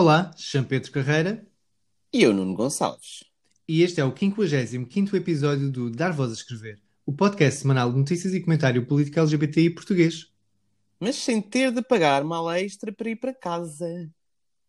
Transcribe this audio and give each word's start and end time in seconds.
Olá, 0.00 0.30
chamo 0.34 0.66
Pedro 0.66 0.90
Carreira 0.92 1.46
E 2.10 2.22
eu, 2.22 2.32
Nuno 2.32 2.54
Gonçalves. 2.54 3.22
e 3.68 3.82
este 3.82 4.00
é 4.00 4.04
o 4.04 4.10
55º 4.10 5.12
episódio 5.12 5.70
do 5.70 5.90
Dar 5.90 6.10
Voz 6.10 6.30
a 6.30 6.32
Escrever, 6.32 6.80
o 7.04 7.12
podcast 7.12 7.60
semanal 7.60 7.92
de 7.92 7.98
notícias 7.98 8.32
e 8.32 8.40
comentário 8.40 8.86
político 8.86 9.20
LGBTI 9.20 9.68
português. 9.68 10.32
Mas 10.98 11.16
sem 11.16 11.42
ter 11.42 11.70
de 11.70 11.82
pagar 11.82 12.24
mal 12.24 12.50
extra 12.50 12.90
para 12.90 13.10
ir 13.10 13.16
para 13.16 13.34
casa. 13.34 14.10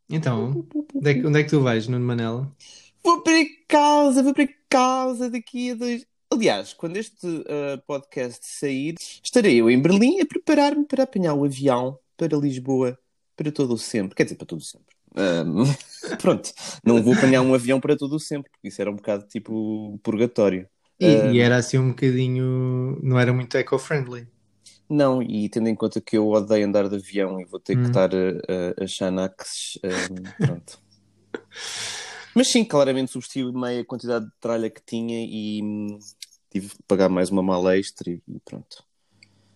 Então, 0.10 0.68
onde 0.94 1.10
é 1.10 1.14
que, 1.14 1.26
onde 1.26 1.40
é 1.40 1.44
que 1.46 1.50
tu 1.50 1.62
vais, 1.62 1.88
Nuno 1.88 2.06
Manela? 2.06 2.54
Vou 3.02 3.22
para 3.22 3.42
casa, 3.70 4.22
vou 4.22 4.34
para 4.34 4.50
casa 4.68 5.30
daqui 5.30 5.72
a 5.72 5.76
dois. 5.76 6.06
Aliás, 6.30 6.74
quando 6.74 6.98
este 6.98 7.26
uh, 7.26 7.82
podcast 7.88 8.46
sair, 8.46 8.96
estarei 9.24 9.62
eu 9.62 9.70
em 9.70 9.82
Berlim 9.82 10.20
a 10.20 10.26
preparar-me 10.26 10.84
para 10.84 11.04
apanhar 11.04 11.36
o 11.36 11.46
avião 11.46 11.98
para 12.18 12.36
Lisboa 12.36 13.00
para 13.34 13.50
todo 13.50 13.76
o 13.76 13.78
sempre. 13.78 14.14
Quer 14.14 14.26
dizer, 14.26 14.36
para 14.36 14.46
todo 14.46 14.60
o 14.60 14.64
sempre. 14.64 15.01
Ahm, 15.16 15.64
pronto, 16.22 16.52
não 16.86 17.02
vou 17.04 17.14
apanhar 17.14 17.42
um 17.42 17.54
avião 17.54 17.80
para 17.80 17.98
todo 17.98 18.16
o 18.16 18.20
sempre, 18.20 18.50
porque 18.52 18.68
isso 18.70 18.82
era 18.82 18.92
um 18.92 18.96
bocado 18.96 19.26
tipo 19.28 20.00
purgatório. 20.04 20.68
E, 21.00 21.06
Ah. 21.08 21.34
e 21.36 21.40
era 21.40 21.58
assim 21.58 21.78
um 21.78 21.90
bocadinho. 21.90 23.00
não 23.04 23.20
era 23.20 23.34
muito 23.34 23.56
eco-friendly. 23.58 24.28
Não, 24.90 25.22
e 25.24 25.50
tendo 25.50 25.70
em 25.70 25.76
conta 25.76 26.02
que 26.02 26.18
eu 26.18 26.28
odeio 26.28 26.66
andar 26.68 26.88
de 26.90 26.96
avião 26.98 27.40
e 27.40 27.46
vou 27.46 27.60
ter 27.60 27.78
que 27.78 27.84
Hum. 27.84 27.86
estar 27.86 28.12
a, 28.14 28.18
a, 28.82 28.84
a 28.84 28.88
Xanax, 28.88 29.80
um, 29.84 30.32
pronto. 30.40 30.78
Mas 32.36 32.50
sim, 32.50 32.64
claramente 32.66 33.12
substituí 33.12 33.52
meia 33.54 33.86
quantidade 33.86 34.26
de 34.26 34.32
tralha 34.40 34.70
que 34.70 34.82
tinha 34.86 35.26
e 35.26 35.62
hum, 35.64 36.00
tive 36.50 36.70
que 36.70 36.84
pagar 36.88 37.10
mais 37.10 37.30
uma 37.30 37.44
mala 37.44 37.78
extra 37.78 38.10
e 38.10 38.22
e 38.28 38.40
pronto. 38.42 38.84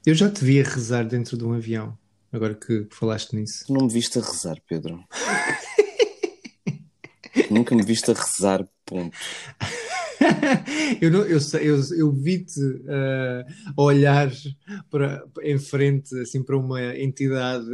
Eu 0.06 0.14
já 0.16 0.32
te 0.32 0.44
via 0.44 0.64
rezar 0.64 1.04
dentro 1.06 1.38
de 1.38 1.44
um 1.44 1.54
avião, 1.54 1.98
agora 2.36 2.56
que 2.56 2.88
falaste 2.92 3.36
nisso. 3.36 3.66
Tu 3.66 3.74
não 3.74 3.86
me 3.86 3.94
viste 3.94 4.20
a 4.20 4.22
rezar, 4.22 4.58
Pedro. 4.68 5.04
Nunca 7.50 7.76
me 7.76 7.84
viste 7.84 8.12
a 8.12 8.14
rezar, 8.14 8.68
ponto. 8.86 9.16
eu, 11.02 11.12
não, 11.12 11.22
eu, 11.22 11.40
eu, 11.62 11.82
eu 11.98 12.12
vi-te 12.12 12.60
ah, 12.88 13.46
olhar 13.78 14.32
para, 14.90 15.24
em 15.42 15.60
frente, 15.60 16.18
assim, 16.20 16.44
para 16.44 16.58
uma 16.58 16.98
entidade. 16.98 17.66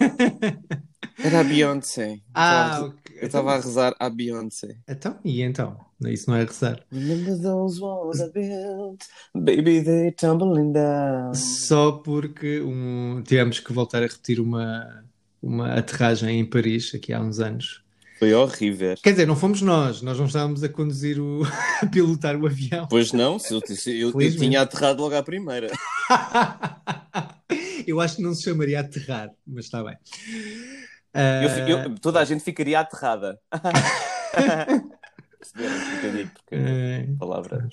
Era 1.24 1.40
a 1.40 1.44
Beyoncé. 1.44 2.18
Ah, 2.34 2.76
Eu 2.80 2.86
ok. 2.88 3.18
estava 3.22 3.52
a 3.54 3.56
rezar 3.56 3.94
à 3.98 4.10
Beyoncé. 4.10 4.76
Então, 4.86 5.18
e 5.24 5.40
então? 5.42 5.76
Isso 6.06 6.28
não 6.28 6.36
é 6.36 6.44
rezar. 6.44 6.80
Remember 6.92 7.40
those 7.40 7.80
walls 7.80 8.20
I 8.20 8.30
built, 8.30 9.04
baby, 9.34 9.82
they 9.82 10.12
tumbling 10.12 10.72
down. 10.72 11.32
Só 11.34 11.92
porque 11.92 12.60
um, 12.60 13.22
tivemos 13.26 13.58
que 13.58 13.72
voltar 13.72 13.98
a 14.02 14.06
repetir 14.06 14.38
uma, 14.38 15.02
uma 15.42 15.72
aterragem 15.78 16.40
em 16.40 16.44
Paris, 16.44 16.94
aqui 16.94 17.10
há 17.14 17.20
uns 17.20 17.40
anos. 17.40 17.82
Foi 18.18 18.34
horrível. 18.34 18.94
Quer 19.02 19.12
dizer, 19.12 19.26
não 19.26 19.34
fomos 19.34 19.62
nós, 19.62 20.02
nós 20.02 20.18
não 20.18 20.26
estávamos 20.26 20.62
a 20.62 20.68
conduzir 20.68 21.18
o, 21.18 21.42
a 21.82 21.86
pilotar 21.86 22.36
o 22.36 22.46
avião. 22.46 22.86
Pois 22.90 23.12
não, 23.12 23.38
eu, 23.50 23.60
eu- 23.86 24.20
eu 24.20 24.36
tinha 24.36 24.60
aterrado 24.60 25.00
logo 25.00 25.14
à 25.16 25.22
primeira. 25.22 25.70
Eu 27.86 28.00
acho 28.00 28.16
que 28.16 28.22
não 28.22 28.34
se 28.34 28.42
chamaria 28.44 28.80
aterrar, 28.80 29.30
mas 29.46 29.66
está 29.66 29.84
bem. 29.84 29.94
Eu 31.14 31.50
fi- 31.50 31.60
Ah, 31.60 31.68
eu- 31.86 31.94
toda 32.00 32.20
a 32.20 32.24
gente 32.24 32.42
ficaria 32.42 32.80
aterrada. 32.80 33.38
Um 35.56 36.28
porque 36.28 36.54
eh, 36.54 37.06
a 37.14 37.18
palavra. 37.18 37.68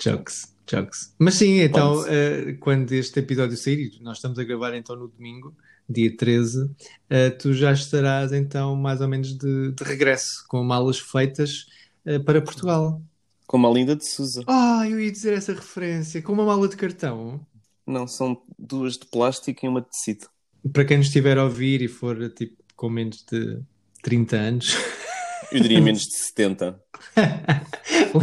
Jokes, 0.00 0.54
jokes. 0.70 1.14
Mas 1.18 1.34
sim, 1.34 1.60
então, 1.60 2.06
eh, 2.06 2.52
quando 2.60 2.92
este 2.92 3.18
episódio 3.20 3.56
sair, 3.56 3.90
e 3.98 4.02
nós 4.02 4.18
estamos 4.18 4.38
a 4.38 4.44
gravar 4.44 4.74
então 4.74 4.94
no 4.94 5.08
domingo, 5.08 5.56
dia 5.88 6.14
13, 6.16 6.70
eh, 7.10 7.30
tu 7.30 7.52
já 7.52 7.72
estarás 7.72 8.32
então 8.32 8.76
mais 8.76 9.00
ou 9.00 9.08
menos 9.08 9.36
de, 9.36 9.72
de 9.72 9.84
regresso, 9.84 10.44
com 10.48 10.62
malas 10.62 10.98
feitas 10.98 11.66
eh, 12.04 12.18
para 12.18 12.40
Portugal. 12.42 13.00
Como 13.46 13.66
a 13.66 13.70
Linda 13.72 13.96
de 13.96 14.04
Souza. 14.06 14.42
Ah, 14.46 14.82
eu 14.88 15.00
ia 15.00 15.10
dizer 15.10 15.32
essa 15.32 15.52
referência, 15.54 16.20
com 16.20 16.32
uma 16.32 16.44
mala 16.44 16.68
de 16.68 16.76
cartão. 16.76 17.40
Não, 17.86 18.06
são 18.06 18.42
duas 18.58 18.94
de 18.98 19.06
plástico 19.06 19.64
e 19.64 19.68
uma 19.68 19.80
de 19.80 19.88
tecido. 19.88 20.26
Para 20.72 20.84
quem 20.84 20.96
nos 20.98 21.06
estiver 21.06 21.38
a 21.38 21.44
ouvir 21.44 21.80
e 21.80 21.88
for 21.88 22.28
tipo 22.30 22.56
com 22.76 22.88
menos 22.90 23.24
de 23.30 23.58
30 24.02 24.36
anos, 24.36 24.76
Eu 25.50 25.60
diria 25.60 25.80
menos 25.80 26.02
de 26.06 26.16
70. 26.16 26.80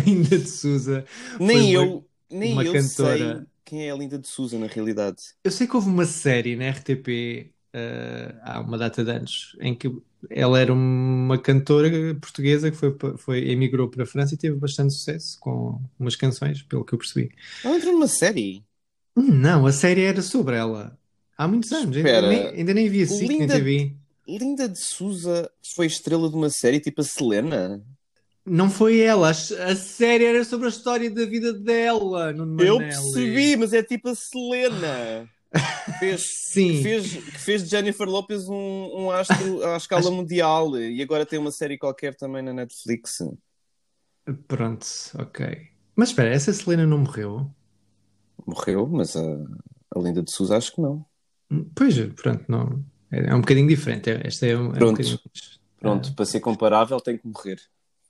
Linda 0.05 0.37
de 0.37 0.49
Souza. 0.49 1.05
Nem 1.39 1.75
uma- 1.77 1.85
eu, 1.85 2.07
nem 2.31 2.53
uma 2.53 2.63
eu 2.63 2.73
cantora. 2.73 3.17
sei 3.37 3.47
quem 3.65 3.87
é 3.87 3.91
a 3.91 3.95
Linda 3.95 4.19
de 4.19 4.27
Souza, 4.27 4.57
na 4.57 4.67
realidade. 4.67 5.17
Eu 5.43 5.51
sei 5.51 5.67
que 5.67 5.75
houve 5.75 5.89
uma 5.89 6.05
série 6.05 6.55
na 6.55 6.69
RTP 6.69 7.51
eh, 7.73 8.35
há 8.43 8.59
uma 8.61 8.77
data 8.77 9.03
de 9.03 9.09
anos 9.11 9.55
em 9.59 9.73
que 9.73 9.91
ela 10.29 10.59
era 10.59 10.71
uma 10.71 11.37
cantora 11.37 11.89
portuguesa 12.15 12.69
que 12.71 12.77
foi, 12.77 12.95
foi, 13.17 13.49
emigrou 13.49 13.89
para 13.89 14.03
a 14.03 14.05
França 14.05 14.35
e 14.35 14.37
teve 14.37 14.55
bastante 14.57 14.93
sucesso 14.93 15.37
com 15.39 15.81
umas 15.99 16.15
canções, 16.15 16.61
pelo 16.61 16.85
que 16.85 16.93
eu 16.93 16.99
percebi. 16.99 17.31
Ela 17.63 17.77
entrou 17.77 17.93
numa 17.93 18.07
série. 18.07 18.63
Não, 19.15 19.65
a 19.65 19.71
série 19.71 20.01
era 20.03 20.21
sobre 20.21 20.55
ela. 20.55 20.97
Há 21.37 21.47
muitos 21.47 21.71
anos, 21.71 21.95
ainda 21.97 22.21
nem, 22.27 22.47
ainda 22.47 22.73
nem 22.73 22.89
vi 22.89 23.03
a 23.03 23.07
SIC 23.07 23.27
nem 23.27 23.47
TV. 23.47 23.95
Linda 24.27 24.69
de 24.69 24.79
Souza 24.79 25.49
foi 25.75 25.87
estrela 25.87 26.29
de 26.29 26.35
uma 26.35 26.49
série 26.49 26.79
tipo 26.79 27.01
a 27.01 27.03
Selena. 27.03 27.83
Não 28.45 28.69
foi 28.69 28.99
ela, 28.99 29.29
a, 29.29 29.75
série 29.75 30.25
era 30.25 30.43
sobre 30.43 30.65
a 30.65 30.69
história 30.69 31.09
da 31.09 31.25
vida 31.25 31.53
dela, 31.53 32.33
no 32.33 32.61
Eu 32.61 32.77
percebi, 32.77 33.55
mas 33.55 33.71
é 33.71 33.81
tipo 33.81 34.09
a 34.09 34.15
Selena. 34.15 35.29
Fez, 35.99 36.23
Sim. 36.45 36.71
que 36.71 36.81
fez, 36.81 37.13
que 37.13 37.39
fez 37.39 37.63
de 37.63 37.69
Jennifer 37.69 38.07
Lopez 38.07 38.49
um, 38.49 38.89
um 38.95 39.11
astro 39.11 39.63
à 39.63 39.77
escala 39.77 40.09
mundial 40.09 40.79
e 40.79 40.99
agora 40.99 41.27
tem 41.27 41.37
uma 41.37 41.51
série 41.51 41.77
qualquer 41.77 42.15
também 42.15 42.41
na 42.41 42.51
Netflix. 42.51 43.19
Pronto, 44.47 44.87
ok. 45.19 45.67
Mas 45.95 46.09
espera, 46.09 46.29
essa 46.29 46.51
Selena 46.51 46.87
não 46.87 46.97
morreu? 46.97 47.51
Morreu, 48.47 48.87
mas 48.87 49.15
a, 49.15 49.21
a 49.95 49.99
Linda 49.99 50.23
de 50.23 50.31
Souza 50.31 50.57
acho 50.57 50.73
que 50.73 50.81
não. 50.81 51.05
Pois, 51.75 51.95
pronto, 52.15 52.45
não. 52.47 52.83
É, 53.13 53.29
é 53.31 53.35
um 53.35 53.41
bocadinho 53.41 53.67
diferente. 53.67 54.09
é- 54.09 54.21
Esta 54.25 54.45
é 54.47 54.57
um, 54.57 54.65
é 54.65 54.67
um 54.67 54.71
Pronto. 54.71 54.91
bocadinho 54.91 55.19
Pronto, 55.79 56.13
para 56.13 56.25
ser 56.25 56.39
comparável 56.39 56.99
tem 57.01 57.17
que 57.17 57.27
morrer. 57.27 57.59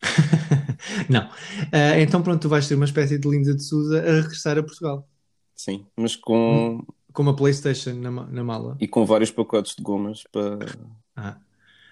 Não. 1.09 1.29
Ah, 1.71 1.99
então, 1.99 2.21
pronto, 2.21 2.41
tu 2.41 2.49
vais 2.49 2.67
ter 2.67 2.75
uma 2.75 2.85
espécie 2.85 3.17
de 3.17 3.27
Linda 3.27 3.53
de 3.55 3.63
Souza 3.63 3.99
a 3.99 4.21
regressar 4.21 4.57
a 4.57 4.63
Portugal. 4.63 5.07
Sim, 5.55 5.85
mas 5.97 6.15
com 6.15 6.85
Com 7.11 7.21
uma 7.23 7.35
PlayStation 7.35 7.93
na, 7.93 8.11
na 8.11 8.43
mala. 8.43 8.77
e 8.79 8.87
com 8.87 9.05
vários 9.05 9.31
pacotes 9.31 9.75
de 9.75 9.81
gomas 9.83 10.23
para, 10.31 10.59
Ah. 11.15 11.37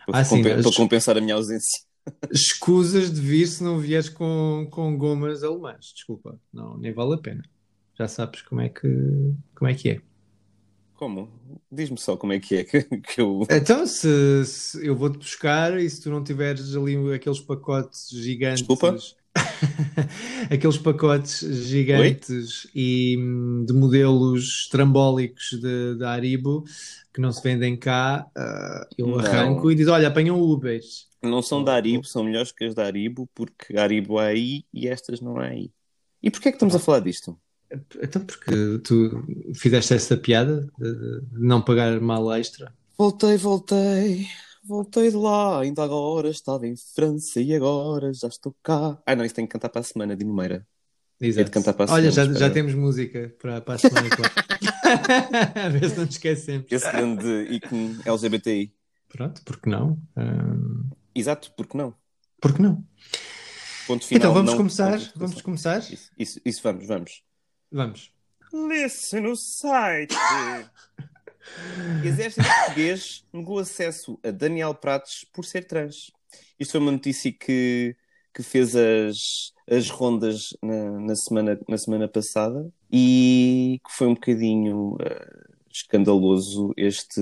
para, 0.05 0.19
Ah, 0.19 0.23
sim, 0.23 0.41
para 0.43 0.61
compensar 0.75 1.17
a 1.17 1.21
minha 1.21 1.35
ausência. 1.35 1.81
Escusas 2.31 3.11
de 3.13 3.21
vir 3.21 3.47
se 3.47 3.63
não 3.63 3.79
vieres 3.79 4.09
com, 4.09 4.67
com 4.71 4.97
gomas 4.97 5.43
alemãs. 5.43 5.91
Desculpa, 5.95 6.39
não, 6.53 6.77
nem 6.77 6.91
vale 6.93 7.13
a 7.15 7.17
pena. 7.17 7.43
Já 7.97 8.07
sabes 8.07 8.41
como 8.41 8.61
é 8.61 8.69
que, 8.69 8.87
como 9.55 9.69
é, 9.69 9.73
que 9.75 9.89
é. 9.89 10.01
Como? 11.01 11.27
Diz-me 11.71 11.97
só 11.97 12.15
como 12.15 12.31
é 12.31 12.39
que 12.39 12.57
é 12.57 12.63
que, 12.63 12.83
que 13.01 13.19
eu. 13.19 13.41
Então, 13.49 13.87
se, 13.87 14.45
se 14.45 14.85
eu 14.85 14.95
vou-te 14.95 15.17
buscar 15.17 15.79
e 15.79 15.89
se 15.89 15.99
tu 15.99 16.11
não 16.11 16.23
tiveres 16.23 16.75
ali 16.75 16.95
aqueles 17.11 17.39
pacotes 17.39 18.07
gigantes. 18.11 18.59
Desculpa? 18.59 18.95
aqueles 20.51 20.77
pacotes 20.77 21.39
gigantes 21.65 22.67
e 22.75 23.17
hum, 23.17 23.65
de 23.65 23.73
modelos 23.73 24.67
trambólicos 24.69 25.59
de- 25.59 25.95
da 25.97 26.11
Haribo 26.11 26.65
que 27.11 27.19
não 27.19 27.31
se 27.31 27.41
vendem 27.41 27.75
cá, 27.75 28.29
ah, 28.37 28.87
eu 28.95 29.07
Não. 29.07 29.17
arranco 29.17 29.71
e 29.71 29.75
diz: 29.75 29.87
Olha, 29.87 30.07
apanham 30.07 30.39
Ubers. 30.39 31.07
Não 31.23 31.41
são 31.41 31.63
da 31.63 31.73
Haribo, 31.73 32.05
são 32.05 32.23
melhores 32.23 32.51
que 32.51 32.63
as 32.63 32.75
da 32.75 32.85
Haribo, 32.85 33.27
porque 33.33 33.75
a 33.75 33.81
Haribo 33.81 34.21
é 34.21 34.27
aí 34.27 34.65
e 34.71 34.87
estas 34.87 35.19
não 35.19 35.41
é 35.41 35.49
aí. 35.49 35.71
E 36.21 36.29
porquê 36.29 36.49
é 36.49 36.51
que 36.51 36.57
estamos 36.57 36.75
a 36.75 36.79
falar 36.79 36.99
disto? 36.99 37.35
Então, 38.01 38.25
porque 38.25 38.79
tu 38.83 39.23
fizeste 39.55 39.93
essa 39.93 40.17
piada 40.17 40.67
de 40.77 41.21
de 41.21 41.39
não 41.39 41.61
pagar 41.61 41.99
mal 42.01 42.33
extra. 42.33 42.73
Voltei, 42.97 43.37
voltei, 43.37 44.27
voltei 44.63 45.09
de 45.09 45.15
lá. 45.15 45.61
Ainda 45.61 45.83
agora 45.83 46.29
estava 46.29 46.67
em 46.67 46.75
França 46.75 47.39
e 47.41 47.53
agora 47.55 48.13
já 48.13 48.27
estou 48.27 48.55
cá. 48.61 48.97
Ah, 49.05 49.15
não, 49.15 49.23
isso 49.25 49.35
tem 49.35 49.45
que 49.45 49.51
cantar 49.53 49.69
para 49.69 49.81
a 49.81 49.83
semana, 49.83 50.15
Dino 50.15 50.33
Meira. 50.33 50.67
Exato. 51.19 51.45
de 51.45 51.51
cantar 51.51 51.73
para 51.73 51.91
a 51.91 51.93
Olha, 51.93 52.11
semana, 52.11 52.33
já, 52.33 52.39
já 52.39 52.47
espera. 52.47 52.53
temos 52.53 52.73
música 52.73 53.35
para, 53.39 53.61
para 53.61 53.75
a 53.75 53.77
semana, 53.77 54.09
claro. 54.09 54.33
A 55.65 55.69
ver 55.69 55.89
se 55.89 55.95
não 55.97 56.05
nos 56.05 56.15
esquecemos. 56.15 56.65
Esse 56.71 56.91
grande 56.91 57.43
ícone 57.55 57.99
LGBTI. 58.05 58.73
Pronto, 59.07 59.41
porque 59.45 59.69
não? 59.69 59.99
Ahm, 60.15 60.89
Exato, 61.13 61.51
porque 61.55 61.77
não? 61.77 61.93
porque 62.41 62.61
não? 62.61 62.83
Ponto 63.85 64.05
final. 64.05 64.19
então 64.19 64.33
vamos 64.33 64.51
não- 64.51 64.57
começar? 64.57 64.97
de 64.97 65.11
Vamos 65.15 65.41
começar? 65.41 65.77
Isso, 65.79 66.09
isso, 66.17 66.41
isso 66.43 66.61
vamos, 66.63 66.87
vamos. 66.87 67.21
Vamos. 67.71 68.11
Listen 68.53 69.21
no 69.21 69.35
site. 69.35 70.15
Exército 72.03 72.45
Português 72.47 73.23
negou 73.33 73.59
acesso 73.59 74.19
a 74.23 74.31
Daniel 74.31 74.73
Prates 74.75 75.25
por 75.33 75.45
ser 75.45 75.65
trans. 75.65 76.11
Isto 76.59 76.71
foi 76.73 76.81
uma 76.81 76.91
notícia 76.91 77.31
que, 77.31 77.95
que 78.33 78.43
fez 78.43 78.75
as, 78.75 79.53
as 79.69 79.89
rondas 79.89 80.55
na, 80.61 80.99
na 80.99 81.15
semana, 81.15 81.59
na 81.67 81.77
semana 81.77 82.07
passada 82.07 82.71
e 82.91 83.79
que 83.85 83.93
foi 83.93 84.07
um 84.07 84.13
bocadinho 84.13 84.97
eh, 85.01 85.43
escandaloso 85.71 86.73
este, 86.77 87.21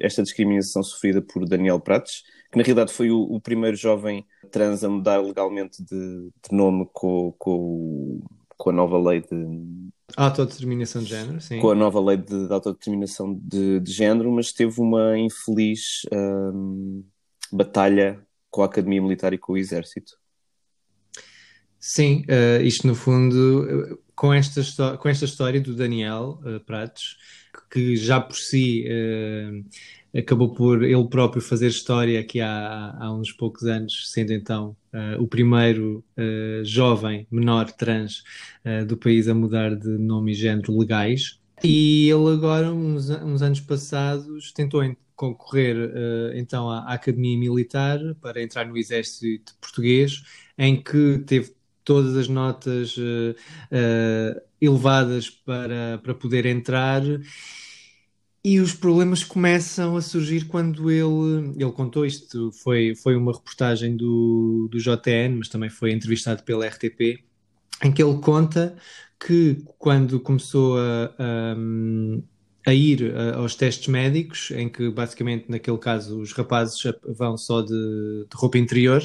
esta 0.00 0.22
discriminação 0.22 0.82
sofrida 0.82 1.22
por 1.22 1.46
Daniel 1.46 1.78
Prates, 1.80 2.22
que 2.50 2.58
na 2.58 2.64
realidade 2.64 2.92
foi 2.92 3.10
o, 3.10 3.20
o 3.22 3.40
primeiro 3.40 3.76
jovem 3.76 4.26
trans 4.50 4.82
a 4.82 4.88
mudar 4.88 5.18
legalmente 5.22 5.82
de, 5.82 6.30
de 6.48 6.52
nome 6.56 6.88
com, 6.92 7.32
com, 7.38 7.50
o- 7.56 8.24
com 8.60 8.68
a 8.68 8.72
nova 8.74 8.98
lei 8.98 9.22
de, 9.22 9.90
Autodeterminação 10.16 11.02
de 11.02 11.08
género, 11.08 11.40
sim. 11.40 11.60
com 11.60 11.70
a 11.70 11.74
nova 11.74 12.00
lei 12.00 12.16
de, 12.16 12.46
de 12.46 12.52
autodeterminação 12.52 13.32
de, 13.32 13.80
de 13.80 13.92
género, 13.92 14.30
mas 14.30 14.52
teve 14.52 14.80
uma 14.80 15.16
infeliz 15.16 16.02
hum, 16.12 17.04
batalha 17.50 18.20
com 18.50 18.62
a 18.62 18.66
Academia 18.66 19.00
Militar 19.00 19.32
e 19.32 19.38
com 19.38 19.52
o 19.52 19.56
Exército. 19.56 20.12
Sim, 21.78 22.24
eh, 22.28 22.60
isto 22.62 22.86
no 22.86 22.94
fundo, 22.94 23.92
eh, 23.92 23.98
com 24.14 24.34
esta, 24.34 24.96
com 24.98 25.08
esta 25.08 25.24
história 25.24 25.60
do 25.60 25.74
Daniel 25.74 26.40
eh, 26.44 26.58
Prates, 26.58 27.16
que 27.70 27.96
já 27.96 28.20
por 28.20 28.36
si 28.36 28.84
eh, 28.86 29.62
acabou 30.16 30.52
por 30.52 30.82
ele 30.82 31.08
próprio 31.08 31.42
fazer 31.42 31.68
história 31.68 32.18
aqui 32.20 32.40
há, 32.40 32.96
há 32.98 33.12
uns 33.14 33.32
poucos 33.32 33.64
anos, 33.64 34.10
sendo 34.10 34.32
então 34.32 34.76
eh, 34.92 35.16
o 35.18 35.26
primeiro 35.26 36.04
eh, 36.16 36.62
jovem 36.64 37.26
menor 37.30 37.70
trans 37.72 38.22
eh, 38.64 38.84
do 38.84 38.96
país 38.96 39.28
a 39.28 39.34
mudar 39.34 39.74
de 39.76 39.88
nome 39.88 40.32
e 40.32 40.34
género 40.34 40.76
legais. 40.78 41.38
E 41.62 42.08
ele 42.08 42.32
agora, 42.32 42.72
uns, 42.72 43.10
uns 43.10 43.42
anos 43.42 43.60
passados, 43.60 44.52
tentou 44.52 44.82
en- 44.82 44.96
concorrer 45.14 45.76
então 46.34 46.70
à, 46.70 46.78
à 46.78 46.94
Academia 46.94 47.38
Militar 47.38 47.98
para 48.22 48.42
entrar 48.42 48.66
no 48.66 48.76
Exército 48.78 49.54
Português, 49.60 50.22
em 50.56 50.82
que 50.82 51.18
teve 51.26 51.54
todas 51.84 52.16
as 52.16 52.26
notas 52.26 52.96
elevadas 54.60 55.28
para, 55.28 55.98
para 56.02 56.14
poder 56.14 56.46
entrar. 56.46 57.02
E 58.42 58.58
os 58.58 58.72
problemas 58.72 59.22
começam 59.22 59.96
a 59.96 60.00
surgir 60.02 60.46
quando 60.46 60.90
ele, 60.90 61.52
ele 61.62 61.72
contou 61.72 62.06
isto, 62.06 62.50
foi, 62.52 62.94
foi 62.94 63.14
uma 63.14 63.32
reportagem 63.32 63.96
do, 63.96 64.66
do 64.70 64.78
JN, 64.78 65.36
mas 65.38 65.48
também 65.48 65.68
foi 65.68 65.92
entrevistado 65.92 66.42
pela 66.42 66.64
RTP, 66.64 67.22
em 67.84 67.92
que 67.92 68.02
ele 68.02 68.18
conta 68.20 68.76
que 69.18 69.62
quando 69.78 70.18
começou 70.20 70.78
a, 70.78 71.14
a, 71.18 71.56
a 72.66 72.74
ir 72.74 73.14
aos 73.34 73.54
testes 73.54 73.88
médicos, 73.88 74.50
em 74.52 74.68
que 74.70 74.90
basicamente 74.90 75.50
naquele 75.50 75.78
caso 75.78 76.20
os 76.20 76.32
rapazes 76.32 76.78
vão 77.16 77.36
só 77.36 77.60
de, 77.62 77.68
de 77.72 78.36
roupa 78.36 78.56
interior, 78.58 79.02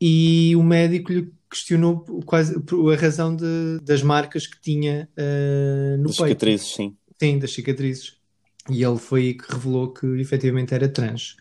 e 0.00 0.54
o 0.56 0.62
médico 0.62 1.12
lhe 1.12 1.32
questionou 1.50 2.00
quase 2.24 2.54
a 2.56 2.96
razão 2.96 3.34
de- 3.36 3.78
das 3.82 4.02
marcas 4.02 4.46
que 4.46 4.60
tinha 4.60 5.08
eh, 5.16 5.96
no 5.98 6.08
Das 6.08 6.16
peito. 6.16 6.40
cicatrizes, 6.40 6.74
sim. 6.74 6.96
Sim, 7.20 7.38
das 7.38 7.52
cicatrizes. 7.52 8.21
E 8.70 8.82
ele 8.82 8.98
foi 8.98 9.34
que 9.34 9.52
revelou 9.52 9.92
que 9.92 10.06
efetivamente 10.20 10.74
era 10.74 10.88
trans. 10.88 11.36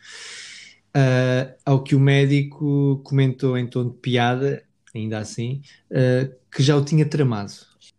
Ah, 0.93 1.53
ao 1.65 1.83
que 1.83 1.95
o 1.95 1.99
médico 1.99 3.01
comentou 3.03 3.57
em 3.57 3.67
tom 3.67 3.89
de 3.89 3.97
piada, 3.97 4.63
ainda 4.93 5.19
assim, 5.19 5.61
ah, 5.91 6.29
que 6.51 6.61
já 6.63 6.75
o 6.75 6.83
tinha 6.83 7.05
tramado. 7.05 7.53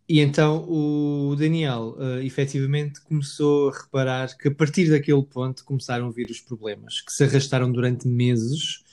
E 0.07 0.19
então 0.19 0.65
o 0.69 1.35
Daniel, 1.35 1.95
ah, 1.99 2.23
efetivamente, 2.23 3.01
começou 3.01 3.69
a 3.69 3.79
reparar 3.79 4.37
que 4.37 4.49
a 4.49 4.53
partir 4.53 4.89
daquele 4.89 5.23
ponto 5.23 5.63
começaram 5.63 6.07
a 6.07 6.11
vir 6.11 6.29
os 6.29 6.39
problemas, 6.41 7.01
que 7.01 7.11
se 7.11 7.23
arrastaram 7.23 7.71
durante 7.71 8.07
meses, 8.07 8.83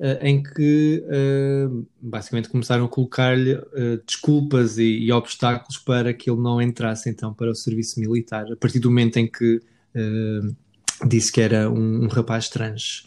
ah, 0.00 0.18
em 0.22 0.42
que 0.42 1.04
ah, 1.08 1.84
basicamente 2.00 2.48
começaram 2.48 2.86
a 2.86 2.88
colocar-lhe 2.88 3.54
ah, 3.54 4.00
desculpas 4.06 4.78
e, 4.78 4.84
e 4.84 5.12
obstáculos 5.12 5.78
para 5.78 6.14
que 6.14 6.30
ele 6.30 6.40
não 6.40 6.60
entrasse 6.62 7.10
então 7.10 7.34
para 7.34 7.50
o 7.50 7.54
serviço 7.54 8.00
militar, 8.00 8.50
a 8.50 8.56
partir 8.56 8.78
do 8.78 8.90
momento 8.90 9.18
em 9.18 9.30
que 9.30 9.60
ah, 9.96 11.06
disse 11.06 11.32
que 11.32 11.40
era 11.40 11.70
um, 11.70 12.04
um 12.04 12.08
rapaz 12.08 12.48
trans. 12.48 13.04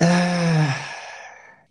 Ah, 0.00 0.74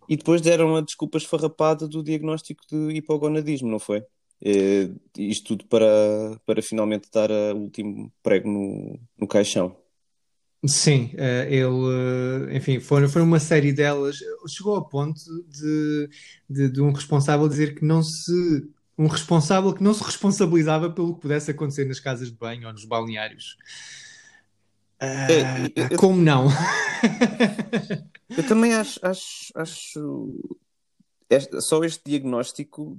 E 0.10 0.16
depois 0.18 0.42
deram 0.42 0.76
a 0.76 0.82
desculpa 0.82 1.18
esfarrapada 1.18 1.88
do 1.88 2.04
diagnóstico 2.04 2.62
de 2.70 2.96
hipogonadismo, 2.98 3.70
não 3.70 3.80
foi? 3.80 4.04
Eh, 4.42 4.90
isto 5.18 5.58
tudo 5.58 5.66
para, 5.68 6.40
para 6.46 6.62
finalmente 6.62 7.10
dar 7.12 7.32
o 7.32 7.58
último 7.58 8.14
prego 8.24 8.50
no, 8.50 9.00
no 9.20 9.28
caixão. 9.28 9.76
Sim, 10.66 11.12
eh, 11.16 11.48
ele, 11.50 12.58
enfim, 12.58 12.80
foram, 12.80 13.08
foi 13.08 13.22
uma 13.22 13.40
série 13.40 13.72
delas. 13.72 14.18
Chegou 14.48 14.76
ao 14.76 14.88
ponto 14.90 15.20
de, 15.48 16.10
de, 16.50 16.70
de 16.70 16.82
um 16.82 16.92
responsável 16.92 17.48
dizer 17.48 17.76
que 17.76 17.86
não 17.86 18.02
se. 18.04 18.68
Um 18.98 19.08
responsável 19.08 19.74
que 19.74 19.84
não 19.84 19.94
se 19.94 20.04
responsabilizava 20.04 20.90
pelo 20.90 21.14
que 21.16 21.22
pudesse 21.22 21.52
acontecer 21.52 21.86
nas 21.86 22.00
casas 22.00 22.30
de 22.32 22.38
banho 22.38 22.66
ou 22.68 22.74
nos 22.74 22.84
balneários. 22.86 23.56
É, 25.00 25.66
eu- 25.76 25.98
como 25.98 26.20
não? 26.20 26.48
Eu 28.36 28.48
também 28.48 28.74
acho, 28.74 29.00
acho, 29.04 29.52
acho 29.56 30.34
este- 31.30 31.62
só 31.62 31.84
este 31.84 32.02
diagnóstico, 32.06 32.98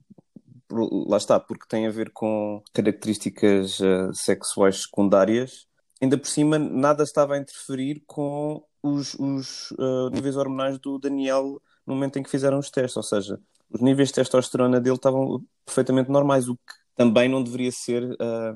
lá 0.70 1.16
está, 1.16 1.40
porque 1.40 1.66
tem 1.68 1.86
a 1.86 1.90
ver 1.90 2.10
com 2.12 2.62
características 2.72 3.80
eh, 3.80 4.10
sexuais 4.12 4.82
secundárias, 4.82 5.66
ainda 6.00 6.16
por 6.16 6.28
cima 6.28 6.58
nada 6.58 7.02
estava 7.02 7.34
a 7.34 7.38
interferir 7.38 8.02
com 8.06 8.62
os, 8.82 9.14
os, 9.14 9.72
eh, 9.78 10.10
níveis 10.14 10.36
hormonais 10.36 10.78
do 10.78 10.98
Daniel 10.98 11.60
no 11.84 11.94
momento 11.94 12.18
em 12.18 12.22
que 12.22 12.30
fizeram 12.30 12.58
os 12.58 12.70
testes, 12.70 12.96
ou 12.96 13.02
seja, 13.02 13.40
os 13.70 13.80
níveis 13.80 14.08
de 14.10 14.14
testosterona 14.14 14.80
dele 14.80 14.96
estavam 14.96 15.42
perfeitamente 15.68 16.10
normais, 16.10 16.48
o 16.48 16.54
que 16.56 16.74
também 16.96 17.28
não 17.28 17.42
deveria 17.42 17.70
ser 17.70 18.02
eh, 18.20 18.54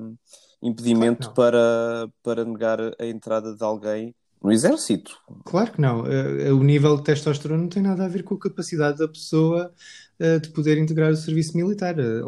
impedimento 0.61 1.31
Claro 1.31 1.35
para, 1.35 2.09
para 2.23 2.45
negar 2.45 2.79
a 2.99 3.05
entrada 3.05 3.55
de 3.55 3.63
alguém 3.63 4.13
no 4.43 4.51
exército. 4.51 5.17
Claro 5.45 5.71
que 5.71 5.79
não. 5.79 6.05
Eh, 6.05 6.51
O 6.51 6.61
nível 6.63 6.97
de 6.97 7.03
testosterona 7.03 7.61
não 7.61 7.69
tem 7.69 7.81
nada 7.81 8.03
a 8.03 8.09
ver 8.09 8.23
com 8.23 8.35
a 8.35 8.39
capacidade 8.39 8.97
da 8.97 9.07
pessoa 9.07 9.71
eh, 10.19 10.37
de 10.39 10.49
poder 10.49 10.77
integrar 10.77 11.11
o 11.11 11.15
serviço 11.15 11.55
militar. 11.55 11.97
Eh, 11.97 12.21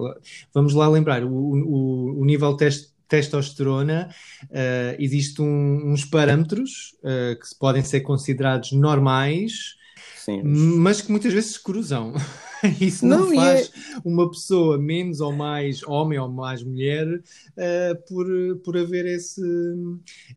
Vamos 0.53 0.73
lá 0.73 0.87
lembrar, 0.87 1.25
o, 1.25 1.29
o- 1.29 2.21
o 2.21 2.25
nível 2.25 2.51
de 2.53 2.59
tes- 2.59 2.93
testosterona, 3.09 4.09
eh, 4.49 4.95
existe 4.97 5.41
um- 5.41 5.91
uns 5.91 6.05
parâmetros 6.05 6.95
eh, 7.03 7.35
que 7.35 7.47
podem 7.59 7.83
ser 7.83 7.99
considerados 8.01 8.71
normais, 8.71 9.75
Sim, 10.15 10.41
mas 10.43 11.01
que 11.01 11.11
muitas 11.11 11.33
vezes 11.33 11.51
se 11.53 11.61
cruzam. 11.63 12.13
Isso 12.79 13.05
não, 13.05 13.25
Não, 13.25 13.33
e 13.33 13.35
faz 13.35 13.71
uma 14.03 14.29
pessoa 14.29 14.77
menos 14.77 15.19
ou 15.19 15.31
mais 15.31 15.83
homem 15.83 16.19
ou 16.19 16.29
mais 16.29 16.63
mulher 16.63 17.21
eh, 17.57 17.93
por, 18.07 18.25
por 18.63 18.77
haver 18.77 19.05
esse, 19.05 19.41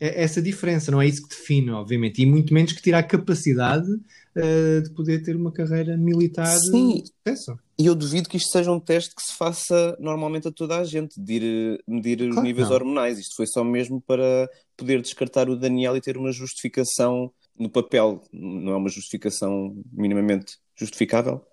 eh, 0.00 0.23
essa 0.23 0.40
diferença. 0.42 0.90
Não 0.90 1.00
é 1.00 1.06
isso 1.06 1.23
que 1.23 1.28
define, 1.28 1.70
obviamente. 1.70 2.23
E 2.23 2.26
muito 2.26 2.52
menos 2.52 2.73
que 2.73 2.82
tira 2.82 2.99
a 2.99 3.02
capacidade 3.02 3.88
eh, 4.37 4.80
de 4.82 4.90
poder 4.90 5.23
ter 5.23 5.35
uma 5.37 5.50
carreira 5.50 5.97
militar 5.97 6.47
Sim. 6.47 7.02
de 7.02 7.12
sucesso. 7.35 7.58
E 7.78 7.87
eu 7.87 7.94
duvido 7.94 8.28
que 8.28 8.37
isto 8.37 8.50
seja 8.50 8.70
um 8.73 8.80
teste 8.80 9.14
que 9.14 9.23
se 9.23 9.37
faça 9.37 9.97
normalmente 10.00 10.49
a 10.49 10.52
toda 10.52 10.78
a 10.78 10.85
gente, 10.85 11.20
de 11.20 11.32
ir 11.35 11.85
medir 11.87 12.20
os 12.20 12.28
Claro 12.28 12.40
que 12.42 12.47
níveis 12.47 12.68
não. 12.68 12.75
hormonais. 12.76 13.18
Isto 13.18 13.37
foi 13.37 13.47
só 13.47 13.62
mesmo 13.64 14.00
para 14.00 14.49
poder 14.76 15.00
descartar 15.00 15.49
o 15.49 15.56
Daniel 15.56 15.97
e 15.97 16.00
ter 16.00 16.16
uma 16.16 16.32
justificação 16.32 17.30
no 17.58 17.68
papel. 17.68 18.23
Não 18.32 18.73
é 18.73 18.76
uma 18.76 18.88
justificação 18.88 19.76
minimamente 19.92 20.56
justificável, 20.76 21.44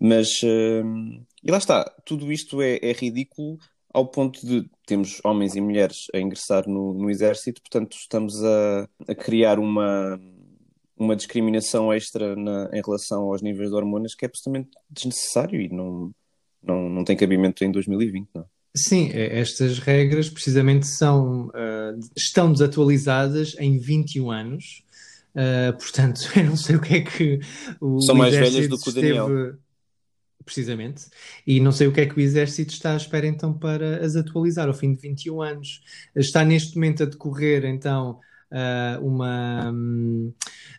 Mas 0.00 0.28
hum, 0.44 1.24
e 1.42 1.50
lá 1.50 1.58
está, 1.58 1.84
tudo 2.04 2.32
isto 2.32 2.60
é, 2.62 2.78
é 2.82 2.92
ridículo 2.92 3.58
ao 3.92 4.06
ponto 4.06 4.44
de 4.46 4.68
temos 4.86 5.20
homens 5.24 5.54
e 5.54 5.60
mulheres 5.60 6.06
a 6.14 6.18
ingressar 6.18 6.68
no, 6.68 6.92
no 6.92 7.08
exército, 7.10 7.60
portanto 7.62 7.96
estamos 7.96 8.34
a, 8.44 8.88
a 9.08 9.14
criar 9.14 9.58
uma 9.58 10.18
uma 10.98 11.14
discriminação 11.14 11.92
extra 11.92 12.34
na- 12.34 12.70
em 12.72 12.80
relação 12.84 13.24
aos 13.24 13.42
níveis 13.42 13.68
de 13.68 13.76
hormonas 13.76 14.14
que 14.14 14.24
é 14.24 14.28
absolutamente 14.28 14.70
desnecessário 14.90 15.60
e 15.60 15.68
não, 15.68 16.10
não, 16.62 16.88
não 16.88 17.04
tem 17.04 17.16
cabimento 17.16 17.62
em 17.64 17.70
2020, 17.70 18.28
não. 18.34 18.46
Sim, 18.74 19.10
eh, 19.12 19.38
estas 19.38 19.78
regras 19.78 20.28
precisamente 20.28 20.86
são, 20.86 21.50
eh, 21.54 21.94
estão 22.16 22.52
desatualizadas 22.52 23.54
em 23.58 23.78
21 23.78 24.30
anos. 24.30 24.82
Eh, 25.36 25.72
portanto, 25.72 26.20
eu 26.36 26.44
não 26.44 26.56
sei 26.56 26.76
o 26.76 26.80
que 26.80 26.94
é 26.94 27.00
que 27.02 27.40
o 27.80 28.00
São 28.00 28.14
mais 28.14 28.32
exército 28.32 28.54
velhas 28.56 28.68
do 28.70 28.78
que 28.78 28.88
o 28.88 28.92
Daniel. 28.92 29.26
esteve- 29.28 29.66
Precisamente. 30.44 31.06
E 31.44 31.58
não 31.58 31.72
sei 31.72 31.88
o 31.88 31.92
que 31.92 32.00
é 32.00 32.06
que 32.06 32.16
o 32.16 32.20
exército 32.20 32.72
está 32.72 32.92
à 32.92 32.96
espera 32.96 33.26
então 33.26 33.52
para 33.52 34.04
as 34.04 34.14
atualizar 34.14 34.68
ao 34.68 34.74
fim 34.74 34.94
de 34.94 35.00
21 35.02 35.42
anos. 35.42 35.80
Está 36.14 36.44
neste 36.44 36.76
momento 36.76 37.02
a 37.02 37.06
decorrer 37.06 37.64
então 37.64 38.12
uh, 38.12 38.18
uma, 39.02 39.70
um, 39.70 40.32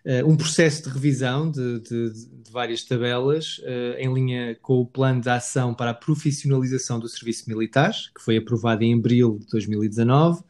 uh, 0.06 0.30
um 0.30 0.36
processo 0.36 0.84
de 0.84 0.90
revisão 0.90 1.52
de, 1.52 1.80
de, 1.82 2.12
de 2.12 2.52
várias 2.52 2.84
tabelas 2.84 3.60
uh, 3.60 3.98
em 3.98 4.14
linha 4.14 4.58
com 4.62 4.76
o 4.76 4.86
plano 4.86 5.22
de 5.22 5.30
ação 5.30 5.74
para 5.74 5.92
a 5.92 5.94
profissionalização 5.94 7.00
do 7.00 7.08
serviço 7.08 7.50
militar, 7.50 7.92
que 8.16 8.22
foi 8.24 8.38
aprovado 8.38 8.84
em 8.84 8.94
abril 8.94 9.40
de 9.40 9.48
2019, 9.48 10.42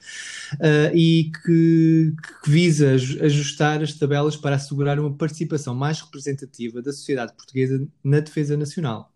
e 0.93 1.31
que, 1.43 2.13
que 2.43 2.49
visa 2.49 2.93
ajustar 2.93 3.81
as 3.81 3.93
tabelas 3.93 4.35
para 4.35 4.55
assegurar 4.55 4.99
uma 4.99 5.13
participação 5.13 5.73
mais 5.75 5.99
representativa 6.01 6.81
da 6.81 6.91
sociedade 6.91 7.33
portuguesa 7.33 7.87
na 8.03 8.19
defesa 8.19 8.55
nacional. 8.55 9.11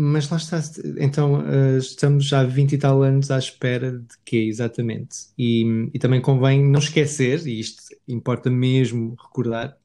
Mas 0.00 0.30
lá 0.30 0.36
está, 0.36 0.62
então 0.98 1.40
uh, 1.40 1.76
estamos 1.76 2.26
já 2.26 2.40
há 2.40 2.44
20 2.44 2.72
e 2.72 2.78
tal 2.78 3.02
anos 3.02 3.32
à 3.32 3.38
espera 3.38 3.98
de 3.98 4.14
quê, 4.24 4.36
exatamente? 4.36 5.26
E, 5.36 5.90
e 5.92 5.98
também 5.98 6.20
convém 6.20 6.64
não 6.64 6.78
esquecer, 6.78 7.44
e 7.48 7.58
isto 7.58 7.82
importa 8.06 8.48
mesmo 8.48 9.16
recordar, 9.20 9.76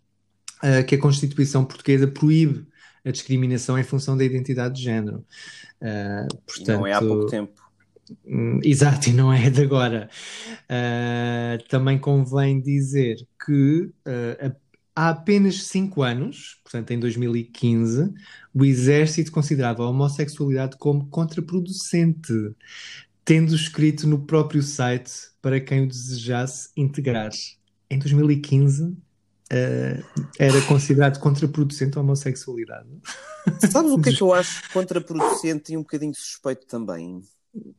uh, 0.63 0.85
que 0.85 0.93
a 0.93 0.99
Constituição 0.99 1.65
Portuguesa 1.65 2.05
proíbe 2.05 2.67
a 3.03 3.09
discriminação 3.09 3.77
em 3.79 3.83
função 3.83 4.15
da 4.15 4.23
identidade 4.23 4.75
de 4.75 4.83
género. 4.83 5.25
Uh, 5.81 6.37
portanto, 6.45 6.77
não 6.77 6.85
é 6.85 6.93
há 6.93 6.99
pouco 6.99 7.25
tempo. 7.25 7.63
Hum, 8.23 8.59
exato, 8.63 9.09
e 9.09 9.13
não 9.13 9.33
é 9.33 9.49
de 9.49 9.63
agora. 9.63 10.11
também 11.69 11.97
convém 11.97 12.61
dizer 12.61 13.15
que 13.43 13.89
a 14.39 14.51
há 14.95 15.09
apenas 15.09 15.63
5 15.63 16.01
anos, 16.01 16.59
portanto 16.63 16.91
em 16.91 16.99
2015, 16.99 18.13
o 18.53 18.65
Exército 18.65 19.31
considerava 19.31 19.83
a 19.83 19.89
homossexualidade 19.89 20.77
como 20.77 21.07
contraproducente, 21.07 22.33
tendo 23.25 23.55
escrito 23.55 24.07
no 24.07 24.25
próprio 24.25 24.61
site 24.61 25.11
para 25.41 25.59
quem 25.59 25.83
o 25.83 25.87
desejasse 25.87 26.69
integrar. 26.75 27.31
Em 27.89 27.99
2015, 27.99 28.83
uh, 28.83 28.97
eh, 29.49 30.03
era 30.39 30.61
considerado 30.63 31.19
contraproducente 31.19 31.97
a 31.97 32.01
homossexualidade. 32.01 32.89
Sabes 33.71 33.91
o 33.91 34.01
que 34.01 34.09
é 34.09 34.13
que 34.13 34.21
eu 34.21 34.33
acho 34.33 34.71
contraproducente 34.71 35.73
e 35.73 35.77
um 35.77 35.81
bocadinho 35.81 36.13
suspeito 36.13 36.65
também? 36.65 37.21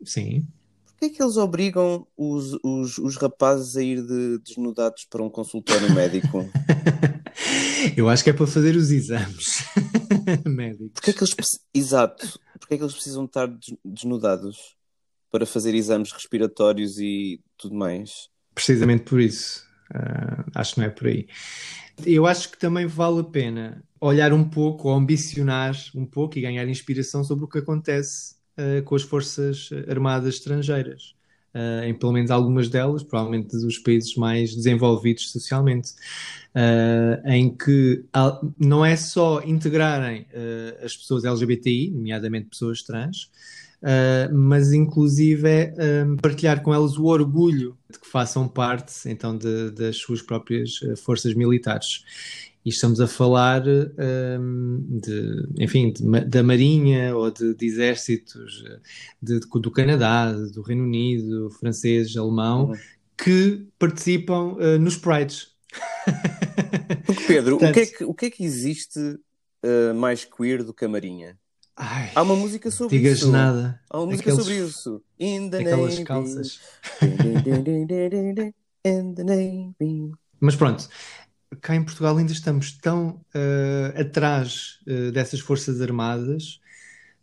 Sim. 0.04 0.47
Porquê 1.04 1.14
é 1.14 1.16
que 1.18 1.23
eles 1.23 1.37
obrigam 1.37 2.06
os, 2.16 2.54
os, 2.64 2.96
os 2.96 3.16
rapazes 3.16 3.76
a 3.76 3.82
ir 3.82 4.02
de, 4.02 4.38
desnudados 4.38 5.06
para 5.11 5.23
um 5.23 5.28
consultório 5.28 5.92
médico? 5.92 6.49
Eu 7.94 8.08
acho 8.08 8.25
que 8.25 8.30
é 8.30 8.32
para 8.32 8.46
fazer 8.46 8.75
os 8.75 8.90
exames 8.90 9.44
médicos. 10.46 10.92
Porquê 10.94 11.11
é 11.11 11.12
que 11.12 11.23
eles, 11.23 11.34
exato. 11.75 12.40
Porquê 12.58 12.75
é 12.75 12.76
que 12.78 12.82
eles 12.82 12.94
precisam 12.94 13.26
estar 13.26 13.46
desnudados 13.84 14.56
para 15.30 15.44
fazer 15.44 15.75
exames 15.75 16.11
respiratórios 16.11 16.99
e 16.99 17.38
tudo 17.58 17.75
mais? 17.75 18.11
Precisamente 18.54 19.02
por 19.02 19.20
isso. 19.20 19.62
Uh, 19.94 20.50
acho 20.54 20.75
que 20.75 20.80
não 20.80 20.87
é 20.87 20.90
por 20.90 21.06
aí. 21.06 21.26
Eu 22.06 22.26
acho 22.26 22.50
que 22.50 22.58
também 22.58 22.87
vale 22.87 23.20
a 23.20 23.25
pena 23.25 23.84
olhar 24.00 24.32
um 24.32 24.49
pouco, 24.49 24.88
ou 24.88 24.94
ambicionar 24.94 25.76
um 25.94 26.06
pouco 26.06 26.38
e 26.38 26.42
ganhar 26.42 26.66
inspiração 26.66 27.23
sobre 27.23 27.44
o 27.44 27.49
que 27.49 27.58
acontece 27.58 28.34
uh, 28.58 28.82
com 28.84 28.94
as 28.94 29.02
forças 29.02 29.70
armadas 29.88 30.34
estrangeiras. 30.34 31.14
Uh, 31.54 31.84
em 31.84 31.94
pelo 31.94 32.12
menos 32.12 32.32
algumas 32.32 32.68
delas, 32.68 33.04
provavelmente 33.04 33.56
dos 33.56 33.78
países 33.78 34.16
mais 34.16 34.54
desenvolvidos 34.56 35.30
socialmente, 35.30 35.92
uh, 36.52 37.28
em 37.28 37.56
que 37.56 38.04
não 38.58 38.84
é 38.84 38.96
só 38.96 39.40
integrarem 39.44 40.26
as 40.84 40.96
pessoas 40.96 41.25
LGBTI, 41.25 41.92
nomeadamente 41.92 42.49
pessoas 42.49 42.82
trans, 42.82 43.30
mas 44.32 44.73
inclusive 44.73 45.49
é 45.49 45.75
partilhar 46.20 46.61
com 46.62 46.75
elas 46.75 46.96
o 46.96 47.04
orgulho 47.04 47.76
de 47.88 48.00
que 48.00 48.06
façam 48.08 48.49
parte 48.49 48.92
então 49.06 49.37
de, 49.37 49.70
das 49.73 49.99
suas 49.99 50.23
próprias 50.23 50.80
forças 51.04 51.34
militares. 51.34 52.02
E 52.64 52.71
estamos 52.71 52.99
a 52.99 53.06
falar 53.06 53.62
um, 53.66 54.87
de, 54.88 55.49
enfim, 55.59 55.92
de, 55.92 56.02
da 56.25 56.42
Marinha 56.42 57.14
ou 57.14 57.30
de, 57.30 57.54
de 57.54 57.66
exércitos 57.66 58.64
de, 59.21 59.40
do 59.40 59.71
Canadá, 59.71 60.33
do 60.33 60.62
Reino 60.62 60.85
Unido, 60.85 61.50
francês, 61.50 62.16
alemão, 62.16 62.71
uhum. 62.71 62.76
que 63.18 63.66
participam 63.78 64.54
uh, 64.54 64.78
nos 64.78 64.97
Prides. 64.97 65.49
Porque, 67.04 67.25
Pedro, 67.25 67.59
Portanto, 67.59 67.71
o, 67.71 67.75
que 67.75 67.80
é 67.80 67.87
que, 67.87 68.04
o 68.04 68.14
que 68.14 68.26
é 68.26 68.30
que 68.30 68.44
existe 68.44 68.99
uh, 68.99 69.94
mais 69.94 70.25
queer 70.25 70.62
do 70.62 70.73
que 70.73 70.87
a 70.87 70.88
Marinha? 70.88 71.38
Ai, 71.76 72.12
Há 72.14 72.23
uma 72.23 72.37
música 72.37 72.71
sobre 72.71 72.97
digas 72.97 73.18
isso. 73.18 73.30
nada. 73.30 73.80
Há 73.90 73.99
uma 73.99 74.06
música 74.06 74.30
Aqueles, 74.30 74.47
sobre 74.47 74.64
isso. 74.64 75.02
In 75.18 75.50
the 75.50 75.59
aquelas 75.59 75.94
Navy. 75.94 76.04
calças. 76.04 76.61
In 78.87 79.14
the 79.14 79.25
Navy. 79.25 80.12
Mas 80.40 80.56
pronto, 80.56 80.88
cá 81.61 81.75
em 81.75 81.82
Portugal 81.82 82.16
ainda 82.16 82.32
estamos 82.32 82.73
tão 82.73 83.20
uh, 83.34 84.00
atrás 84.00 84.78
uh, 84.87 85.12
dessas 85.12 85.40
forças 85.40 85.80
armadas 85.80 86.61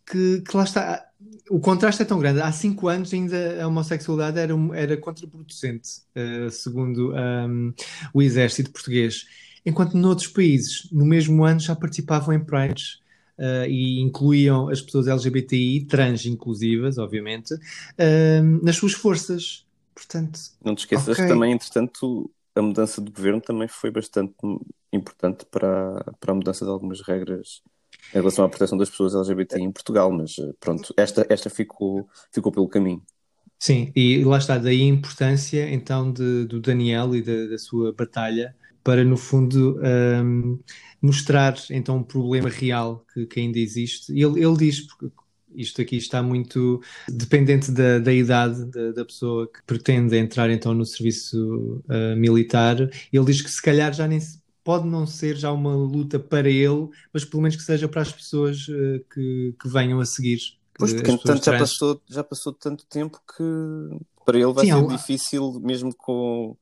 que, 0.05 0.41
que, 0.41 0.57
lá 0.57 0.63
está. 0.63 1.05
O 1.49 1.59
contraste 1.59 2.01
é 2.01 2.05
tão 2.05 2.19
grande. 2.19 2.41
Há 2.41 2.51
cinco 2.51 2.87
anos 2.87 3.13
ainda 3.13 3.63
a 3.63 3.67
homossexualidade 3.67 4.39
era, 4.39 4.53
era 4.73 4.97
contraproducente, 4.97 6.01
uh, 6.15 6.49
segundo 6.51 7.13
um, 7.13 7.73
o 8.13 8.21
exército 8.21 8.71
português. 8.71 9.25
Enquanto 9.65 9.95
noutros 9.95 10.27
países, 10.27 10.87
no 10.91 11.05
mesmo 11.05 11.43
ano, 11.43 11.59
já 11.59 11.75
participavam 11.75 12.33
em 12.33 12.39
prides. 12.39 12.99
Uh, 13.39 13.65
e 13.67 13.99
incluíam 14.01 14.69
as 14.69 14.81
pessoas 14.81 15.07
LGBTI, 15.07 15.85
trans 15.85 16.27
inclusivas, 16.27 16.99
obviamente, 16.99 17.55
uh, 17.55 18.63
nas 18.63 18.75
suas 18.75 18.93
forças. 18.93 19.65
Portanto, 19.95 20.39
não 20.63 20.75
te 20.75 20.79
esqueças 20.79 21.17
okay. 21.17 21.27
também, 21.27 21.51
entretanto, 21.51 22.29
a 22.55 22.61
mudança 22.61 23.01
de 23.01 23.11
governo 23.11 23.41
também 23.41 23.67
foi 23.67 23.91
bastante 23.91 24.33
importante 24.91 25.45
para, 25.45 26.03
para 26.19 26.31
a 26.31 26.35
mudança 26.35 26.65
de 26.65 26.71
algumas 26.71 27.01
regras 27.01 27.61
em 28.13 28.17
relação 28.17 28.43
à 28.43 28.49
proteção 28.49 28.77
das 28.77 28.89
pessoas 28.89 29.15
LGBT 29.15 29.59
em 29.59 29.71
Portugal, 29.71 30.11
mas 30.11 30.37
eh, 30.37 30.53
pronto, 30.59 30.93
esta, 30.97 31.25
esta 31.29 31.49
ficou, 31.49 32.09
ficou 32.31 32.51
pelo 32.51 32.67
caminho. 32.67 33.01
Sim, 33.59 33.91
e 33.95 34.23
lá 34.25 34.37
está, 34.37 34.57
daí 34.57 34.81
a 34.81 34.85
importância 34.85 35.69
então 35.69 36.11
de, 36.11 36.45
do 36.45 36.59
Daniel 36.59 37.15
e 37.15 37.21
da, 37.21 37.45
da 37.47 37.57
sua 37.57 37.93
batalha 37.93 38.55
para, 38.83 39.03
no 39.03 39.15
fundo, 39.15 39.79
um, 40.23 40.59
mostrar 41.01 41.55
então 41.69 41.97
um 41.97 42.03
problema 42.03 42.49
real 42.49 43.05
que, 43.13 43.27
que 43.27 43.39
ainda 43.39 43.59
existe. 43.59 44.11
Ele, 44.11 44.43
ele 44.43 44.57
diz, 44.57 44.81
porque 44.81 45.11
isto 45.55 45.81
aqui 45.81 45.97
está 45.97 46.21
muito 46.21 46.81
dependente 47.07 47.71
da, 47.71 47.99
da 47.99 48.13
idade 48.13 48.65
da, 48.65 48.91
da, 48.91 49.05
pessoa 49.05 49.47
que 49.47 49.61
pretende 49.63 50.17
entrar 50.17 50.49
então 50.49 50.73
no 50.73 50.85
serviço 50.85 51.83
uh, 51.89 52.15
militar. 52.15 52.77
Ele 53.11 53.25
diz 53.25 53.41
que 53.41 53.49
se 53.49 53.61
calhar 53.61 53.93
já 53.93 54.07
nem 54.07 54.19
pode 54.63 54.87
não 54.87 55.05
ser 55.07 55.35
já 55.35 55.51
uma 55.51 55.75
luta 55.75 56.19
para 56.19 56.49
ele, 56.49 56.89
mas 57.13 57.25
pelo 57.25 57.41
menos 57.41 57.55
que 57.55 57.63
seja 57.63 57.87
para 57.87 58.01
as 58.01 58.11
pessoas 58.11 58.67
uh, 58.67 59.03
que, 59.13 59.55
que 59.59 59.69
venham 59.69 59.99
a 59.99 60.05
seguir. 60.05 60.39
Pois, 60.77 60.93
porque 60.93 61.11
entretanto 61.11 61.45
já 61.45 61.57
passou, 61.57 62.01
já 62.09 62.23
passou 62.23 62.53
tanto 62.53 62.85
tempo 62.85 63.19
que 63.37 63.99
para 64.25 64.37
ele 64.37 64.53
vai 64.53 64.65
Sim, 64.65 64.71
ser 64.73 64.87
difícil, 64.87 65.59
mesmo 65.59 65.95
com, 65.95 66.55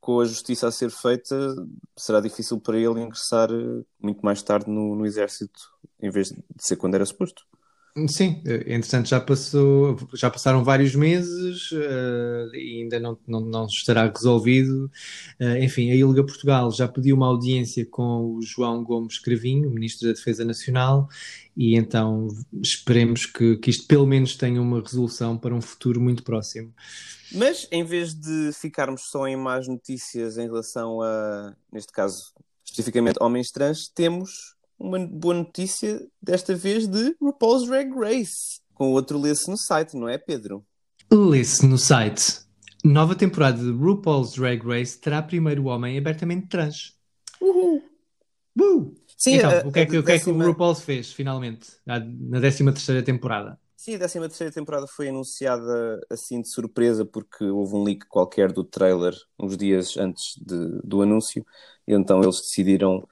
com 0.00 0.20
a 0.20 0.24
justiça 0.24 0.66
a 0.66 0.72
ser 0.72 0.90
feita, 0.90 1.36
será 1.96 2.20
difícil 2.20 2.60
para 2.60 2.76
ele 2.76 3.00
ingressar 3.00 3.50
eh, 3.52 3.84
muito 4.00 4.20
mais 4.20 4.42
tarde 4.42 4.70
no, 4.70 4.96
no 4.96 5.06
exército, 5.06 5.60
em 6.00 6.10
vez 6.10 6.28
de 6.30 6.42
ser 6.58 6.76
quando 6.76 6.94
era 6.94 7.04
suposto. 7.04 7.44
Sim, 8.08 8.42
entretanto 8.46 9.10
já 9.10 9.20
passou, 9.20 9.98
já 10.14 10.30
passaram 10.30 10.64
vários 10.64 10.94
meses 10.94 11.70
uh, 11.72 12.54
e 12.54 12.80
ainda 12.80 12.98
não, 12.98 13.18
não, 13.26 13.40
não 13.40 13.66
estará 13.66 14.10
resolvido. 14.10 14.90
Uh, 15.38 15.58
enfim, 15.62 15.90
a 15.90 15.94
ILGA 15.94 16.24
Portugal 16.24 16.70
já 16.70 16.88
pediu 16.88 17.14
uma 17.14 17.26
audiência 17.26 17.84
com 17.84 18.34
o 18.34 18.40
João 18.40 18.82
Gomes 18.82 19.18
Cravinho, 19.18 19.70
Ministro 19.70 20.08
da 20.08 20.14
Defesa 20.14 20.42
Nacional, 20.42 21.06
e 21.54 21.76
então 21.76 22.28
esperemos 22.62 23.26
que, 23.26 23.58
que 23.58 23.68
isto 23.68 23.86
pelo 23.86 24.06
menos 24.06 24.36
tenha 24.36 24.62
uma 24.62 24.80
resolução 24.80 25.36
para 25.36 25.54
um 25.54 25.60
futuro 25.60 26.00
muito 26.00 26.22
próximo. 26.22 26.72
Mas 27.30 27.68
em 27.70 27.84
vez 27.84 28.14
de 28.14 28.52
ficarmos 28.54 29.02
só 29.02 29.26
em 29.26 29.36
más 29.36 29.68
notícias 29.68 30.38
em 30.38 30.46
relação 30.46 31.02
a, 31.02 31.54
neste 31.70 31.92
caso, 31.92 32.32
especificamente 32.64 33.18
homens 33.20 33.50
trans, 33.50 33.86
temos 33.86 34.56
uma 34.82 34.98
boa 34.98 35.34
notícia, 35.34 36.04
desta 36.20 36.54
vez 36.54 36.88
de 36.88 37.14
RuPaul's 37.20 37.66
Drag 37.66 37.90
Race. 37.94 38.60
Com 38.74 38.90
outro 38.90 39.18
lê-se 39.18 39.48
no 39.48 39.56
site, 39.56 39.96
não 39.96 40.08
é, 40.08 40.18
Pedro? 40.18 40.64
Lê-se 41.10 41.64
no 41.64 41.78
site. 41.78 42.40
Nova 42.84 43.14
temporada 43.14 43.62
de 43.62 43.70
RuPaul's 43.70 44.32
Drag 44.32 44.60
Race 44.66 44.98
terá 44.98 45.22
primeiro 45.22 45.66
homem 45.66 45.96
abertamente 45.96 46.48
trans. 46.48 46.96
Uhul! 47.40 47.82
Uh! 48.60 48.94
Sim, 49.16 49.34
então, 49.34 49.50
a, 49.50 49.68
o 49.68 49.72
que 49.72 49.78
é 49.78 49.86
que, 49.86 49.98
o, 49.98 50.02
que, 50.02 50.12
é 50.12 50.18
que 50.18 50.28
o 50.28 50.36
RuPaul 50.36 50.74
fez, 50.74 51.12
finalmente, 51.12 51.70
na 51.86 52.00
13 52.00 52.64
terceira 52.64 53.02
temporada? 53.04 53.56
Sim, 53.76 53.94
a 53.94 53.98
13 53.98 54.18
terceira 54.18 54.52
temporada 54.52 54.86
foi 54.88 55.08
anunciada 55.10 56.00
assim 56.10 56.40
de 56.40 56.48
surpresa 56.48 57.04
porque 57.04 57.44
houve 57.44 57.76
um 57.76 57.84
leak 57.84 58.06
qualquer 58.08 58.50
do 58.50 58.64
trailer 58.64 59.14
uns 59.38 59.56
dias 59.56 59.96
antes 59.96 60.34
de, 60.44 60.80
do 60.82 61.02
anúncio 61.02 61.46
e 61.86 61.94
então 61.94 62.20
eles 62.20 62.40
decidiram 62.40 63.08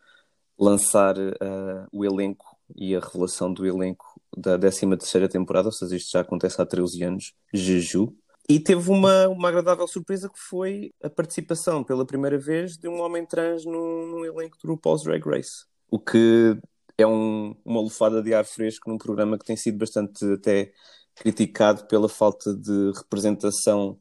lançar 0.61 1.17
uh, 1.19 1.89
o 1.91 2.05
elenco 2.05 2.57
e 2.77 2.95
a 2.95 3.01
revelação 3.01 3.53
do 3.53 3.67
elenco 3.67 4.05
da 4.37 4.59
13 4.59 4.97
terceira 4.97 5.29
temporada, 5.29 5.69
ou 5.69 5.73
seja, 5.73 5.97
isto 5.97 6.13
já 6.13 6.21
acontece 6.21 6.61
há 6.61 6.67
13 6.67 7.03
anos, 7.03 7.33
Jeju. 7.53 8.15
E 8.49 8.61
teve 8.61 8.91
uma, 8.91 9.29
uma 9.29 9.49
agradável 9.49 9.87
surpresa 9.87 10.29
que 10.29 10.39
foi 10.39 10.93
a 11.03 11.09
participação 11.09 11.83
pela 11.83 12.05
primeira 12.05 12.39
vez 12.39 12.77
de 12.77 12.89
um 12.89 13.01
homem 13.01 13.25
trans 13.25 13.65
num, 13.65 14.07
num 14.07 14.25
elenco 14.25 14.57
do 14.63 14.69
RuPaul's 14.69 15.03
Drag 15.03 15.23
Race. 15.25 15.65
O 15.91 15.99
que 15.99 16.57
é 16.99 17.07
um, 17.07 17.55
uma 17.65 17.81
lufada 17.81 18.23
de 18.23 18.35
ar 18.35 18.45
fresco 18.45 18.91
num 18.91 18.99
programa 18.99 19.39
que 19.39 19.45
tem 19.45 19.57
sido 19.57 19.79
bastante 19.79 20.25
até 20.33 20.73
criticado 21.15 21.87
pela 21.87 22.09
falta 22.09 22.55
de 22.55 22.93
representação 22.97 23.99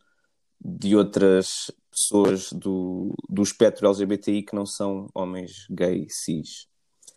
de 0.59 0.95
outras 0.95 1.71
pessoas 1.91 2.51
do, 2.51 3.13
do 3.29 3.41
espectro 3.41 3.87
LGBTI 3.87 4.43
que 4.43 4.55
não 4.55 4.65
são 4.65 5.07
homens 5.13 5.65
gay 5.69 6.07
cis. 6.09 6.67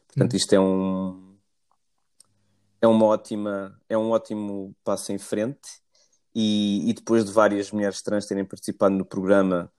Portanto, 0.09 0.37
isto 0.37 0.53
é 0.55 0.61
um 0.61 1.33
é 2.81 2.87
uma 2.87 3.07
ótima 3.07 3.79
é 3.89 3.97
um 3.97 4.11
ótimo 4.11 4.75
passo 4.85 5.13
em 5.13 5.19
frente 5.19 5.83
e, 6.35 6.89
e 6.91 6.93
depois 6.93 7.25
de 7.25 7.33
várias 7.33 7.71
mulheres 7.71 8.03
trans 8.03 8.27
terem 8.27 8.45
participado 8.45 8.95
no 8.95 9.05
programa 9.05 9.71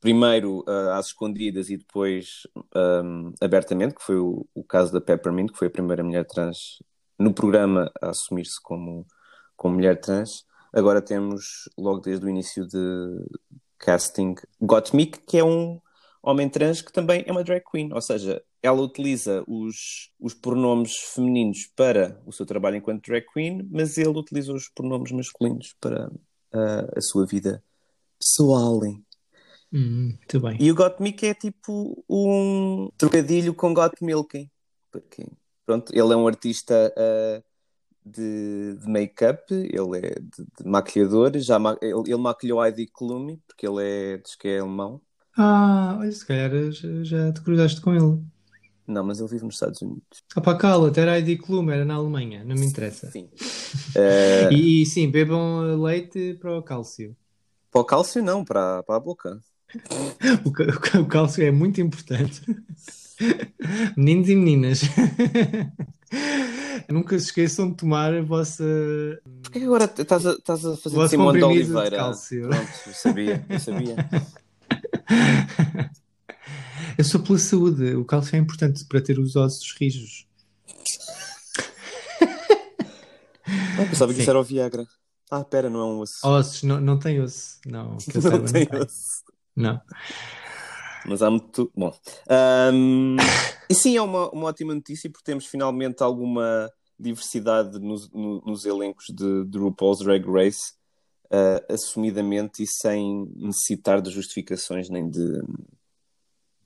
primeiro 0.00 0.60
uh, 0.60 0.90
às 0.92 1.06
escondidas 1.06 1.70
e 1.70 1.76
depois 1.76 2.46
um, 2.74 3.32
abertamente, 3.40 3.94
que 3.94 4.02
foi 4.02 4.16
o, 4.16 4.46
o, 4.54 4.62
caso 4.62 4.92
da 4.92 5.00
Peppermint, 5.00 5.50
que 5.50 5.58
foi 5.58 5.68
a 5.68 5.70
primeira 5.70 6.04
mulher 6.04 6.24
trans 6.24 6.82
no 7.18 7.34
programa 7.34 7.90
a 8.00 8.10
assumir-se 8.10 8.60
como, 8.62 9.06
como 9.56 9.74
mulher 9.74 10.00
trans. 10.00 10.44
Agora 10.72 11.00
temos, 11.00 11.68
logo 11.76 12.00
desde 12.00 12.24
o 12.26 12.28
início 12.28 12.66
de 12.66 13.26
casting, 13.78 14.34
Gottmik, 14.60 15.20
que 15.20 15.38
é 15.38 15.44
um 15.44 15.80
homem 16.22 16.48
trans 16.48 16.82
que 16.82 16.92
também 16.92 17.24
é 17.26 17.32
uma 17.32 17.44
drag 17.44 17.62
queen, 17.70 17.92
ou 17.92 18.00
seja, 18.00 18.42
ela 18.62 18.80
utiliza 18.80 19.44
os, 19.46 20.10
os 20.18 20.34
pronomes 20.34 20.92
femininos 21.14 21.70
para 21.76 22.20
o 22.26 22.32
seu 22.32 22.44
trabalho 22.44 22.76
enquanto 22.76 23.06
drag 23.06 23.24
queen, 23.32 23.66
mas 23.70 23.96
ele 23.96 24.08
utiliza 24.08 24.52
os 24.52 24.68
pronomes 24.68 25.12
masculinos 25.12 25.74
para 25.80 26.08
uh, 26.08 26.92
a 26.96 27.00
sua 27.00 27.24
vida 27.24 27.62
pessoal. 28.18 28.80
Hum, 29.72 30.16
muito 30.18 30.40
bem. 30.40 30.56
E 30.60 30.70
o 30.70 30.74
Got 30.74 30.96
Milk 31.00 31.26
é 31.26 31.34
tipo 31.34 32.04
um 32.08 32.90
trocadilho 32.96 33.54
com 33.54 33.72
Got 33.72 33.94
Milk. 34.00 34.50
Porque, 34.90 35.26
pronto, 35.64 35.92
ele 35.92 36.12
é 36.12 36.16
um 36.16 36.26
artista 36.26 36.92
uh, 36.96 37.44
de, 38.10 38.76
de 38.76 38.88
make-up, 38.88 39.52
ele 39.52 39.98
é 39.98 40.14
de, 40.20 40.44
de 40.60 40.68
maquilhador, 40.68 41.32
já 41.38 41.58
ma 41.58 41.76
ele, 41.80 42.02
ele 42.06 42.16
maquilhou 42.16 42.64
Heidi 42.64 42.86
Klum, 42.86 43.38
porque 43.46 43.66
ele 43.66 43.82
é, 43.82 44.18
diz 44.18 44.34
que 44.34 44.48
é 44.48 44.58
alemão. 44.58 45.00
Ah, 45.36 45.96
olha, 46.00 46.10
se 46.10 46.26
calhar 46.26 46.50
já, 46.72 46.88
já 47.04 47.32
te 47.32 47.40
cruzaste 47.42 47.80
com 47.80 47.94
ele. 47.94 48.20
Não, 48.88 49.04
mas 49.04 49.20
ele 49.20 49.28
vive 49.28 49.44
nos 49.44 49.54
Estados 49.54 49.82
Unidos. 49.82 50.24
Ah 50.34 50.40
pá, 50.40 50.56
cala-te, 50.56 50.98
era 50.98 51.16
Heidi 51.16 51.36
Klum, 51.36 51.70
era 51.70 51.84
na 51.84 51.94
Alemanha, 51.94 52.42
não 52.42 52.56
me 52.56 52.64
interessa. 52.64 53.10
Sim. 53.10 53.28
Uh... 53.94 54.48
E, 54.50 54.82
e, 54.82 54.86
sim, 54.86 55.10
bebam 55.10 55.80
leite 55.82 56.38
para 56.40 56.58
o 56.58 56.62
cálcio. 56.62 57.14
Para 57.70 57.80
o 57.82 57.84
cálcio 57.84 58.22
não, 58.22 58.44
para, 58.44 58.82
para 58.82 58.96
a 58.96 59.00
boca. 59.00 59.38
o, 60.44 61.00
o 61.00 61.06
cálcio 61.06 61.44
é 61.44 61.50
muito 61.50 61.80
importante. 61.80 62.40
Meninos 63.96 64.28
e 64.28 64.34
meninas. 64.34 64.80
Nunca 66.90 67.18
se 67.18 67.26
esqueçam 67.26 67.70
de 67.70 67.76
tomar 67.76 68.14
a 68.14 68.22
vossa. 68.22 68.64
Porquê 69.42 69.60
que 69.60 69.66
agora 69.66 69.84
estás 69.84 70.26
a, 70.26 70.32
estás 70.32 70.64
a 70.64 70.76
fazer 70.76 70.96
Vosso 70.96 71.10
Simão 71.10 71.32
de 71.32 71.40
comprimido 71.40 71.66
de 71.66 71.72
Oliveira? 71.76 71.96
cálcio. 71.96 72.48
Pronto, 72.48 72.70
eu 72.86 72.94
sabia, 72.94 73.46
eu 73.48 73.60
sabia. 73.60 73.96
Eu 76.96 77.04
sou 77.04 77.20
pela 77.22 77.38
saúde. 77.38 77.94
O 77.94 78.04
cálcio 78.04 78.34
é 78.34 78.38
importante 78.40 78.84
para 78.84 79.00
ter 79.00 79.20
os 79.20 79.36
ossos 79.36 79.72
rijos. 79.78 80.26
Ah, 83.80 83.86
pensava 83.88 84.12
que 84.12 84.20
isso 84.20 84.28
era 84.30 84.40
o 84.40 84.42
Viagra. 84.42 84.84
Ah, 85.30 85.44
pera, 85.44 85.70
não 85.70 85.80
é 85.80 85.84
um 85.84 86.00
osso. 86.00 86.26
Ossos, 86.26 86.62
não, 86.64 86.80
não 86.80 86.98
tem 86.98 87.20
osso. 87.20 87.60
Não, 87.66 87.96
que 87.98 88.18
eu 88.18 88.22
não 88.22 88.30
saiba, 88.30 88.52
tem 88.52 88.66
tem. 88.66 88.80
osso. 88.80 89.22
Não. 89.54 89.80
Mas 91.06 91.22
há 91.22 91.30
muito. 91.30 91.70
Bom. 91.76 91.96
Ahm, 92.28 93.16
e 93.70 93.74
sim, 93.74 93.96
é 93.96 94.02
uma, 94.02 94.28
uma 94.30 94.46
ótima 94.48 94.74
notícia 94.74 95.08
porque 95.08 95.24
temos 95.24 95.46
finalmente 95.46 96.02
alguma 96.02 96.68
diversidade 96.98 97.78
nos, 97.78 98.10
no- 98.10 98.40
nos 98.42 98.64
elencos 98.64 99.06
de, 99.14 99.44
de 99.44 99.58
RuPaul's 99.58 100.00
Drag 100.00 100.24
Race, 100.26 100.72
ah, 101.30 101.62
assumidamente 101.72 102.62
e 102.62 102.66
sem 102.66 103.30
necessitar 103.36 104.00
de 104.02 104.10
justificações 104.10 104.88
nem 104.90 105.08
de. 105.08 105.42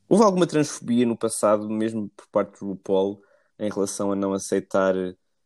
Houve 0.09 0.25
alguma 0.25 0.47
transfobia 0.47 1.07
no 1.07 1.16
passado, 1.16 1.68
mesmo 1.71 2.09
por 2.16 2.27
parte 2.29 2.61
do 2.61 2.66
RuPaul, 2.68 3.23
em 3.59 3.71
relação 3.71 4.12
a 4.12 4.16
não 4.16 4.33
aceitar, 4.35 4.95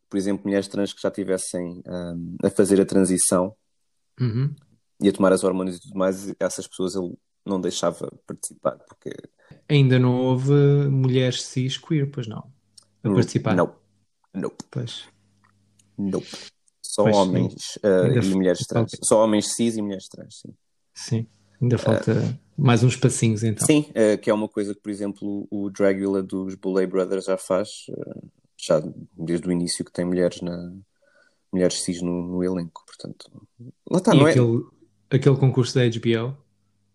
por 0.09 0.17
exemplo, 0.17 0.45
mulheres 0.45 0.67
trans 0.69 0.93
que 0.93 1.01
já 1.01 1.11
tivessem 1.11 1.83
ahm, 1.87 2.37
a 2.43 2.51
fazer 2.51 2.81
a 2.81 2.85
transição 2.87 3.55
Uhum. 4.21 4.55
e 5.01 5.09
a 5.09 5.13
tomar 5.13 5.33
as 5.33 5.45
hormonas 5.45 5.77
e 5.77 5.81
tudo 5.81 5.97
mais, 5.99 6.35
essas 6.41 6.67
pessoas 6.67 6.95
ele 6.97 7.17
não 7.45 7.61
deixava 7.61 8.11
participar, 8.27 8.79
porque 8.79 9.13
Ainda 9.69 9.99
não 9.99 10.17
houve 10.17 10.53
mulheres 10.89 11.43
cis 11.43 11.77
queer, 11.79 12.11
pois 12.11 12.27
não? 12.27 12.51
A 13.05 13.11
participar. 13.11 13.55
Não, 13.55 13.73
nope, 14.37 14.65
Pois. 14.71 15.05
nope. 15.99 16.27
Só 16.83 17.03
Pois, 17.03 17.17
homens 17.17 17.77
uh, 17.85 18.23
e 18.23 18.35
mulheres 18.35 18.61
falta- 18.61 18.87
trans. 18.89 19.07
Só 19.07 19.23
homens 19.25 19.55
cis 19.55 19.77
e 19.77 19.83
mulheres 19.83 20.09
trans, 20.09 20.41
sim. 20.41 20.55
Sim. 20.95 21.27
Ainda 21.61 21.77
falta 21.79 22.39
mais 22.57 22.83
uns 22.85 22.97
passinhos 22.97 23.43
então. 23.43 23.67
Sim, 23.67 23.91
uh, 23.91 24.17
que 24.19 24.31
é 24.31 24.35
uma 24.35 24.49
coisa 24.49 24.75
que, 24.75 24.81
por 24.81 24.91
exemplo, 24.91 25.47
o 25.51 25.69
Dragula 25.71 26.23
dos 26.23 26.55
Boulay 26.55 26.87
Brothers 26.87 27.25
já 27.25 27.37
faz, 27.37 27.69
uh, 27.91 28.29
já 28.59 28.83
desde 29.17 29.49
o 29.49 29.53
início 29.53 29.85
que 29.85 29.93
tem 29.93 30.05
mulheres 30.05 30.41
na 30.41 30.73
mulheres 31.53 31.83
cis 31.83 32.01
no, 32.03 32.23
no 32.27 32.45
elenco, 32.45 32.83
portanto. 32.87 33.31
Lá 33.91 33.99
está, 33.99 34.15
e 34.15 34.19
não 34.19 34.27
é? 34.27 34.31
aquele, 34.31 34.65
aquele 35.11 35.37
concurso 35.37 35.75
da 35.75 35.83
HBO, 35.89 36.37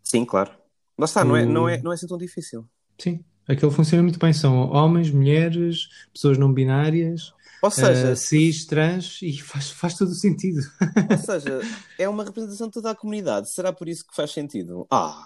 Sim, 0.04 0.26
claro. 0.26 0.52
Lá 0.98 1.06
está, 1.06 1.24
não 1.24 1.36
é, 1.38 1.44
O- 1.44 1.50
não, 1.50 1.70
é, 1.70 1.82
não 1.82 1.92
é 1.92 1.96
assim 1.96 2.08
tão 2.08 2.18
difícil. 2.18 2.66
sim, 3.00 3.24
aquele 3.48 3.72
funciona 3.72 4.04
muito 4.04 4.20
bem. 4.20 4.34
São 4.34 4.70
homens, 4.72 5.12
mulheres, 5.12 5.88
pessoas 6.14 6.38
não 6.38 6.52
binárias, 6.52 7.34
Ou 7.62 7.70
seja, 7.70 8.10
eh, 8.10 8.16
cis, 8.16 8.66
trans, 8.66 9.20
e 9.22 9.40
faz, 9.40 9.70
faz 9.70 9.96
todo 9.96 10.10
o 10.10 10.16
sentido. 10.16 10.62
ou 11.10 11.18
seja, 11.18 11.62
é 11.98 12.10
uma 12.10 12.24
representação 12.24 12.68
de 12.68 12.74
toda 12.74 12.92
a 12.92 12.96
comunidade. 12.96 13.54
Será 13.54 13.72
por 13.72 13.88
isso 13.88 14.06
que 14.06 14.16
faz 14.16 14.32
sentido? 14.32 14.88
Ah! 14.90 15.26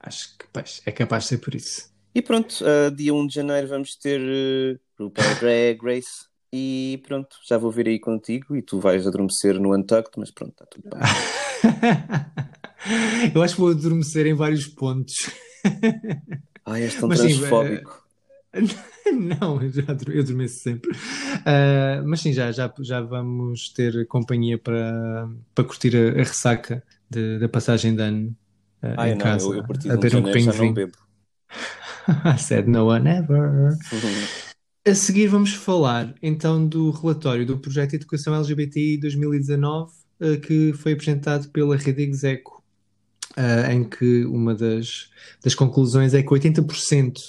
Acho 0.00 0.36
que 0.38 0.46
pois, 0.52 0.80
é 0.86 0.92
capaz 0.92 1.24
de 1.24 1.30
ser 1.30 1.38
por 1.38 1.54
isso. 1.54 1.90
E 2.14 2.22
pronto, 2.22 2.64
uh, 2.64 2.90
dia 2.90 3.12
1 3.14 3.26
de 3.26 3.34
janeiro 3.34 3.68
vamos 3.68 3.94
ter 3.96 4.20
uh, 4.20 4.78
RuPaul 4.98 5.34
Drag 5.40 5.78
Race. 5.82 6.26
E 6.52 7.02
pronto, 7.06 7.36
já 7.46 7.58
vou 7.58 7.70
vir 7.70 7.88
aí 7.88 7.98
contigo 7.98 8.56
e 8.56 8.62
tu 8.62 8.80
vais 8.80 9.06
adormecer 9.06 9.60
no 9.60 9.76
Untucked, 9.76 10.18
mas 10.18 10.30
pronto, 10.30 10.52
está 10.52 10.64
tudo 10.66 10.88
bem. 10.88 11.00
Eu 13.34 13.42
acho 13.42 13.54
que 13.54 13.60
vou 13.60 13.70
adormecer 13.70 14.26
em 14.26 14.34
vários 14.34 14.66
pontos. 14.66 15.30
Ai, 16.70 16.82
és 16.84 16.94
tão 16.96 17.08
Mas 17.08 17.20
sim, 17.20 17.28
transfóbico. 17.30 18.08
Não, 19.12 19.60
eu, 19.62 19.70
eu 20.14 20.20
adormeço 20.22 20.60
sempre. 20.60 20.90
Ah, 21.46 22.02
mas 22.04 22.20
sim, 22.20 22.32
já, 22.32 22.50
já, 22.52 22.72
já 22.80 23.00
vamos 23.00 23.70
ter 23.72 24.06
companhia 24.06 24.58
para, 24.58 25.28
para 25.54 25.64
curtir 25.64 25.96
a, 25.96 26.10
a 26.20 26.24
ressaca 26.24 26.82
de- 27.10 27.38
da 27.38 27.48
passagem 27.48 27.94
de 27.96 28.02
ano 28.02 28.36
ah, 28.82 28.96
Ai, 28.96 29.10
em 29.10 29.16
não, 29.16 29.24
casa, 29.24 29.46
eu, 29.50 29.54
eu 29.54 29.60
a 29.60 29.64
partir 29.64 29.88
a 29.88 29.92
de 29.92 29.96
1 29.96 30.00
de 30.06 30.06
beber 30.06 30.16
um 30.16 30.22
copinho 30.22 30.50
de 30.50 30.58
vinho. 30.58 30.82
I 32.24 32.36
said 32.36 32.68
no 32.68 32.86
one 32.86 33.06
ever. 33.06 33.76
A 34.86 34.94
seguir 34.94 35.28
vamos 35.28 35.52
falar 35.54 36.14
então 36.22 36.66
do 36.66 36.90
relatório 36.90 37.44
do 37.46 37.58
Projeto 37.58 37.90
de 37.90 37.96
Educação 37.96 38.34
LGBTI 38.34 38.98
2019 38.98 39.92
eh, 40.20 40.36
que 40.38 40.72
foi 40.72 40.92
apresentado 40.94 41.48
pela 41.50 41.76
Rede 41.76 42.02
Execo, 42.02 42.57
eh, 43.38 43.72
em 43.72 43.84
que 43.84 44.24
uma 44.24 44.52
das, 44.52 45.10
das 45.44 45.54
conclusões 45.54 46.12
é 46.12 46.22
que 46.22 46.28
80% 46.28 47.20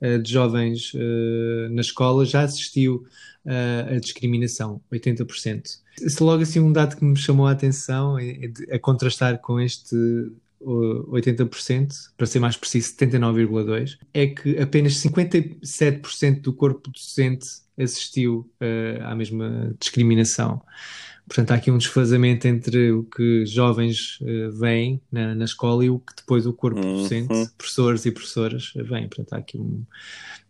eh, 0.00 0.18
de 0.18 0.32
jovens 0.32 0.92
eh, 0.94 1.68
na 1.70 1.80
escola 1.80 2.24
já 2.24 2.42
assistiu 2.42 3.04
a 3.48 4.00
discriminação, 4.00 4.80
80%. 4.92 5.62
Se 5.96 6.20
logo 6.20 6.42
assim 6.42 6.58
um 6.58 6.72
dado 6.72 6.96
que 6.96 7.04
me 7.04 7.16
chamou 7.16 7.46
a 7.46 7.52
atenção, 7.52 8.18
é- 8.18 8.50
é 8.68 8.74
a 8.74 8.78
contrastar 8.80 9.38
com 9.38 9.60
este 9.60 9.94
uh, 10.60 11.12
80%, 11.12 11.92
para 12.16 12.26
ser 12.26 12.40
mais 12.40 12.56
preciso, 12.56 12.96
79,2%, 12.96 13.98
é 14.12 14.26
que 14.26 14.58
apenas 14.58 14.94
57% 14.94 16.40
do 16.40 16.52
corpo 16.52 16.90
docente 16.90 17.46
assistiu 17.78 18.50
uh, 18.60 19.04
à 19.04 19.14
mesma 19.14 19.72
discriminação. 19.78 20.60
Portanto, 21.26 21.50
há 21.50 21.54
aqui 21.56 21.70
um 21.70 21.78
desfazamento 21.78 22.46
entre 22.46 22.92
o 22.92 23.02
que 23.02 23.44
jovens 23.46 24.20
uh, 24.20 24.52
veem 24.52 25.00
na, 25.10 25.34
na 25.34 25.44
escola 25.44 25.84
e 25.84 25.90
o 25.90 25.98
que 25.98 26.14
depois 26.16 26.46
o 26.46 26.52
corpo 26.52 26.78
Uhum. 26.80 27.02
docente, 27.02 27.50
professores 27.58 28.06
e 28.06 28.12
professoras, 28.12 28.72
uh, 28.76 28.84
veem. 28.84 29.08
Portanto, 29.08 29.32
há 29.32 29.38
aqui 29.38 29.58
um- 29.58 29.84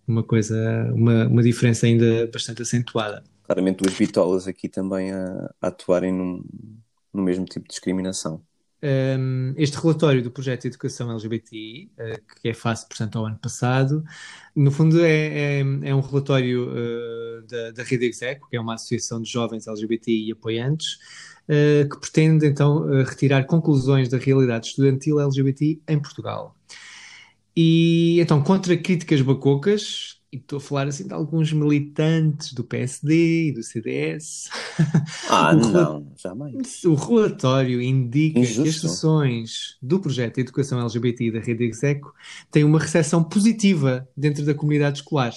uma 0.06 0.22
coisa, 0.22 0.56
uma, 0.94 1.26
uma 1.26 1.42
diferença 1.42 1.86
ainda 1.86 2.28
bastante 2.32 2.62
acentuada. 2.62 3.24
Claramente 3.44 3.82
duas 3.82 3.96
bitolas 3.96 4.46
aqui 4.46 4.68
também 4.68 5.12
a, 5.12 5.50
a 5.62 5.68
atuarem 5.68 6.12
num, 6.12 6.44
no 7.12 7.22
mesmo 7.22 7.44
tipo 7.46 7.66
de 7.66 7.70
discriminação. 7.70 8.40
Um, 8.82 9.54
este 9.56 9.76
relatório 9.78 10.22
do 10.22 10.30
projeto 10.30 10.62
de 10.62 10.68
educação 10.68 11.10
LGBTI, 11.10 11.90
uh, 11.98 12.40
que 12.40 12.48
é 12.48 12.54
face, 12.54 12.86
portanto, 12.86 13.18
ao 13.18 13.26
ano 13.26 13.38
passado, 13.38 14.04
no 14.54 14.70
fundo 14.70 15.04
é, 15.04 15.10
é, 15.10 15.60
é 15.60 15.94
um 15.94 16.00
relatório 16.00 16.68
uh, 16.68 17.46
da, 17.46 17.70
da 17.72 17.82
Rede 17.82 18.06
Execo, 18.06 18.48
que 18.48 18.56
é 18.56 18.60
uma 18.60 18.74
associação 18.74 19.20
de 19.20 19.30
jovens 19.30 19.66
LGBTI 19.66 20.32
apoiantes, 20.32 20.98
uh, 21.48 21.88
que 21.88 22.00
pretende 22.00 22.46
então 22.46 22.86
retirar 23.04 23.44
conclusões 23.44 24.08
da 24.08 24.18
realidade 24.18 24.68
estudantil 24.68 25.20
LGBTI 25.20 25.80
em 25.88 25.98
Portugal. 25.98 26.54
E 27.56 28.20
então, 28.20 28.42
contra 28.42 28.76
críticas 28.76 29.22
bacocas, 29.22 30.15
e 30.32 30.36
estou 30.36 30.58
a 30.58 30.60
falar 30.60 30.88
assim 30.88 31.06
de 31.06 31.14
alguns 31.14 31.52
militantes 31.52 32.52
do 32.52 32.64
PSD 32.64 33.48
e 33.48 33.52
do 33.52 33.62
CDS. 33.62 34.48
Ah, 35.28 35.54
não, 35.54 36.12
jamais. 36.16 36.84
O 36.84 36.94
relatório 36.94 37.80
indica 37.80 38.38
Injusto. 38.38 38.62
que 38.62 38.68
as 38.68 38.80
sessões 38.80 39.76
do 39.82 39.98
projeto 39.98 40.36
de 40.36 40.42
educação 40.42 40.80
LGBT 40.80 41.32
da 41.32 41.40
Rede 41.40 41.64
Execo 41.64 42.14
têm 42.50 42.64
uma 42.64 42.78
recepção 42.78 43.24
positiva 43.24 44.08
dentro 44.16 44.44
da 44.44 44.54
comunidade 44.54 44.98
escolar. 44.98 45.32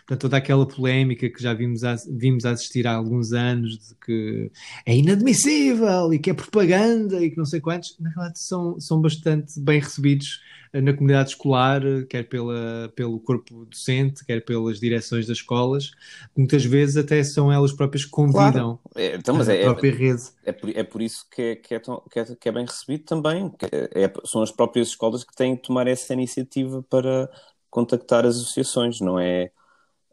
Portanto, 0.00 0.22
toda 0.22 0.36
aquela 0.38 0.66
polémica 0.66 1.30
que 1.30 1.40
já 1.40 1.54
vimos, 1.54 1.84
a, 1.84 1.94
vimos 2.10 2.44
a 2.44 2.50
assistir 2.50 2.86
há 2.86 2.94
alguns 2.94 3.32
anos 3.32 3.78
de 3.78 3.94
que 4.04 4.50
é 4.84 4.96
inadmissível 4.96 6.12
e 6.12 6.18
que 6.18 6.30
é 6.30 6.34
propaganda 6.34 7.24
e 7.24 7.30
que 7.30 7.38
não 7.38 7.44
sei 7.44 7.60
quantos, 7.60 7.96
na 8.00 8.10
verdade 8.10 8.40
são, 8.40 8.80
são 8.80 9.00
bastante 9.00 9.60
bem 9.60 9.78
recebidos 9.78 10.40
na 10.72 10.92
comunidade 10.92 11.30
escolar, 11.30 11.82
quer 12.08 12.28
pela, 12.28 12.92
pelo 12.94 13.18
corpo 13.18 13.64
docente, 13.64 14.24
quer 14.24 14.44
pelas 14.44 14.78
direções 14.78 15.26
das 15.26 15.38
escolas, 15.38 15.90
muitas 16.36 16.64
vezes 16.64 16.96
até 16.96 17.22
são 17.24 17.52
elas 17.52 17.72
próprias 17.72 18.04
que 18.04 18.10
convidam 18.10 18.78
claro. 18.78 18.80
é, 18.94 19.16
então, 19.16 19.34
mas 19.34 19.48
a 19.48 19.54
é, 19.54 19.64
própria 19.64 19.92
rede. 19.92 20.22
É 20.44 20.52
por, 20.52 20.70
é 20.70 20.82
por 20.84 21.02
isso 21.02 21.26
que 21.28 21.42
é, 21.42 21.56
que, 21.56 21.74
é 21.74 21.78
tão, 21.80 22.02
que, 22.10 22.20
é, 22.20 22.24
que 22.24 22.48
é 22.48 22.52
bem 22.52 22.64
recebido 22.64 23.04
também. 23.04 23.52
É, 23.62 24.12
são 24.24 24.42
as 24.42 24.52
próprias 24.52 24.88
escolas 24.88 25.24
que 25.24 25.34
têm 25.34 25.56
que 25.56 25.62
tomar 25.62 25.88
essa 25.88 26.12
iniciativa 26.12 26.84
para 26.88 27.28
contactar 27.68 28.24
as 28.24 28.36
associações, 28.36 29.00
não 29.00 29.18
é? 29.18 29.50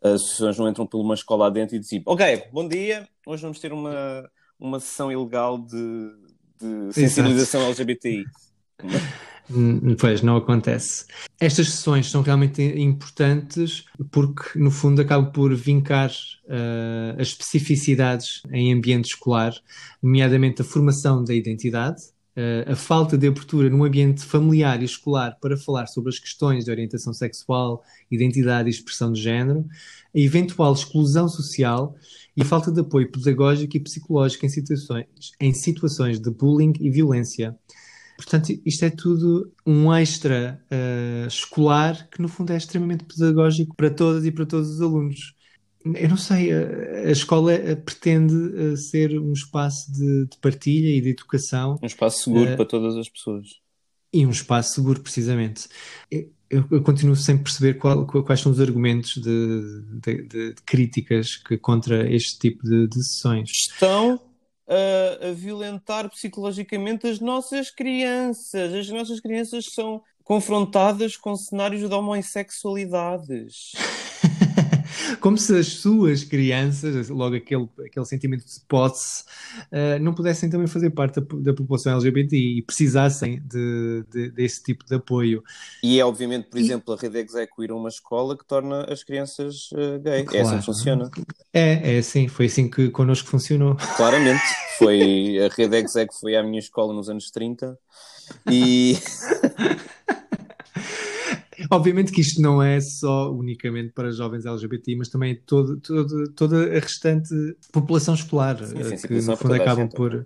As 0.01 0.21
associações 0.21 0.57
não 0.57 0.69
entram 0.69 0.87
por 0.87 0.99
uma 0.99 1.13
escola 1.13 1.47
adentro 1.47 1.75
e 1.75 1.79
dizem, 1.79 2.01
ok, 2.05 2.45
bom 2.51 2.67
dia, 2.67 3.07
hoje 3.25 3.43
vamos 3.43 3.59
ter 3.59 3.71
uma, 3.71 4.27
uma 4.59 4.79
sessão 4.79 5.11
ilegal 5.11 5.57
de, 5.59 6.15
de 6.59 6.93
sensibilização 6.93 7.61
Exato. 7.61 7.81
LGBTI. 7.81 8.25
Hum, 9.49 9.95
pois, 9.97 10.21
não 10.21 10.35
acontece. 10.35 11.05
Estas 11.39 11.69
sessões 11.69 12.09
são 12.11 12.21
realmente 12.21 12.61
importantes 12.61 13.85
porque, 14.11 14.59
no 14.59 14.69
fundo, 14.69 15.01
acabam 15.01 15.31
por 15.31 15.55
vincar 15.55 16.09
uh, 16.09 17.19
as 17.19 17.29
especificidades 17.29 18.41
em 18.51 18.73
ambiente 18.73 19.05
escolar, 19.05 19.53
nomeadamente 20.03 20.61
a 20.61 20.65
formação 20.65 21.23
da 21.23 21.33
identidade, 21.33 22.01
uh, 22.35 22.71
a 22.73 22.75
falta 22.75 23.17
de 23.17 23.25
abertura 23.25 23.69
num 23.69 23.85
ambiente 23.85 24.25
familiar 24.25 24.81
e 24.81 24.85
escolar 24.85 25.37
para 25.39 25.55
falar 25.55 25.87
sobre 25.87 26.09
as 26.09 26.19
questões 26.19 26.65
de 26.65 26.71
orientação 26.71 27.13
sexual, 27.13 27.81
identidade 28.11 28.67
e 28.67 28.71
expressão 28.71 29.13
de 29.13 29.21
género, 29.21 29.65
a 30.13 30.19
eventual 30.19 30.73
exclusão 30.73 31.29
social 31.29 31.95
e 32.35 32.43
falta 32.43 32.69
de 32.69 32.81
apoio 32.81 33.09
pedagógico 33.09 33.77
e 33.77 33.79
psicológico 33.79 34.45
em 34.45 34.49
situações, 34.49 35.05
em 35.39 35.53
situações 35.53 36.19
de 36.19 36.29
bullying 36.29 36.73
e 36.81 36.89
violência. 36.89 37.55
Portanto, 38.17 38.51
isto 38.65 38.83
é 38.83 38.89
tudo 38.89 39.53
um 39.63 39.93
extra 39.93 40.59
uh, 40.71 41.27
escolar 41.27 42.09
que, 42.09 42.19
no 42.19 42.27
fundo, 42.27 42.51
é 42.51 42.57
extremamente 42.57 43.05
pedagógico 43.05 43.75
para 43.75 43.91
todas 43.91 44.25
e 44.25 44.31
para 44.31 44.45
todos 44.45 44.69
os 44.71 44.81
alunos. 44.81 45.35
Eu 45.85 46.09
não 46.09 46.17
sei, 46.17 46.51
a, 46.51 47.07
a 47.07 47.11
escola 47.11 47.53
eh, 47.53 47.75
pretende 47.75 48.75
ser 48.75 49.17
um 49.17 49.31
espaço 49.31 49.89
de, 49.93 50.25
de, 50.25 50.37
partilha 50.41 50.89
e 50.89 50.99
de 50.99 51.09
educação. 51.09 51.79
Um 51.81 51.85
espaço 51.85 52.23
seguro 52.23 52.53
uh, 52.53 52.55
para 52.57 52.65
todas 52.65 52.97
as 52.97 53.07
pessoas. 53.07 53.47
E 54.11 54.25
um 54.25 54.31
espaço 54.31 54.73
seguro, 54.73 54.99
precisamente. 54.99 55.69
Eu, 56.11 56.65
eu 56.71 56.81
continuo 56.81 57.15
sem 57.15 57.37
perceber 57.37 57.75
qual, 57.75 58.05
quais 58.05 58.41
são 58.41 58.51
os 58.51 58.59
argumentos 58.59 59.13
de, 59.13 59.81
de, 60.01 60.23
de, 60.23 60.55
críticas 60.65 61.37
que, 61.37 61.57
contra 61.57 62.11
este 62.11 62.39
tipo 62.39 62.65
de, 62.65 62.87
de 62.87 63.03
sessões. 63.03 63.49
Estão 63.49 64.19
a, 64.67 65.27
a 65.29 65.31
violentar 65.31 66.09
psicologicamente 66.09 67.07
as 67.07 67.19
nossas 67.19 67.69
crianças. 67.69 68.73
As 68.73 68.89
nossas 68.89 69.19
crianças 69.19 69.65
são 69.73 70.01
confrontadas 70.23 71.15
com 71.15 71.35
cenários 71.35 71.87
de 71.87 71.93
homossexualidades. 71.93 73.71
Como 75.19 75.37
se 75.37 75.57
as 75.57 75.67
suas 75.67 76.23
crianças, 76.23 77.09
logo 77.09 77.35
aquele, 77.35 77.67
aquele 77.85 78.05
sentimento 78.05 78.45
de 78.45 78.59
posse, 78.67 79.23
uh, 79.71 80.01
não 80.01 80.13
pudessem 80.13 80.49
também 80.49 80.67
fazer 80.67 80.89
parte 80.91 81.19
da, 81.19 81.27
da 81.39 81.53
população 81.53 81.93
LGBT 81.93 82.35
e 82.35 82.61
precisassem 82.61 83.41
de, 83.45 84.03
de, 84.09 84.31
desse 84.31 84.63
tipo 84.63 84.85
de 84.85 84.95
apoio. 84.95 85.43
E 85.83 85.99
é 85.99 86.05
obviamente, 86.05 86.49
por 86.49 86.59
e... 86.59 86.63
exemplo, 86.63 86.93
a 86.93 86.97
rede 86.97 87.19
Execo 87.19 87.63
ir 87.63 87.71
a 87.71 87.75
uma 87.75 87.89
escola 87.89 88.37
que 88.37 88.45
torna 88.45 88.83
as 88.85 89.03
crianças 89.03 89.69
uh, 89.71 89.99
gay. 89.99 90.23
Claro. 90.23 90.37
É 90.37 90.41
assim 90.41 90.59
que 90.59 90.65
funciona. 90.65 91.11
É, 91.53 91.95
é 91.95 91.97
assim, 91.99 92.27
foi 92.27 92.45
assim 92.45 92.69
que 92.69 92.89
connosco 92.89 93.27
funcionou. 93.27 93.75
Claramente, 93.95 94.43
foi 94.77 95.39
a 95.39 95.49
rede 95.49 95.77
Execo 95.77 96.13
foi 96.19 96.35
à 96.35 96.43
minha 96.43 96.59
escola 96.59 96.93
nos 96.93 97.09
anos 97.09 97.31
30 97.31 97.77
e 98.49 98.97
Obviamente 101.71 102.11
que 102.11 102.21
isto 102.21 102.41
não 102.41 102.61
é 102.61 102.79
só 102.79 103.31
unicamente 103.33 103.91
para 103.93 104.11
jovens 104.11 104.45
LGBT, 104.45 104.95
mas 104.95 105.09
também 105.09 105.35
todo, 105.45 105.77
todo, 105.77 106.31
toda 106.31 106.77
a 106.77 106.79
restante 106.79 107.33
população 107.71 108.13
escolar, 108.13 108.57
sim, 108.65 108.83
sim, 108.83 108.93
eh, 108.93 109.07
que 109.07 109.21
no 109.21 109.35
fundo 109.35 109.53
acabam 109.53 109.89
por, 109.89 110.25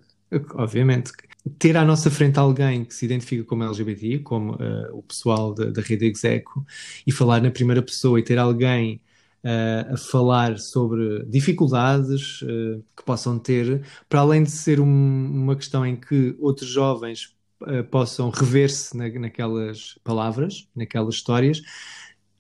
obviamente, 0.56 1.12
ter 1.58 1.76
à 1.76 1.84
nossa 1.84 2.12
frente 2.12 2.38
alguém 2.38 2.86
que 2.86 2.94
se 2.94 3.06
identifica 3.06 3.44
como 3.44 3.64
LGBT, 3.64 4.20
como 4.20 4.54
uh, 4.54 4.94
o 4.94 5.02
pessoal 5.02 5.54
da, 5.54 5.66
da 5.66 5.82
rede 5.82 6.06
Execo, 6.06 6.66
e 7.06 7.12
falar 7.12 7.42
na 7.42 7.50
primeira 7.50 7.82
pessoa 7.82 8.20
e 8.20 8.24
ter 8.24 8.38
alguém 8.38 9.02
uh, 9.44 9.94
a 9.94 9.98
falar 9.98 10.60
sobre 10.60 11.26
dificuldades 11.26 12.42
uh, 12.44 12.84
que 12.96 13.04
possam 13.04 13.40
ter, 13.40 13.84
para 14.08 14.20
além 14.20 14.44
de 14.44 14.52
ser 14.52 14.80
um, 14.80 14.86
uma 14.86 15.56
questão 15.56 15.86
em 15.86 15.96
que 15.96 16.36
outros 16.40 16.70
jovens 16.70 17.36
uh, 17.62 17.84
possam 17.90 18.30
rever-se 18.30 18.96
na, 18.96 19.08
naquelas 19.10 19.98
palavras, 20.04 20.68
naquelas 20.76 21.16
histórias, 21.16 21.62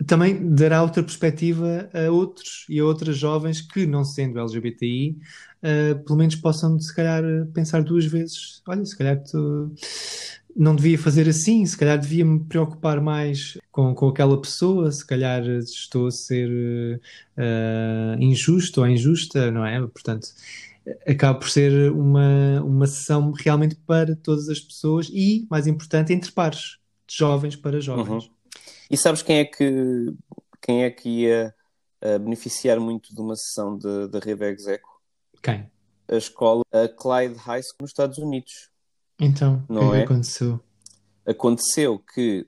também 0.06 0.54
dará 0.54 0.82
outra 0.82 1.04
perspectiva 1.04 1.90
a 1.94 2.12
outros 2.12 2.66
e 2.68 2.80
a 2.80 2.86
outras 2.86 3.18
jovens 3.18 3.62
que, 3.62 3.86
não 3.86 4.04
sendo 4.04 4.40
LGBTI, 4.40 5.18
uh, 5.62 6.04
pelo 6.04 6.18
menos 6.18 6.36
possam, 6.36 6.80
se 6.80 6.94
calhar, 6.96 7.24
pensar 7.54 7.84
duas 7.84 8.06
vezes: 8.06 8.62
olha, 8.68 8.84
se 8.86 8.98
calhar 8.98 9.22
tu 9.24 9.72
não 10.56 10.76
devia 10.76 10.98
fazer 10.98 11.30
assim, 11.30 11.66
se 11.66 11.78
calhar 11.78 11.98
devia 11.98 12.26
me 12.26 12.40
preocupar 12.42 13.00
mais 13.00 13.58
com, 13.72 13.94
com 13.96 14.10
aquela 14.10 14.40
pessoa, 14.40 14.92
se 14.92 15.06
calhar 15.06 15.44
estou 15.48 16.08
a 16.08 16.12
ser 16.12 16.50
uh, 17.38 18.22
injusto 18.22 18.82
ou 18.82 18.88
injusta, 18.88 19.50
não 19.52 19.66
é? 19.66 19.80
Portanto 19.80 20.28
acaba 21.08 21.40
por 21.40 21.50
ser 21.50 21.92
uma, 21.92 22.62
uma 22.64 22.88
sessão 22.88 23.32
realmente 23.32 23.76
para 23.76 24.16
todas 24.16 24.50
as 24.50 24.60
pessoas 24.60 25.10
e, 25.12 25.48
mais 25.50 25.68
importante, 25.68 26.14
entre 26.14 26.32
pares, 26.32 26.78
de 27.08 27.16
jovens 27.16 27.56
para 27.56 27.80
jovens. 27.80 28.26
Uhum. 28.26 28.32
E 28.90 28.98
sabes 28.98 29.22
quem 29.22 29.38
é 29.38 29.46
que, 29.46 30.14
quem 30.62 30.84
é 30.84 30.90
que 30.90 31.10
ia 31.10 31.54
uh, 32.04 32.20
beneficiar 32.20 32.80
muito 32.80 33.14
de 33.14 33.22
uma 33.22 33.36
sessão 33.36 33.78
da 33.78 34.20
rede 34.20 34.46
Execo? 34.46 35.02
Quem? 35.42 35.70
A 36.10 36.16
escola 36.16 36.64
a 36.72 36.88
Clyde 36.88 37.36
High 37.36 37.64
School 37.64 37.78
nos 37.82 37.92
Estados 37.92 38.18
Unidos. 38.18 38.70
Então, 39.20 39.64
o 39.70 39.92
que 39.92 39.98
é? 39.98 40.04
aconteceu? 40.04 40.60
Aconteceu 41.26 42.00
que, 42.00 42.46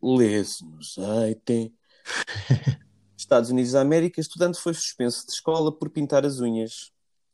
tem... 1.46 1.74
Estados 3.15 3.50
Unidos 3.50 3.72
da 3.72 3.82
América, 3.82 4.19
estudante 4.19 4.60
foi 4.60 4.74
suspenso 4.74 5.26
de 5.26 5.32
escola 5.32 5.72
por 5.72 5.89
pintar 5.89 6.26
as 6.26 6.39
unhas. 6.39 6.91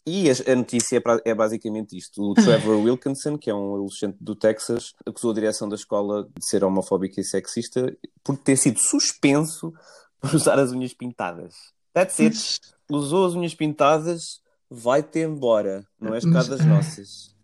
E 0.09 0.27
a, 0.51 0.55
notícia 0.55 0.97
é, 0.97 1.29
é, 1.29 1.35
basicamente 1.35 1.95
isto. 1.95 2.19
O 2.23 2.33
Trevor 2.33 2.77
Wilkinson, 2.81 3.37
que 3.37 3.47
é 3.47 3.53
um 3.53 3.75
adolescente 3.75 4.17
do 4.19 4.35
Texas, 4.35 4.95
acusou 5.05 5.29
a 5.29 5.35
direção 5.35 5.69
da 5.69 5.75
escola 5.75 6.23
de 6.23 6.43
ser 6.43 6.63
homofóbica 6.63 7.21
e 7.21 7.23
sexista 7.23 7.95
por 8.23 8.35
ter 8.35 8.57
sido 8.57 8.79
suspenso 8.79 9.71
por 10.19 10.33
usar 10.33 10.57
as 10.57 10.71
unhas 10.71 10.95
pintadas. 10.95 11.53
That's 11.93 12.19
it. 12.19 12.59
Usou 12.89 13.27
as 13.27 13.35
unhas 13.35 13.53
pintadas, 13.53 14.41
vai-te 14.67 15.19
embora. 15.19 15.85
Não 16.01 16.15
és 16.15 16.25
cá 16.25 16.41
das 16.41 16.65
nossas. 16.65 17.35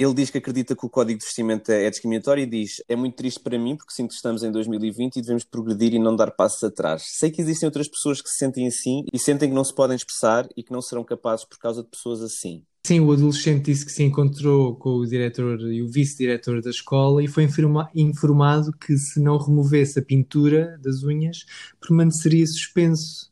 Ele 0.00 0.14
diz 0.14 0.30
que 0.30 0.38
acredita 0.38 0.74
que 0.74 0.86
o 0.86 0.88
código 0.88 1.18
de 1.18 1.26
vestimenta 1.26 1.74
é 1.74 1.90
discriminatório 1.90 2.42
e 2.42 2.46
diz: 2.46 2.82
É 2.88 2.96
muito 2.96 3.16
triste 3.16 3.38
para 3.38 3.58
mim 3.58 3.76
porque 3.76 3.92
sinto 3.92 4.08
que 4.08 4.14
estamos 4.14 4.42
em 4.42 4.50
2020 4.50 5.16
e 5.16 5.20
devemos 5.20 5.44
progredir 5.44 5.92
e 5.92 5.98
não 5.98 6.16
dar 6.16 6.30
passos 6.30 6.64
atrás. 6.64 7.02
Sei 7.06 7.30
que 7.30 7.42
existem 7.42 7.66
outras 7.66 7.86
pessoas 7.86 8.22
que 8.22 8.30
se 8.30 8.36
sentem 8.36 8.66
assim 8.66 9.04
e 9.12 9.18
sentem 9.18 9.50
que 9.50 9.54
não 9.54 9.62
se 9.62 9.74
podem 9.74 9.94
expressar 9.94 10.48
e 10.56 10.62
que 10.62 10.72
não 10.72 10.80
serão 10.80 11.04
capazes 11.04 11.44
por 11.44 11.58
causa 11.58 11.82
de 11.82 11.88
pessoas 11.90 12.22
assim. 12.22 12.62
Sim, 12.86 13.00
o 13.00 13.12
adolescente 13.12 13.66
disse 13.66 13.84
que 13.84 13.92
se 13.92 14.02
encontrou 14.02 14.74
com 14.74 14.94
o 14.94 15.06
diretor 15.06 15.60
e 15.70 15.82
o 15.82 15.90
vice-diretor 15.90 16.62
da 16.62 16.70
escola 16.70 17.22
e 17.22 17.28
foi 17.28 17.46
informado 17.94 18.72
que 18.72 18.96
se 18.96 19.20
não 19.20 19.36
removesse 19.36 19.98
a 19.98 20.02
pintura 20.02 20.78
das 20.82 21.02
unhas, 21.02 21.44
permaneceria 21.78 22.46
suspenso. 22.46 23.30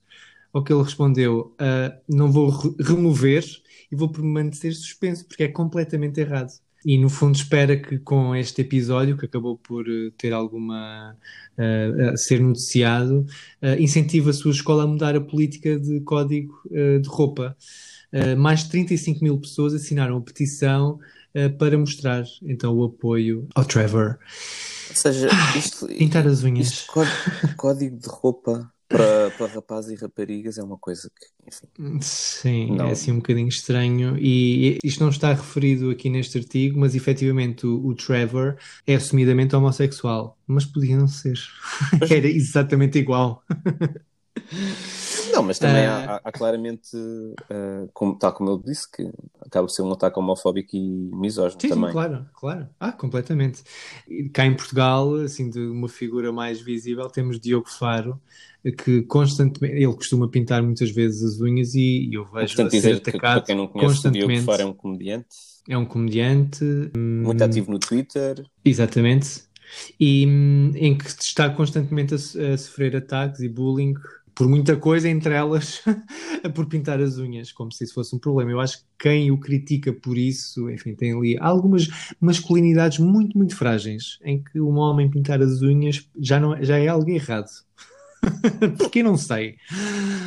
Ao 0.52 0.62
que 0.62 0.72
ele 0.72 0.82
respondeu: 0.82 1.54
uh, 1.60 1.98
Não 2.08 2.30
vou 2.30 2.50
re 2.50 2.74
remover 2.78 3.44
e 3.90 3.96
vou 3.96 4.10
permanecer 4.10 4.74
suspenso, 4.74 5.26
porque 5.26 5.44
é 5.44 5.48
completamente 5.48 6.20
errado. 6.20 6.52
E 6.84 6.96
no 6.96 7.08
fundo 7.08 7.34
espera 7.34 7.76
que 7.76 7.98
com 7.98 8.34
este 8.36 8.62
episódio, 8.62 9.16
que 9.16 9.26
acabou 9.26 9.58
por 9.58 9.88
eh, 9.88 10.12
ter 10.16 10.32
alguma 10.32 11.16
uh, 11.58 12.16
ser 12.16 12.40
noticiado, 12.40 13.26
uh, 13.60 13.80
incentiva 13.80 14.30
a 14.30 14.32
sua 14.32 14.52
escola 14.52 14.84
a 14.84 14.86
mudar 14.86 15.16
a 15.16 15.20
política 15.20 15.78
de 15.78 16.00
código 16.00 16.54
uh, 16.66 17.00
de 17.00 17.08
roupa. 17.08 17.56
mais 18.38 18.64
de 18.64 18.70
35 18.70 19.22
mil 19.22 19.38
pessoas 19.38 19.74
assinaram 19.74 20.16
a 20.16 20.20
petição 20.22 20.98
para 21.58 21.76
mostrar 21.76 22.24
então 22.42 22.74
o 22.74 22.84
apoio 22.84 23.46
ao 23.54 23.66
Trevor. 23.66 24.18
Ou 24.88 24.96
seja, 24.96 25.28
isto, 25.54 25.86
Pintar 25.86 26.26
as 26.26 26.42
unhas. 26.42 26.68
isto 26.68 26.86
código, 26.90 27.14
código 27.56 27.96
de 27.98 28.08
roupa 28.08 28.72
para, 28.88 29.30
para 29.30 29.46
rapazes 29.54 29.92
e 29.92 30.02
raparigas 30.02 30.58
é 30.58 30.62
uma 30.62 30.78
coisa 30.78 31.10
que, 31.10 31.26
enfim. 31.46 31.66
Sim, 32.00 32.76
Não. 32.76 32.88
é 32.88 32.92
assim 32.92 33.12
um 33.12 33.16
bocadinho 33.16 33.48
estranho. 33.48 34.16
E 34.18 34.78
isto 34.82 35.02
não 35.02 35.10
está 35.10 35.32
referido 35.32 35.90
aqui 35.90 36.08
neste 36.08 36.38
artigo, 36.38 36.78
mas 36.80 36.94
efetivamente 36.94 37.66
o, 37.66 37.86
o 37.86 37.94
Trevor 37.94 38.56
é 38.86 38.94
assumidamente 38.94 39.54
homossexual. 39.54 40.38
Mas 40.46 40.64
podia 40.64 40.96
não 40.96 41.06
ser. 41.08 41.38
Era 42.10 42.26
exatamente 42.26 42.98
igual. 42.98 43.44
Não, 45.38 45.46
mas 45.46 45.58
também 45.58 45.86
Ah. 45.86 46.20
há, 46.24 46.28
há- 46.28 46.32
claramente, 46.32 46.88
ah, 47.50 47.86
como, 47.94 48.18
tal 48.18 48.32
como 48.32 48.50
ele 48.50 48.62
disse, 48.64 48.90
que 48.90 49.08
acaba 49.40 49.66
por 49.66 49.72
ser 49.72 49.82
um 49.82 49.92
ataque 49.92 50.18
homofóbico 50.18 50.76
e 50.76 50.80
misógino 51.14 51.60
Sim, 51.60 51.68
sim, 51.68 51.74
também. 51.74 51.92
claro, 51.92 52.26
claro. 52.34 52.68
Ah, 52.80 52.92
completamente. 52.92 53.62
Cá 54.32 54.44
em 54.46 54.54
Portugal, 54.54 55.14
assim, 55.16 55.48
de 55.48 55.60
uma 55.60 55.88
figura 55.88 56.32
mais 56.32 56.60
visível, 56.60 57.08
temos 57.08 57.38
Diogo 57.40 57.68
Faro, 57.68 58.20
que 58.84 59.02
constantemente, 59.02 59.76
ele 59.76 59.94
costuma 59.94 60.28
pintar 60.28 60.62
muitas 60.62 60.90
vezes 60.90 61.22
as 61.22 61.40
unhas 61.40 61.74
e 61.74 62.10
eu 62.12 62.24
vejo 62.24 62.56
Portanto, 62.56 62.76
a 62.76 62.80
ser 62.80 63.00
que, 63.00 63.10
atacado 63.10 63.34
para 63.38 63.42
quem 63.46 63.56
não 63.56 63.66
conhece, 63.68 63.86
o 64.08 64.10
Diogo 64.10 64.18
constantemente. 64.18 64.44
Faro 64.44 64.62
é 64.62 64.66
um 64.66 64.72
comediante, 64.74 65.36
É 65.68 65.78
um 65.78 65.84
comediante, 65.86 66.64
muito 66.96 67.42
ativo 67.44 67.70
no 67.70 67.78
Twitter. 67.78 68.44
Exatamente. 68.64 69.42
E 70.00 70.26
hum, 70.26 70.72
em 70.74 70.96
que 70.96 71.06
está 71.06 71.50
constantemente 71.50 72.14
a, 72.14 72.16
a 72.16 72.58
sofrer 72.58 72.96
ataques 72.96 73.40
e 73.40 73.48
bullying 73.48 73.94
por 74.38 74.48
muita 74.48 74.76
coisa, 74.76 75.08
entre 75.08 75.34
elas 75.34 75.82
por 76.54 76.66
pintar 76.66 77.00
as 77.00 77.18
unhas, 77.18 77.50
como 77.50 77.72
se 77.72 77.82
isso 77.82 77.94
fosse 77.94 78.14
um 78.14 78.20
problema. 78.20 78.52
Eu 78.52 78.60
acho 78.60 78.78
que 78.78 78.84
quem 79.00 79.32
o 79.32 79.36
critica 79.36 79.92
por 79.92 80.16
isso, 80.16 80.70
enfim, 80.70 80.94
tem 80.94 81.12
ali 81.12 81.36
algumas 81.40 81.88
masculinidades 82.20 83.00
muito, 83.00 83.36
muito 83.36 83.56
frágeis, 83.56 84.20
em 84.22 84.40
que 84.40 84.60
um 84.60 84.76
homem 84.76 85.10
pintar 85.10 85.42
as 85.42 85.60
unhas 85.60 86.08
já, 86.16 86.38
não, 86.38 86.56
já 86.62 86.78
é 86.78 86.86
algo 86.86 87.10
errado. 87.10 87.48
Porque 88.78 89.02
não 89.02 89.16
sei. 89.16 89.56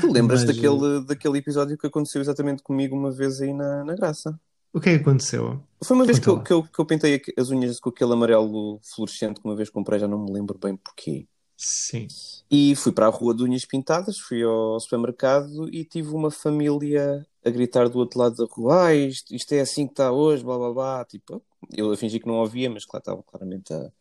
Tu 0.02 0.12
lembras 0.12 0.43
Mas, 0.43 0.58
daquele, 0.58 1.06
daquele 1.06 1.38
episódio 1.38 1.78
que 1.78 1.88
aconteceu 1.88 2.19
exatamente 2.19 2.62
comigo 2.62 2.93
uma 2.93 3.12
vez 3.12 3.39
aí 3.39 3.54
na, 3.54 3.86
na 3.86 3.95
Graça? 3.95 4.38
O 4.74 4.82
que 4.82 4.89
é 4.89 4.97
que 4.97 5.04
aconteceu? 5.04 5.63
Foi 5.82 5.95
uma 5.95 6.06
vez 6.06 6.19
que 6.19 6.28
eu, 6.28 6.43
que, 6.43 6.52
eu, 6.52 6.63
que 6.63 6.80
eu 6.80 6.86
pintei 6.86 7.21
as 7.38 7.50
unhas 7.50 7.80
com 7.80 7.89
aquele 7.89 8.12
amarelo 8.12 8.78
fluorescente 8.84 9.39
que 9.39 9.47
uma 9.47 9.56
vez 9.56 9.69
comprei, 9.69 10.00
já 10.00 10.08
não 10.08 10.26
me 10.26 10.34
lembro 10.34 10.60
bem 10.62 10.76
porquê. 10.76 11.28
Sim. 11.63 12.08
E 12.50 12.76
fui 12.76 12.91
para 12.91 13.06
a 13.08 13.10
rua 13.10 13.34
de 13.36 13.43
unhas 13.43 13.65
pintadas, 13.65 14.17
fui 14.19 14.41
ao 14.43 14.80
supermercado 14.80 15.69
e 15.74 15.86
tive 15.86 16.10
uma 16.10 16.32
família 16.32 17.26
a 17.45 17.50
gritar 17.50 17.88
do 17.88 18.00
outro 18.00 18.19
lado 18.19 18.36
da 18.36 18.52
rua: 18.52 18.88
ah, 18.88 18.95
isto, 18.95 19.34
isto 19.34 19.54
é 19.54 19.62
assim 19.62 19.86
que 19.86 19.93
está 19.93 20.12
hoje, 20.12 20.43
blá 20.43 20.58
blá 20.58 20.74
blá. 20.74 21.06
Tipo, 21.06 21.41
eu 21.71 21.91
a 21.91 21.97
fingir 21.97 22.19
que 22.19 22.28
não 22.28 22.36
ouvia, 22.39 22.69
mas 22.69 22.86
claro, 22.86 23.02
estavam 23.02 23.24
claramente 23.24 23.74
a. 23.74 23.91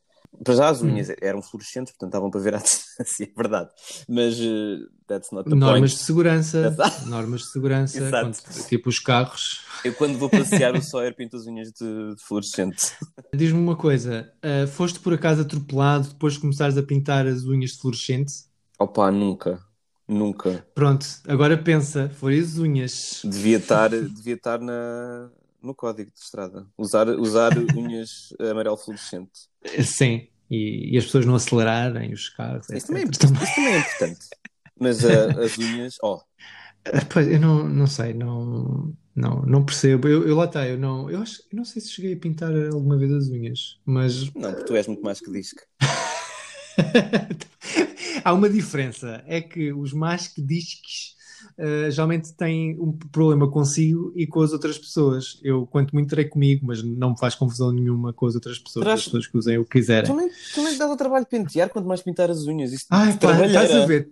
Para 0.45 0.55
já 0.55 0.69
as 0.69 0.81
unhas 0.81 1.09
eram 1.21 1.43
fluorescentes, 1.43 1.93
portanto 1.93 2.11
estavam 2.11 2.31
para 2.31 2.41
ver 2.41 2.55
a 2.55 2.59
distância, 2.59 3.25
é 3.31 3.33
verdade. 3.37 3.71
Mas 4.09 4.39
uh, 4.41 4.89
that's 5.07 5.31
not 5.33 5.49
the 5.49 5.55
Normas 5.57 5.91
point. 5.91 5.99
de 5.99 6.05
segurança. 6.05 6.77
Normas 7.07 7.41
de 7.43 7.51
segurança. 7.51 7.99
Exato. 8.03 8.43
quando- 8.43 8.67
tipo 8.69 8.89
os 8.89 8.99
carros. 8.99 9.65
Eu 9.85 9.93
quando 9.95 10.19
vou 10.19 10.31
passear 10.31 10.75
o 10.75 10.83
Sawyer 10.83 11.15
pinto 11.15 11.37
as 11.37 11.47
unhas 11.47 11.69
de, 11.73 12.15
de 12.15 12.23
fluorescente. 12.23 12.93
Diz-me 13.35 13.59
uma 13.59 13.77
coisa, 13.77 14.33
ah, 14.43 14.67
foste 14.67 14.99
por 15.01 15.13
acaso 15.13 15.43
atropelado 15.43 16.09
depois 16.09 16.35
de 16.35 16.41
começares 16.41 16.77
a 16.77 16.83
pintar 16.83 17.27
as 17.27 17.45
unhas 17.45 17.73
de 17.73 17.79
fluorescente? 17.79 18.33
Opa, 18.79 19.11
nunca. 19.11 19.61
Nunca. 20.09 20.67
Pronto, 20.75 21.07
agora 21.29 21.57
pensa, 21.57 22.09
foi 22.11 22.39
as 22.39 22.57
unhas. 22.59 23.21
Devia 23.25 23.59
estar, 23.59 23.91
devia 23.91 24.35
estar 24.35 24.59
na, 24.61 25.31
no 25.63 25.73
código 25.75 26.11
de 26.11 26.19
estrada. 26.19 26.67
Usar, 26.77 27.09
usar 27.11 27.53
unhas 27.77 28.35
amarelo 28.41 28.77
fluorescente. 28.77 29.50
Sim, 29.85 30.27
e, 30.51 30.95
e 30.95 30.99
as 30.99 31.05
pessoas 31.05 31.27
não 31.27 31.35
acelerarem 31.35 32.13
os 32.13 32.29
carros, 32.31 32.69
Isso 32.71 32.87
também, 32.87 33.03
é 33.03 33.07
importante, 33.07 33.43
isso 33.43 33.55
também 33.55 33.75
é 33.75 33.79
importante. 33.79 34.27
Mas 34.79 35.05
ah, 35.05 35.31
as 35.45 35.59
unhas, 35.59 35.97
ó, 36.03 36.23
Ah, 36.85 37.05
Pois, 37.13 37.27
eu 37.29 37.39
não, 37.41 37.69
não 37.69 37.87
sei, 37.87 38.15
não, 38.15 38.95
não, 39.15 39.43
não 39.43 39.65
percebo. 39.65 40.09
Eu, 40.09 40.27
eu 40.27 40.37
lá 40.37 40.45
está, 40.47 40.67
eu 40.69 40.79
não, 40.79 41.11
eu 41.11 41.21
acho, 41.23 41.43
eu 41.53 41.57
não 41.57 41.65
sei 41.65 41.81
se 41.83 41.91
cheguei 41.91 42.15
a 42.15 42.19
pintar 42.19 42.53
alguma 42.73 42.97
vez 42.99 43.13
as 43.13 43.29
unhas, 43.29 43.79
mas 43.85 44.33
não, 44.35 44.51
porque 44.53 44.65
tu 44.65 44.77
és 44.77 44.87
muito 44.87 45.03
mais 45.03 45.21
que 45.21 45.31
disque. 45.31 45.63
há 48.25 48.33
uma 48.33 48.49
diferença, 48.49 49.23
é 49.27 49.41
que 49.41 49.73
os 49.73 49.93
mais 49.93 50.29
que 50.29 50.43
disques 50.43 51.15
uh, 51.59 51.91
geralmente 51.91 52.33
têm 52.35 52.79
um 52.81 52.93
problema 52.93 53.51
consigo 53.51 54.13
e 54.15 54.27
com 54.27 54.41
as 54.43 54.53
outras 54.53 54.79
pessoas. 54.79 55.41
Eu, 55.43 55.67
quanto 55.67 55.93
muito, 55.93 56.09
terei 56.11 56.25
comigo, 56.27 56.67
mas 56.67 56.83
não 56.83 57.11
me 57.11 57.19
faz 57.19 57.35
confusão 57.35 57.73
nenhuma 57.73 58.13
com 58.13 58.27
as 58.27 58.35
outras 58.35 58.59
pessoas, 58.59 58.85
Terás- 58.85 59.01
as 59.01 59.05
pessoas 59.07 59.27
que 59.27 59.37
usem 59.39 59.59
o 59.59 59.65
que 59.65 59.79
quiserem. 59.79 60.11
Também, 60.11 60.31
também 60.55 60.79
dá 60.79 60.91
o 60.91 60.97
trabalho 60.97 61.25
de 61.25 61.31
pentear, 61.31 61.69
quanto 61.69 61.87
mais 61.87 62.03
pintar 62.03 62.31
as 62.31 62.47
unhas. 62.47 62.73
Isso 62.73 62.87
Ai, 62.91 63.17
pá, 63.19 63.47
estás 63.47 63.71
a 63.73 63.87
ver? 63.87 64.09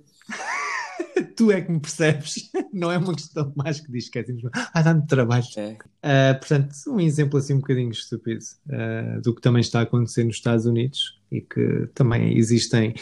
tu 1.37 1.51
é 1.53 1.61
que 1.61 1.71
me 1.71 1.81
percebes, 1.81 2.51
não 2.73 2.91
é 2.91 2.99
uma 2.99 3.15
questão 3.15 3.53
mais 3.57 3.81
que 3.81 3.91
diz 3.91 4.09
que 4.09 4.19
é 4.19 4.25
simplesmente, 4.25 4.53
ah, 4.73 4.83
dá-me 4.83 5.07
trabalho. 5.07 5.45
É. 5.57 5.73
Uh, 5.73 6.39
portanto, 6.39 6.75
um 6.89 7.01
exemplo 7.01 7.39
assim 7.39 7.55
um 7.55 7.59
bocadinho 7.61 7.91
estúpido 7.91 8.45
uh, 8.69 9.21
do 9.21 9.35
que 9.35 9.41
também 9.41 9.61
está 9.61 9.81
a 9.81 9.83
acontecer 9.83 10.25
nos 10.25 10.37
Estados 10.37 10.67
Unidos 10.67 11.19
e 11.31 11.41
que 11.41 11.89
também 11.95 12.37
existem 12.39 12.95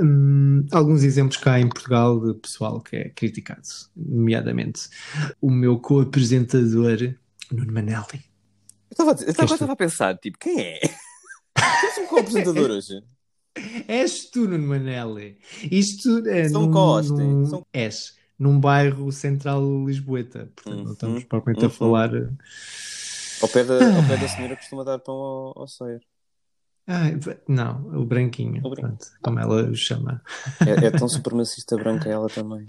hum, 0.00 0.64
alguns 0.70 1.02
exemplos 1.02 1.36
cá 1.36 1.58
em 1.58 1.68
Portugal 1.68 2.20
de 2.20 2.34
pessoal 2.40 2.80
que 2.80 2.96
é 2.96 3.08
criticado, 3.08 3.62
nomeadamente 3.96 4.88
o 5.40 5.50
meu 5.50 5.78
co-apresentador 5.78 7.14
Nuno 7.50 7.72
Manelli. 7.72 8.04
Eu 8.14 8.92
estava 8.92 9.10
a 9.10 9.14
dizer- 9.14 9.26
eu 9.26 9.30
estava- 9.30 9.46
Queres 9.48 9.50
tu? 9.50 9.54
estava 9.54 9.72
a 9.72 9.76
pensar, 9.76 10.18
tipo, 10.18 10.38
quem 10.38 10.60
é? 10.60 10.80
Temos 11.80 11.98
um 11.98 12.06
co-apresentador 12.06 12.70
hoje. 12.70 13.02
És 13.88 14.30
tu, 14.30 14.48
Nuno 14.48 14.66
Manelli. 14.66 15.38
Isto 15.70 16.26
é 16.28 16.48
São 16.48 16.62
num, 16.62 16.72
Costa, 16.72 17.14
num- 17.14 17.46
são- 17.46 17.66
és 17.72 18.16
num 18.38 18.58
bairro 18.58 19.10
central 19.12 19.62
lisboeta. 19.86 20.50
Portanto, 20.56 20.76
Uhum, 20.78 20.84
não 20.84 20.92
estamos 20.92 21.24
propriamente 21.24 21.64
a 21.64 21.68
uhum. 21.68 21.74
falar. 21.74 22.12
uh, 22.14 22.36
Ao 23.42 23.48
pé 23.48 23.64
da, 23.64 23.96
ao 23.96 24.02
pé 24.08 24.16
da 24.16 24.28
senhora 24.28 24.56
costuma 24.56 24.84
dar 24.84 24.98
pão 24.98 25.14
ao, 25.14 25.58
ao 25.60 25.68
Sawyer. 25.68 26.00
ah, 26.88 27.04
não, 27.48 28.00
o 28.00 28.04
branquinho, 28.04 28.60
O 28.66 28.70
pronto, 28.74 29.06
como 29.22 29.38
ela 29.38 29.70
o 29.70 29.74
chama. 29.74 30.20
É, 30.66 30.86
é 30.86 30.90
tão 30.90 31.08
supremacista 31.08 31.76
branca 31.76 32.08
ela 32.08 32.28
também. 32.28 32.66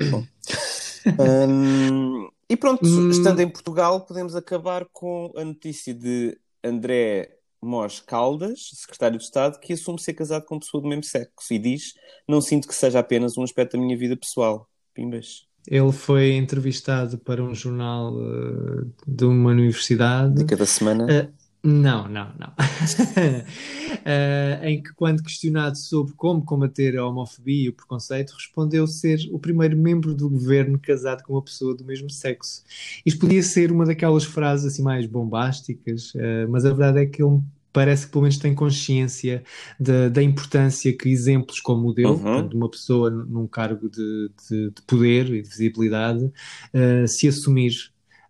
Hum, 1.20 2.30
e 2.50 2.56
pronto, 2.58 2.86
Hum. 2.86 3.10
estando 3.10 3.40
em 3.40 3.50
Portugal, 3.50 4.02
podemos 4.06 4.36
acabar 4.36 4.86
com 4.92 5.32
a 5.36 5.44
notícia 5.44 5.94
de 5.94 6.38
André 6.64 7.38
Mós 7.62 8.00
Caldas, 8.00 8.70
secretário 8.74 9.18
de 9.18 9.24
Estado, 9.24 9.60
que 9.60 9.74
assume 9.74 10.00
ser 10.00 10.14
casado 10.14 10.46
com 10.46 10.60
pessoa 10.60 10.82
do 10.82 10.88
mesmo 10.88 11.04
sexo 11.04 11.54
e 11.54 11.60
diz: 11.60 11.94
Não 12.28 12.42
sinto 12.42 12.68
que 12.68 12.76
seja 12.76 13.00
apenas 13.00 13.38
um 13.38 13.44
aspecto 13.44 13.78
da 13.78 13.84
minha 13.84 13.98
vida 13.98 14.16
pessoal. 14.16 14.70
Pimbas. 14.94 15.48
Ele 15.68 15.92
foi 15.92 16.34
entrevistado 16.34 17.18
para 17.18 17.44
um 17.44 17.54
jornal 17.54 18.14
uh, 18.14 18.92
de 19.08 19.26
uma 19.26 19.50
universidade. 19.50 20.36
Dica 20.36 20.56
da 20.56 20.66
semana. 20.66 21.06
Uh, 21.06 21.45
não, 21.66 22.08
não, 22.08 22.32
não. 22.40 22.48
Uh, 22.50 24.06
em 24.66 24.82
que, 24.84 24.94
quando 24.94 25.24
questionado 25.24 25.78
sobre 25.78 26.14
como 26.14 26.44
combater 26.44 26.98
a 26.98 27.06
homofobia 27.08 27.66
e 27.66 27.70
o 27.70 27.74
preconceito, 27.74 28.34
respondeu 28.38 28.86
ser 28.88 29.20
o 29.32 29.40
primeiro 29.40 29.76
membro 29.78 30.14
do 30.14 30.30
governo 30.30 30.78
casado 30.80 31.24
com 31.24 31.34
uma 31.34 31.42
pessoa 31.42 31.76
do 31.76 31.84
mesmo 31.84 32.10
sexo. 32.10 32.64
Isto 33.06 33.20
podia 33.20 33.42
ser 33.44 33.72
uma 33.72 33.86
daquelas 33.86 34.24
frases 34.24 34.74
assim 34.74 34.84
mais 34.84 35.06
bombásticas, 35.08 36.14
uh, 36.16 36.48
mas 36.50 36.66
a 36.66 36.70
verdade 36.70 37.00
é 37.00 37.06
que 37.06 37.24
ele 37.24 37.40
parece 37.74 38.06
que 38.06 38.12
pelo 38.14 38.22
menos 38.22 38.38
tem 38.38 38.56
consciência 38.56 39.44
da, 39.78 40.08
da 40.08 40.24
importância 40.24 40.96
que 40.96 41.10
exemplos 41.10 41.60
como 41.60 41.90
o 41.90 41.94
dele, 41.94 42.08
Uhum. 42.10 42.20
portanto, 42.22 42.54
uma 42.56 42.70
pessoa 42.70 43.10
num 43.10 43.48
cargo 43.48 43.90
de, 43.90 44.30
de- 44.50 44.70
de 44.70 44.82
poder 44.88 45.26
e 45.34 45.42
de 45.42 45.50
visibilidade, 45.50 46.24
uh, 46.26 47.08
se 47.08 47.28
assumir 47.28 47.74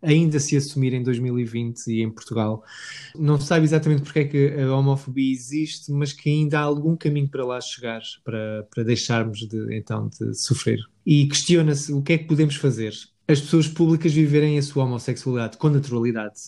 ainda 0.06 0.40
se 0.40 0.56
assumir 0.56 0.94
em 0.94 1.04
2020 1.04 1.88
e 1.88 2.02
em 2.02 2.10
Portugal. 2.10 2.64
Não 3.16 3.40
se 3.40 3.48
sabe 3.48 3.66
exatamente 3.66 4.04
porque 4.04 4.20
é 4.20 4.26
que 4.26 4.54
a 4.62 4.76
homofobia 4.76 5.32
existe, 5.32 5.92
mas 5.92 6.14
que 6.14 6.30
ainda 6.30 6.60
há 6.60 6.64
algum 6.64 6.96
caminho 6.96 7.28
para 7.28 7.46
lá 7.46 7.60
chegar, 7.60 8.02
para, 8.24 8.68
para 8.74 8.84
deixarmos 8.84 9.40
de, 9.40 9.76
então 9.76 10.08
de 10.08 10.34
sofrer. 10.36 10.80
E 11.06 11.28
questiona-se 11.28 11.92
o 11.92 12.02
que 12.02 12.14
é 12.14 12.18
que 12.18 12.26
podemos 12.26 12.56
fazer. 12.56 12.94
As 13.28 13.42
pessoas 13.42 13.68
públicas 13.68 14.14
viverem 14.14 14.58
a 14.60 14.62
sua 14.62 14.84
homossexualidade 14.84 15.58
com 15.58 15.68
naturalidade. 15.68 16.42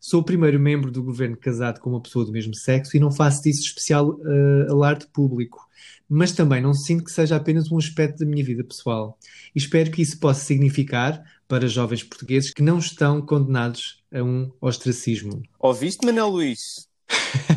Sou 0.00 0.20
o 0.20 0.24
primeiro 0.24 0.58
membro 0.58 0.90
do 0.90 1.02
governo 1.02 1.36
casado 1.36 1.78
com 1.78 1.90
uma 1.90 2.00
pessoa 2.00 2.24
do 2.24 2.32
mesmo 2.32 2.54
sexo 2.54 2.96
e 2.96 3.00
não 3.00 3.12
faço 3.12 3.42
disso 3.42 3.60
especial 3.60 4.18
eh, 4.24 4.66
alarde 4.70 5.06
público. 5.12 5.60
Mas 6.08 6.32
também 6.32 6.62
não 6.62 6.72
sinto 6.72 7.04
que 7.04 7.12
seja 7.12 7.36
apenas 7.36 7.70
um 7.70 7.76
aspecto 7.76 8.20
da 8.20 8.26
minha 8.26 8.44
vida 8.44 8.64
pessoal. 8.64 9.18
Espero 9.54 9.90
que 9.90 10.00
isso 10.00 10.18
possa 10.18 10.44
significar, 10.44 11.22
para 11.52 11.68
jovens 11.68 12.02
portugueses 12.02 12.50
que 12.50 12.62
não 12.62 12.78
estão 12.78 13.20
condenados 13.20 14.02
a 14.10 14.22
um 14.22 14.50
ostracismo. 14.58 15.42
Ouviste, 15.58 16.06
Manel 16.06 16.30
Luís? 16.30 16.88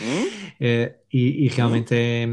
Hum? 0.00 0.52
É, 0.60 0.94
e, 1.12 1.44
e 1.46 1.48
realmente 1.48 1.92
é, 1.92 2.26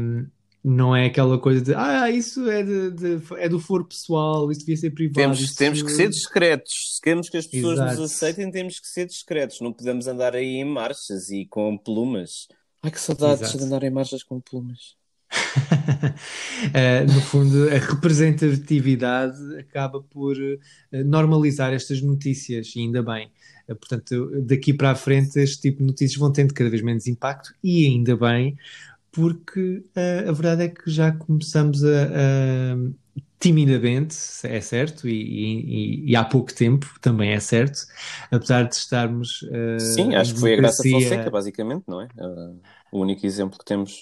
não 0.62 0.94
é 0.94 1.06
aquela 1.06 1.36
coisa 1.40 1.60
de 1.60 1.74
ah, 1.74 2.08
isso 2.08 2.48
é, 2.48 2.62
de, 2.62 2.90
de- 2.92 3.20
é 3.36 3.48
do 3.48 3.58
foro 3.58 3.84
pessoal, 3.84 4.48
isso 4.52 4.60
devia 4.60 4.76
ser 4.76 4.90
privado. 4.92 5.14
Temos, 5.16 5.40
isso- 5.40 5.56
temos 5.56 5.82
que 5.82 5.90
ser 5.90 6.08
discretos. 6.08 6.72
Se 6.94 7.00
queremos 7.00 7.28
que 7.28 7.36
as 7.36 7.46
pessoas 7.48 7.74
Exato. 7.80 8.00
nos 8.00 8.12
aceitem, 8.12 8.50
temos 8.52 8.78
que 8.78 8.86
ser 8.86 9.06
discretos. 9.06 9.60
Não 9.60 9.72
podemos 9.72 10.06
andar 10.06 10.36
aí 10.36 10.54
em 10.56 10.64
marchas 10.64 11.30
e 11.30 11.46
com 11.46 11.76
plumas. 11.76 12.46
Ai, 12.80 12.92
que 12.92 13.00
saudades 13.00 13.42
Exato. 13.42 13.58
de 13.58 13.64
andar 13.64 13.82
em 13.82 13.90
marchas 13.90 14.22
com 14.22 14.40
plumas. 14.40 14.94
Eh, 16.74 17.04
no 17.06 17.20
fundo, 17.20 17.68
a 17.68 17.78
representatividade 17.78 19.36
acaba 19.58 20.00
por 20.02 20.36
eh, 20.40 21.02
normalizar 21.04 21.72
estas 21.72 22.00
notícias, 22.00 22.74
e 22.76 22.80
ainda 22.80 23.02
bem. 23.02 23.30
Eh, 23.68 23.74
portanto, 23.74 24.30
daqui 24.42 24.72
para 24.72 24.90
a 24.92 24.94
frente, 24.94 25.38
este 25.40 25.60
tipo 25.62 25.78
de 25.78 25.84
notícias 25.86 26.18
vão 26.18 26.32
tendo 26.32 26.54
cada 26.54 26.70
vez 26.70 26.82
menos 26.82 27.06
impacto, 27.06 27.54
e 27.62 27.86
ainda 27.86 28.16
bem, 28.16 28.56
porque 29.12 29.84
a 30.28 30.32
verdade 30.32 30.64
é 30.64 30.68
que 30.68 30.90
já 30.90 31.12
começamos 31.12 31.84
a, 31.84 31.88
a- 32.74 32.76
timidamente, 33.40 34.16
é 34.44 34.60
certo, 34.60 35.08
e, 35.08 35.12
e- 36.06 36.10
e 36.12 36.16
há 36.16 36.24
pouco 36.24 36.54
tempo 36.54 36.88
também 37.00 37.32
é 37.32 37.40
certo, 37.40 37.80
apesar 38.30 38.64
de 38.68 38.74
estarmos. 38.76 39.42
Sim, 39.76 40.14
acho 40.14 40.34
que 40.34 40.40
foi 40.40 40.52
a 40.52 40.56
Graça 40.56 40.84
Fonseca, 40.84 41.30
basicamente, 41.30 41.84
não 41.88 42.00
é? 42.00 42.06
Uh, 42.16 42.60
o 42.90 43.00
único 43.00 43.26
exemplo 43.26 43.58
que 43.58 43.64
temos. 43.64 44.00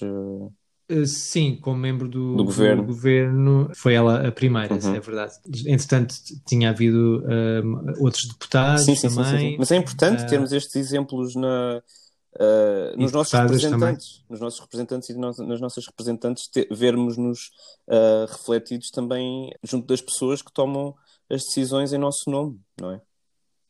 Uh, 0.90 1.00
Uh, 1.02 1.06
Sim, 1.06 1.56
como 1.60 1.78
membro 1.78 2.08
do, 2.08 2.36
Do 2.36 2.44
governo. 2.44 2.84
governo, 2.84 3.70
foi 3.74 3.94
ela 3.94 4.26
a 4.26 4.32
primeira, 4.32 4.74
Uhum. 4.74 4.94
é 4.94 5.00
verdade. 5.00 5.34
Entretanto, 5.66 6.14
tinha 6.46 6.70
havido 6.70 7.22
um, 7.64 8.02
outros 8.02 8.26
deputados 8.28 8.84
Sim, 8.84 8.94
sim, 8.94 9.08
também. 9.08 9.38
sim. 9.52 9.56
Mas 9.58 9.70
é 9.70 9.76
importante 9.76 10.22
Ah, 10.22 10.26
termos 10.26 10.52
estes 10.52 10.76
exemplos 10.76 11.34
na, 11.34 11.82
uh, 12.36 12.96
nos 12.96 13.12
nossos 13.12 13.32
representantes, 13.32 14.22
nos 14.28 14.40
nossos 14.40 14.60
representantes 14.60 15.08
e 15.10 15.14
no- 15.14 15.46
nas 15.46 15.60
nossas 15.60 15.86
representantes, 15.86 16.48
te- 16.48 16.68
vermos-nos 16.70 17.50
uh, 17.88 18.26
refletidos 18.30 18.90
também 18.90 19.50
junto 19.62 19.86
das 19.86 20.00
pessoas 20.00 20.42
que 20.42 20.52
tomam 20.52 20.94
as 21.30 21.44
decisões 21.44 21.92
em 21.92 21.98
nosso 21.98 22.28
nome, 22.30 22.58
não 22.80 22.90
é? 22.92 23.00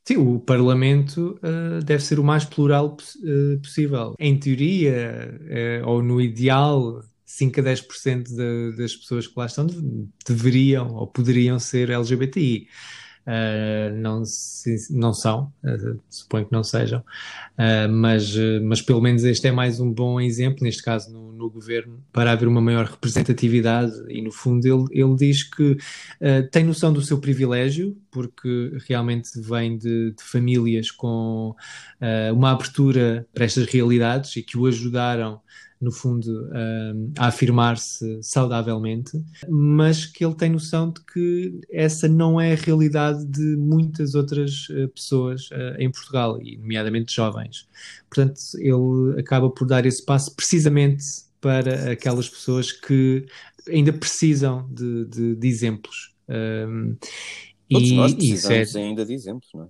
Sim, 0.09 0.17
o 0.17 0.41
Parlamento 0.41 1.39
uh, 1.45 1.85
deve 1.85 2.03
ser 2.03 2.19
o 2.19 2.25
mais 2.25 2.45
plural 2.45 2.97
uh, 2.97 3.61
possível. 3.61 4.15
Em 4.19 4.37
teoria, 4.41 5.39
uh, 5.85 5.89
ou 5.89 6.03
no 6.03 6.21
ideal, 6.21 7.03
5 7.31 7.61
a 7.61 7.63
10% 7.63 8.25
de, 8.25 8.77
das 8.77 8.95
pessoas 8.97 9.27
que 9.27 9.35
lá 9.37 9.47
estão 9.47 9.65
de- 9.67 10.09
deveriam 10.27 10.95
ou 10.95 11.07
poderiam 11.07 11.59
ser 11.59 11.91
LGBTI. 11.91 12.67
Uh, 13.27 13.95
não, 13.97 14.25
se- 14.25 14.89
não 14.91 15.13
são, 15.13 15.53
uh, 15.63 16.01
suponho 16.09 16.47
que 16.47 16.53
não 16.53 16.65
sejam, 16.65 17.05
Uh, 17.59 17.87
mas, 17.93 18.35
mas 18.63 18.81
pelo 18.81 19.03
menos 19.03 19.23
este 19.23 19.47
é 19.47 19.53
mais 19.53 19.79
um 19.79 19.93
bom 19.93 20.19
exemplo, 20.19 20.65
neste 20.65 20.83
caso 20.83 21.13
no, 21.13 21.31
no 21.31 21.51
governo, 21.51 22.03
para 22.11 22.33
haver 22.33 22.49
uma 22.49 22.61
maior 22.61 22.87
representatividade. 22.87 23.93
E 24.09 24.23
no 24.23 24.33
fundo, 24.33 24.67
ele, 24.67 24.85
ele 25.03 25.15
diz 25.15 25.43
que 25.43 25.77
tem 26.51 26.65
noção 26.65 26.91
do 26.91 27.03
seu 27.03 27.19
privilégio, 27.19 27.95
porque 28.11 28.73
realmente 28.89 29.39
vem 29.39 29.77
de, 29.77 30.13
de 30.13 30.23
famílias 30.23 30.91
com 30.91 31.55
uma 32.33 32.53
abertura 32.53 33.27
para 33.35 33.45
estas 33.45 33.67
realidades 33.67 34.35
e 34.37 34.43
que 34.43 34.57
o 34.57 34.65
ajudaram. 34.67 35.41
No 35.81 35.91
fundo, 35.91 36.27
uh, 36.49 37.13
a 37.19 37.29
afirmar-se 37.29 38.23
saudavelmente, 38.23 39.13
mas 39.49 40.05
que 40.05 40.23
ele 40.23 40.35
tem 40.35 40.51
noção 40.51 40.93
de 40.93 41.01
que 41.05 41.59
essa 41.71 42.07
não 42.07 42.39
é 42.39 42.53
a 42.53 42.57
realidade 42.57 43.25
de 43.27 43.57
muitas 43.57 44.15
outras 44.15 44.69
uh, 44.69 44.89
pessoas 44.91 45.49
uh, 45.51 45.77
em 45.79 45.91
Portugal, 45.91 46.39
e 46.43 46.59
nomeadamente 46.59 47.15
jovens. 47.15 47.67
Portanto, 48.11 48.39
ele 48.59 49.19
acaba 49.21 49.49
por 49.49 49.67
dar 49.67 49.87
esse 49.87 50.05
passo 50.05 50.35
precisamente 50.37 51.03
para 51.41 51.93
aquelas 51.93 52.29
pessoas 52.29 52.71
que 52.73 53.25
ainda 53.67 53.91
precisam 53.93 54.69
de, 54.71 55.07
de- 55.07 55.35
de 55.37 55.49
exemplos. 55.49 56.15
Um, 56.29 56.95
Todos 57.71 57.89
e- 57.89 57.95
nós 57.97 58.13
é- 58.13 58.17
precisamos 58.17 58.77
ainda 58.77 59.07
de 59.07 59.15
exemplos, 59.15 59.49
não 59.55 59.65
é? 59.65 59.69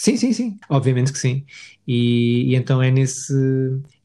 Sim, 0.00 0.16
sim, 0.16 0.32
sim, 0.32 0.58
obviamente 0.70 1.12
que 1.12 1.18
sim. 1.18 1.44
E, 1.86 2.52
e 2.52 2.54
então 2.56 2.82
é 2.82 2.90
nesse, 2.90 3.34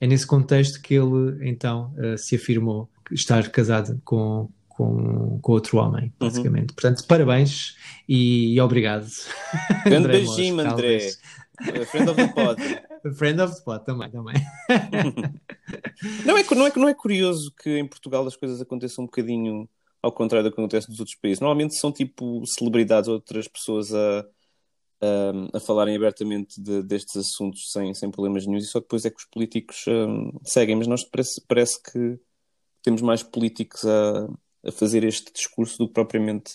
é 0.01 0.05
nesse 0.05 0.27
contexto 0.27 0.81
que 0.81 0.93
ele 0.93 1.38
então 1.49 1.93
eh, 1.97 2.17
se 2.17 2.36
afirmou 2.36 2.89
estar 3.12 3.47
casado 3.49 4.01
com, 4.03 4.49
com, 4.67 5.39
com 5.41 5.51
outro 5.53 5.77
homem, 5.77 6.05
Uhum. 6.05 6.12
basicamente. 6.27 6.73
Portanto, 6.73 7.05
parabéns 7.08 7.77
e, 8.10 8.53
e 8.55 8.60
obrigado. 8.60 9.08
Grande 9.86 10.10
beijinho, 10.10 10.60
André. 10.60 10.99
Friend 11.89 12.10
of 12.10 12.15
the 12.15 12.27
pod. 12.34 12.62
Friend 13.17 13.41
of 13.41 13.55
the 13.55 13.62
pod 13.62 13.86
também, 13.86 14.10
também. 14.12 14.36
Não 16.25 16.38
é, 16.38 16.43
não, 16.55 16.67
é, 16.67 16.71
não 16.75 16.89
é 16.89 16.93
curioso 16.93 17.53
que 17.62 17.77
em 17.77 17.88
Portugal 17.88 18.27
as 18.27 18.36
coisas 18.36 18.60
aconteçam 18.62 19.03
um 19.03 19.08
bocadinho 19.08 19.67
ao 20.01 20.12
contrário 20.12 20.49
do 20.49 20.53
que 20.53 20.60
acontece 20.60 20.89
nos 20.89 20.99
outros 20.99 21.17
países. 21.17 21.39
Normalmente 21.39 21.75
são 21.79 21.91
tipo 21.91 22.45
celebridades 22.45 23.08
ou 23.08 23.15
outras 23.15 23.47
pessoas 23.47 23.93
a, 23.93 24.25
a, 25.01 25.58
a 25.58 25.60
falarem 25.60 25.95
abertamente 25.95 26.60
de- 26.62 26.84
destes 26.84 27.15
assuntos 27.17 27.71
sem, 27.71 27.93
sem 27.93 28.10
problemas 28.12 28.45
nenhum 28.45 28.58
e 28.58 28.62
só 28.63 28.79
depois 28.79 29.05
é 29.05 29.10
que 29.10 29.17
os 29.19 29.25
políticos 29.25 29.84
hum, 29.88 30.31
seguem. 30.43 30.75
Mas 30.75 30.88
nós 30.88 31.03
parece, 31.03 31.41
parece 31.47 31.81
que 31.81 32.19
temos 32.84 33.01
mais 33.01 33.23
políticos 33.23 33.84
a, 33.86 34.27
a 34.67 34.71
fazer 34.71 35.03
este 35.03 35.31
discurso 35.34 35.77
do 35.77 35.88
que 35.88 35.93
propriamente 35.93 36.53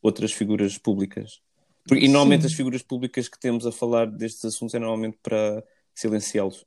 outras 0.00 0.32
figuras 0.32 0.78
públicas. 0.78 1.40
Porque- 1.86 2.04
E 2.04 2.08
normalmente 2.08 2.42
Sim. 2.42 2.46
as 2.46 2.52
figuras 2.54 2.82
públicas 2.82 3.28
que 3.28 3.38
temos 3.38 3.66
a 3.66 3.72
falar 3.72 4.06
destes 4.06 4.44
assuntos 4.44 4.74
é 4.74 4.78
normalmente 4.78 5.18
para 5.22 5.62
silenciá-los. 5.94 6.64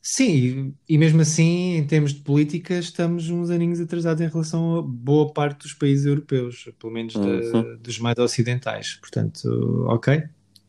Sim, 0.00 0.74
e, 0.88 0.96
mesmo 0.96 1.20
assim, 1.20 1.74
em 1.76 1.86
termos 1.86 2.14
de 2.14 2.20
política, 2.20 2.74
estamos 2.78 3.28
uns 3.28 3.50
aninhos 3.50 3.80
atrasados 3.80 4.22
em 4.22 4.28
relação 4.28 4.78
a 4.78 4.82
boa 4.82 5.32
parte 5.32 5.62
dos 5.62 5.74
países 5.74 6.06
europeus, 6.06 6.70
pelo 6.78 6.92
menos 6.92 7.14
Uhum. 7.16 7.76
dos 7.78 7.98
mais 7.98 8.16
ocidentais. 8.18 8.94
Portanto, 9.00 9.84
ok, 9.88 10.22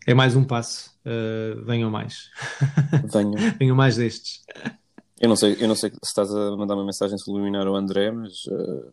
é 0.10 0.14
mais 0.14 0.36
um 0.36 0.44
passo. 0.44 0.92
Uh, 1.06 1.64
venham 1.66 1.90
mais. 1.92 2.30
Venham. 3.14 3.34
venham 3.60 3.76
mais 3.76 3.96
destes. 3.98 4.44
Eu 5.20 5.28
não 5.30 5.36
sei, 5.36 5.58
eu 5.60 5.68
não 5.68 5.76
sei 5.76 5.90
se 5.92 5.98
estás 6.04 6.34
a 6.34 6.56
mandar 6.56 6.76
uma 6.76 6.86
mensagem 6.86 7.18
subliminar 7.18 7.68
ao 7.68 7.76
André, 7.76 8.10
mas 8.12 8.46
uh, 8.46 8.92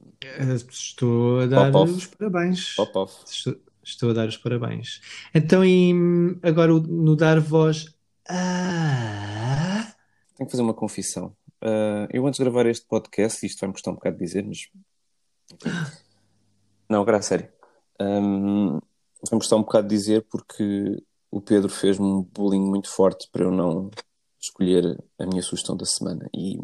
estou 0.68 1.40
a 1.40 1.46
dar 1.46 1.70
Pop 1.70 1.90
os 1.90 2.06
parabéns. 2.06 2.74
pop 2.74 2.98
off. 2.98 3.14
Estou, 3.30 3.56
estou 3.82 4.10
a 4.10 4.12
dar 4.12 4.28
os 4.28 4.36
parabéns. 4.36 5.00
Então, 5.34 5.64
e, 5.64 5.94
agora 6.42 6.74
o- 6.74 6.80
no 6.80 7.14
dar 7.16 7.38
voz. 7.40 7.94
Ah, 8.28 9.92
Tenho 10.36 10.46
que 10.46 10.50
fazer 10.50 10.62
uma 10.62 10.74
confissão. 10.74 11.34
Uh, 11.62 12.06
eu 12.12 12.26
antes 12.26 12.38
de 12.38 12.44
gravar 12.44 12.66
este 12.66 12.86
podcast, 12.86 13.46
isto 13.46 13.60
vai-me 13.60 13.72
custar 13.72 13.92
um 13.92 13.96
bocado 13.96 14.18
de 14.18 14.24
dizer, 14.24 14.44
mas. 14.44 14.58
Não, 16.90 17.00
agora 17.02 17.18
a 17.18 17.22
sério. 17.22 17.48
Um, 18.00 18.78
vai-me 19.28 19.40
custar 19.40 19.58
um 19.58 19.62
bocado 19.62 19.88
de 19.88 19.94
dizer 19.94 20.26
porque 20.30 21.02
o 21.30 21.40
Pedro 21.40 21.68
fez-me 21.68 22.06
um 22.06 22.22
bullying 22.22 22.64
muito 22.64 22.88
forte 22.88 23.28
para 23.30 23.44
eu 23.44 23.50
não 23.50 23.90
escolher 24.40 25.02
a 25.18 25.26
minha 25.26 25.42
sugestão 25.42 25.76
da 25.76 25.84
semana. 25.84 26.28
E. 26.34 26.56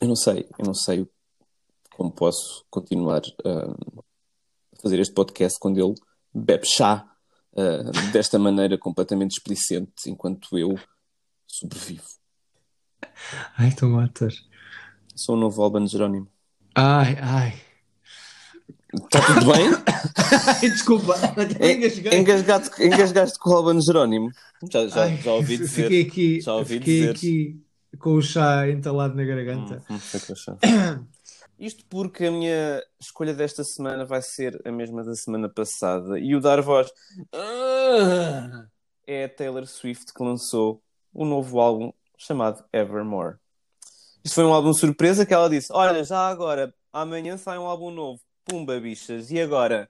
Eu 0.00 0.08
não 0.08 0.16
sei, 0.16 0.48
eu 0.58 0.64
não 0.66 0.74
sei 0.74 1.08
como 1.90 2.10
posso 2.10 2.64
continuar 2.68 3.22
a 3.44 4.80
fazer 4.80 4.98
este 4.98 5.14
podcast 5.14 5.58
quando 5.60 5.78
ele 5.78 5.94
bebe 6.34 6.66
chá 6.66 7.08
uh, 7.52 8.12
desta 8.12 8.38
maneira 8.38 8.76
completamente 8.76 9.32
explicente 9.32 10.08
enquanto 10.08 10.58
eu 10.58 10.74
sobrevivo. 11.46 12.04
ai, 13.56 13.68
estou 13.68 13.88
a 13.90 13.92
matar. 13.92 14.30
Sou 15.14 15.36
o 15.36 15.38
novo 15.38 15.62
Alban 15.62 15.86
Jerónimo. 15.86 16.28
Ai, 16.74 17.16
ai. 17.20 17.71
Está 18.94 19.20
tudo 19.26 19.52
bem? 19.52 19.70
Ai, 20.46 20.70
desculpa. 20.70 21.14
Engasguei. 21.60 22.18
Engasgaste, 22.18 22.82
engasgaste 22.82 23.38
com 23.38 23.50
o 23.50 23.56
Alban 23.56 23.80
Jerónimo? 23.80 24.30
Já, 24.70 24.86
já, 24.86 25.02
Ai, 25.04 25.16
já 25.16 25.32
ouvi 25.32 25.56
dizer. 25.56 25.82
Fiquei 25.84 26.02
aqui, 26.02 26.40
Já 26.40 26.54
ouvi 26.54 26.78
fiquei 26.78 26.98
dizer. 27.00 27.10
aqui 27.10 27.62
com 27.98 28.14
o 28.14 28.22
chá 28.22 28.68
entalado 28.68 29.14
na 29.14 29.24
garganta. 29.24 29.82
Hum, 29.90 29.96
hum. 29.96 31.06
Isto 31.58 31.84
porque 31.88 32.26
a 32.26 32.30
minha 32.30 32.82
escolha 33.00 33.32
desta 33.32 33.62
semana 33.62 34.04
vai 34.04 34.20
ser 34.20 34.60
a 34.64 34.72
mesma 34.72 35.04
da 35.04 35.14
semana 35.14 35.48
passada 35.48 36.18
e 36.18 36.34
o 36.34 36.40
dar 36.40 36.60
voz 36.60 36.90
ah, 37.32 38.66
é 39.06 39.24
a 39.24 39.28
Taylor 39.28 39.64
Swift 39.66 40.12
que 40.12 40.24
lançou 40.24 40.82
um 41.14 41.24
novo 41.24 41.60
álbum 41.60 41.92
chamado 42.18 42.64
Evermore. 42.72 43.36
Isto 44.24 44.34
foi 44.34 44.44
um 44.44 44.52
álbum 44.52 44.72
surpresa 44.72 45.24
que 45.24 45.32
ela 45.32 45.48
disse: 45.48 45.72
Olha, 45.72 46.02
já 46.04 46.26
agora, 46.28 46.74
amanhã 46.92 47.36
sai 47.36 47.58
um 47.58 47.66
álbum 47.66 47.90
novo. 47.90 48.20
Pumba, 48.44 48.78
bichas. 48.80 49.30
E 49.30 49.40
agora? 49.40 49.88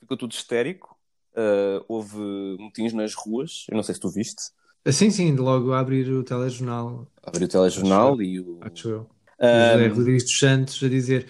Ficou 0.00 0.16
tudo 0.16 0.32
histérico. 0.32 0.96
Ah, 1.34 1.84
houve 1.88 2.16
motins 2.58 2.92
nas 2.92 3.14
ruas. 3.14 3.66
Eu 3.70 3.76
não 3.76 3.82
sei 3.82 3.94
se 3.94 4.00
tu 4.00 4.10
viste. 4.10 4.42
Sim, 4.90 5.10
sim, 5.10 5.34
de 5.34 5.40
logo 5.40 5.72
a 5.72 5.80
abrir 5.80 6.10
o 6.10 6.24
telejornal, 6.24 7.06
Abriu 7.22 7.46
o 7.46 7.50
telejornal 7.50 8.22
e 8.22 8.40
o, 8.40 8.58
acho 8.62 8.88
eu. 8.88 9.10
José 9.40 9.84
Ahm, 9.86 9.94
Rodrigues 9.94 10.24
dos 10.24 10.38
Santos 10.38 10.82
a 10.82 10.88
dizer 10.88 11.28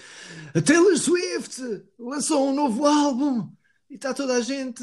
a 0.54 0.62
Taylor 0.62 0.96
Swift 0.96 1.60
lançou 1.98 2.48
um 2.48 2.54
novo 2.54 2.86
álbum 2.86 3.50
e 3.90 3.96
está 3.96 4.14
toda 4.14 4.34
a 4.34 4.40
gente 4.40 4.82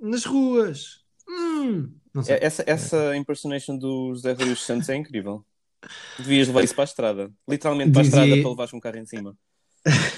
nas 0.00 0.24
ruas. 0.24 1.04
Hum. 1.28 1.92
Sei. 2.22 2.38
essa, 2.40 2.64
essa 2.66 3.16
impersonation 3.16 3.76
do 3.76 4.14
José 4.14 4.30
Rodrigues 4.30 4.58
dos 4.58 4.66
Santos 4.66 4.88
é 4.88 4.96
incrível. 4.96 5.44
Devias 6.18 6.48
levar 6.48 6.64
isso 6.64 6.74
para 6.74 6.84
a 6.84 6.86
estrada. 6.86 7.32
Literalmente 7.48 7.92
para 7.92 8.00
a 8.00 8.04
Dizia- 8.04 8.20
estrada 8.22 8.40
para 8.42 8.50
levares 8.50 8.72
um 8.72 8.80
carro 8.80 8.96
em 8.98 9.06
cima. 9.06 9.36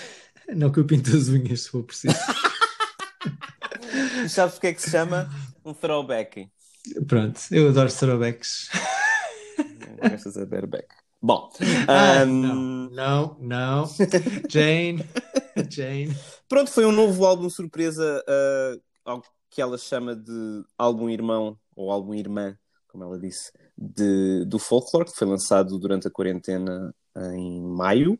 Não 0.55 0.70
que 0.70 0.80
eu 0.80 0.86
pinto 0.86 1.11
as 1.16 1.28
unhas 1.28 1.62
se 1.62 1.70
for 1.70 1.82
preciso. 1.82 2.14
E 4.24 4.28
sabes 4.28 4.57
o 4.57 4.61
que 4.61 4.66
é 4.68 4.72
que 4.74 4.82
se 4.82 4.90
chama? 4.90 5.30
Um 5.64 5.72
throwback. 5.72 6.51
Pronto, 7.07 7.40
eu 7.51 7.68
adoro 7.68 7.92
throwbacks. 7.92 8.68
Gostas 10.11 10.34
de. 10.34 10.47
Bom, 11.22 11.51
Ah, 11.88 12.22
ahm, 12.22 12.88
não, 12.92 13.36
não, 13.38 13.38
não. 13.40 13.90
Jane, 14.49 15.05
Jane. 15.70 16.14
pronto, 16.49 16.70
foi 16.70 16.84
um 16.84 16.92
novo 16.92 17.24
álbum 17.24 17.49
surpresa 17.49 18.22
ah, 18.28 18.76
ao 19.05 19.22
que 19.51 19.62
ela 19.62 19.78
chama 19.78 20.14
de 20.14 20.64
álbum 20.76 21.09
irmão, 21.09 21.59
ou 21.74 21.90
álbum 21.90 22.14
irmã, 22.14 22.57
como 22.88 23.05
ela 23.05 23.18
disse, 23.18 23.53
de, 23.76 24.44
do 24.44 24.59
Folklore, 24.59 25.07
que 25.11 25.16
foi 25.16 25.26
lançado 25.26 25.78
durante 25.78 26.09
a 26.09 26.11
quarentena 26.11 26.94
em 27.34 27.62
maio. 27.62 28.18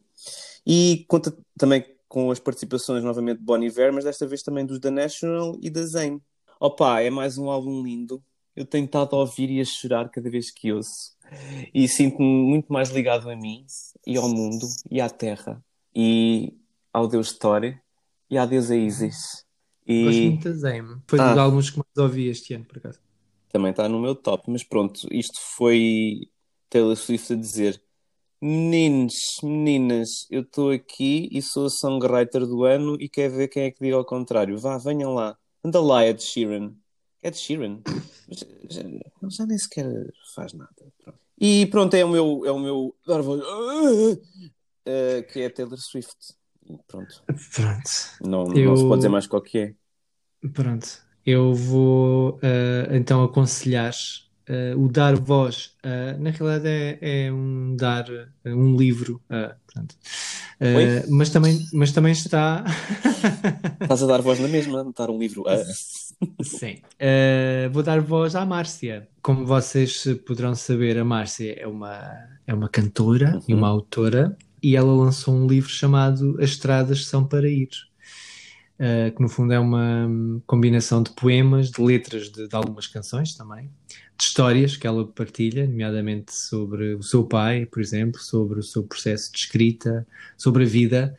E 0.66 1.04
conta 1.08 1.36
também 1.58 1.84
com 2.16 2.30
as 2.30 2.38
participações 2.40 3.04
novamente 3.04 3.40
de 3.40 3.44
Bon 3.44 3.62
Iver, 3.62 3.92
mas 3.92 4.04
desta 4.04 4.26
vez 4.26 4.42
também 4.42 4.64
dos 4.64 4.78
The 4.78 4.90
National 4.90 5.54
e 5.60 5.68
da 5.68 5.84
Zayn. 5.84 6.18
Opa, 6.58 7.02
é 7.02 7.10
mais 7.10 7.36
um 7.36 7.50
álbum 7.50 7.82
lindo. 7.82 8.24
Eu 8.56 8.64
tenho 8.64 8.86
estado 8.86 9.14
a 9.14 9.18
ouvir 9.18 9.50
e 9.50 9.60
a 9.60 9.64
chorar 9.66 10.08
cada 10.08 10.30
vez 10.30 10.50
que 10.50 10.72
ouço. 10.72 11.14
E 11.74 11.86
sinto-me 11.86 12.24
muito 12.26 12.72
mais 12.72 12.88
ligado 12.88 13.28
a 13.28 13.36
mim 13.36 13.66
e 14.06 14.16
ao 14.16 14.30
mundo 14.30 14.66
e 14.90 14.98
à 14.98 15.10
terra 15.10 15.62
e 15.94 16.54
ao 16.90 17.06
Deus 17.06 17.32
Story 17.32 17.78
e 18.30 18.38
à 18.38 18.46
deusa 18.46 18.74
Isis. 18.74 19.44
Gosto 19.86 20.18
E 20.18 20.26
muito 20.30 20.44
da 20.48 20.54
Zame. 20.54 20.96
Foi 21.06 21.20
Ah. 21.20 21.28
dos 21.28 21.38
álbuns 21.38 21.68
que 21.68 21.76
mais 21.76 21.98
ouvi 21.98 22.28
este 22.28 22.54
ano, 22.54 22.64
por 22.64 22.78
acaso. 22.78 22.98
também 23.52 23.72
está 23.72 23.86
no 23.90 24.00
meu 24.00 24.14
top. 24.14 24.50
Mas 24.50 24.64
pronto, 24.64 25.06
isto 25.12 25.38
foi 25.38 26.30
Taylor 26.70 26.96
Swift 26.96 27.34
a 27.34 27.36
dizer: 27.36 27.82
Meninos, 28.41 29.14
meninas, 29.43 30.26
eu 30.30 30.43
estou 30.43 30.70
aqui 30.70 31.28
e 31.32 31.41
sou 31.41 31.66
a 31.66 31.70
songwriter 31.70 32.47
do 32.47 32.64
ano 32.64 32.97
e 33.01 33.09
quer 33.09 33.30
ver 33.30 33.49
quem 33.49 33.64
é 33.64 33.70
que 33.70 33.82
diga 33.82 33.97
ao 33.97 34.05
contrário. 34.05 34.59
Vá, 34.59 34.76
venham 34.76 35.14
lá. 35.14 35.37
Anda 35.64 35.80
lá, 35.80 36.07
Ed 36.07 36.22
Sheeran. 36.22 36.74
Ed 37.22 37.37
Sheeran? 37.37 37.80
Já, 38.28 38.47
já, 38.68 38.82
já 39.30 39.47
nem 39.47 39.57
sequer 39.59 39.87
faz 40.34 40.53
nada. 40.53 40.70
Pronto. 41.03 41.18
E 41.39 41.66
pronto, 41.66 41.95
é 41.95 42.05
o 42.05 42.09
meu, 42.09 42.43
é 42.45 42.51
o 42.53 42.59
meu 42.59 42.95
ah, 44.87 45.22
que 45.22 45.41
é 45.41 45.49
Taylor 45.49 45.78
Swift. 45.78 46.34
Pronto, 46.87 47.22
Pronto. 47.55 47.91
não, 48.20 48.53
Eu- 48.55 48.70
não 48.70 48.76
se 48.76 48.82
pode 48.84 48.97
dizer 48.97 49.09
mais 49.09 49.26
qual 49.26 49.41
que 49.43 49.59
é. 49.59 49.74
Pronto. 50.53 50.87
Eu 51.24 51.55
vou 51.55 52.39
eh, 52.43 52.89
então 52.93 53.24
aconselhar 53.24 53.93
eh, 54.49 54.74
o 54.76 54.88
dar 54.88 55.16
voz. 55.16 55.72
eh, 55.82 56.16
na 56.18 56.30
realidade 56.30 56.68
é, 56.68 56.99
é 57.26 57.32
um 57.32 57.74
dar 57.76 58.07
eh, 58.44 58.55
um 58.55 58.76
livro. 58.76 59.20
portanto. 59.28 59.97
Oi? 60.61 61.03
mas 61.11 61.28
também, 61.30 61.59
mas 61.72 61.92
também 61.92 62.12
está. 62.12 62.64
Estás 63.82 64.03
a 64.03 64.07
dar 64.07 64.22
voz 64.22 64.38
na 64.40 64.49
mesma, 64.49 64.90
dar 64.97 65.11
um 65.11 65.18
livro. 65.18 65.44
Sim. 66.42 66.76
Vou 67.72 67.82
dar 67.82 68.01
voz 68.01 68.34
à 68.34 68.47
Márcia. 68.47 69.07
Como 69.20 69.44
vocês 69.44 70.05
poderão 70.26 70.55
saber, 70.55 70.97
a 70.99 71.05
Márcia 71.05 71.55
é 71.61 71.66
uma, 71.66 72.01
é 72.47 72.55
uma 72.55 72.68
cantora 72.70 73.38
e 73.47 73.53
Uhum. 73.53 73.59
uma 73.59 73.68
autora, 73.68 74.34
e 74.62 74.74
ela 74.76 74.94
lançou 74.94 75.34
um 75.34 75.47
livro 75.47 75.68
chamado 75.68 76.36
As 76.40 76.51
Estradas 76.51 77.05
São 77.07 77.22
para 77.26 77.49
Ir, 77.51 77.68
que 79.14 79.20
no 79.20 79.28
fundo 79.28 79.53
é 79.53 79.59
uma 79.59 80.09
combinação 80.47 81.03
de 81.03 81.11
poemas, 81.11 81.70
de 81.70 81.82
letras 81.82 82.30
de, 82.30 82.49
de 82.49 82.57
algumas 82.57 82.86
canções 82.86 83.34
também, 83.34 83.70
de 84.18 84.24
histórias 84.24 84.76
que 84.76 84.86
ela 84.86 85.06
partilha, 85.06 85.66
nomeadamente 85.66 86.34
sobre 86.34 86.94
o 86.94 87.02
seu 87.02 87.24
pai, 87.26 87.66
por 87.66 87.80
exemplo, 87.80 88.20
sobre 88.20 88.58
o 88.60 88.62
seu 88.62 88.82
processo 88.84 89.30
de 89.32 89.38
escrita, 89.38 90.06
sobre 90.36 90.64
a 90.64 90.66
vida, 90.66 91.16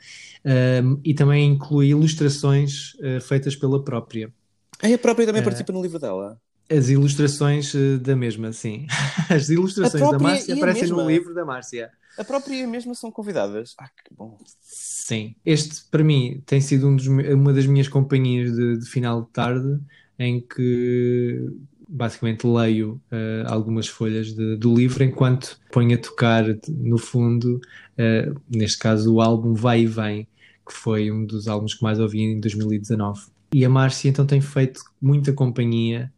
hum, 0.84 1.00
e 1.04 1.14
também 1.14 1.52
inclui 1.54 1.88
ilustrações 1.90 2.96
eh, 3.02 3.20
feitas 3.20 3.56
pela 3.56 3.84
própria. 3.84 4.34
Ah, 4.82 4.94
a 4.94 4.98
própria 4.98 5.26
também 5.26 5.42
Eh, 5.42 5.44
participa 5.44 5.74
no 5.74 5.82
livro 5.82 6.00
dela. 6.00 6.40
As 6.70 6.90
ilustrações 6.90 7.74
eh, 7.76 7.98
da 7.98 8.16
mesma, 8.16 8.52
sim. 8.52 8.88
As 9.30 9.50
ilustrações 9.50 10.10
da 10.10 10.20
Márcia 10.20 10.56
aparecem 10.56 10.88
no 10.90 11.08
livro 11.08 11.34
da 11.34 11.46
Márcia. 11.46 11.92
A 12.18 12.24
própria 12.24 12.56
e 12.56 12.64
a 12.64 12.68
mesma 12.68 12.96
são 12.96 13.12
convidadas. 13.12 13.76
Ah, 13.78 13.90
que 13.90 14.14
bom. 14.14 14.38
Sim. 14.62 15.36
Este, 15.46 15.86
para 15.90 16.04
mim, 16.04 16.42
tem 16.46 16.60
sido 16.60 16.88
um 16.88 16.96
dos 16.96 17.08
uma 17.08 17.54
das 17.54 17.66
minhas 17.66 17.88
companhias 17.88 18.52
de, 18.54 18.78
de 18.80 18.86
final 18.90 19.22
de 19.24 19.30
tarde, 19.30 19.80
em 20.20 20.42
que 20.42 21.48
basicamente 21.88 22.46
leio 22.46 23.02
eh, 23.12 23.44
algumas 23.48 23.88
folhas 23.88 24.34
de- 24.34 24.58
do 24.58 24.74
livro 24.76 25.04
enquanto 25.04 25.60
ponho 25.72 25.96
a 25.96 25.98
tocar 25.98 26.46
no 26.70 26.98
fundo, 26.98 27.60
eh, 27.98 28.32
neste 28.50 28.78
caso, 28.80 29.14
o 29.14 29.22
álbum 29.22 29.54
Vai 29.54 29.82
e 29.82 29.86
Vem, 29.88 30.28
que 30.68 30.74
foi 30.74 31.12
um 31.12 31.26
dos 31.26 31.48
álbuns 31.48 31.74
que 31.74 31.84
mais 31.84 32.00
ouvi 32.00 32.22
em 32.22 32.40
2019. 32.40 33.22
E 33.54 33.64
a 33.64 33.70
Márcia 33.70 34.10
então 34.10 34.26
tem 34.26 34.42
feito 34.42 34.82
muita 35.02 35.32
companhia 35.32 36.12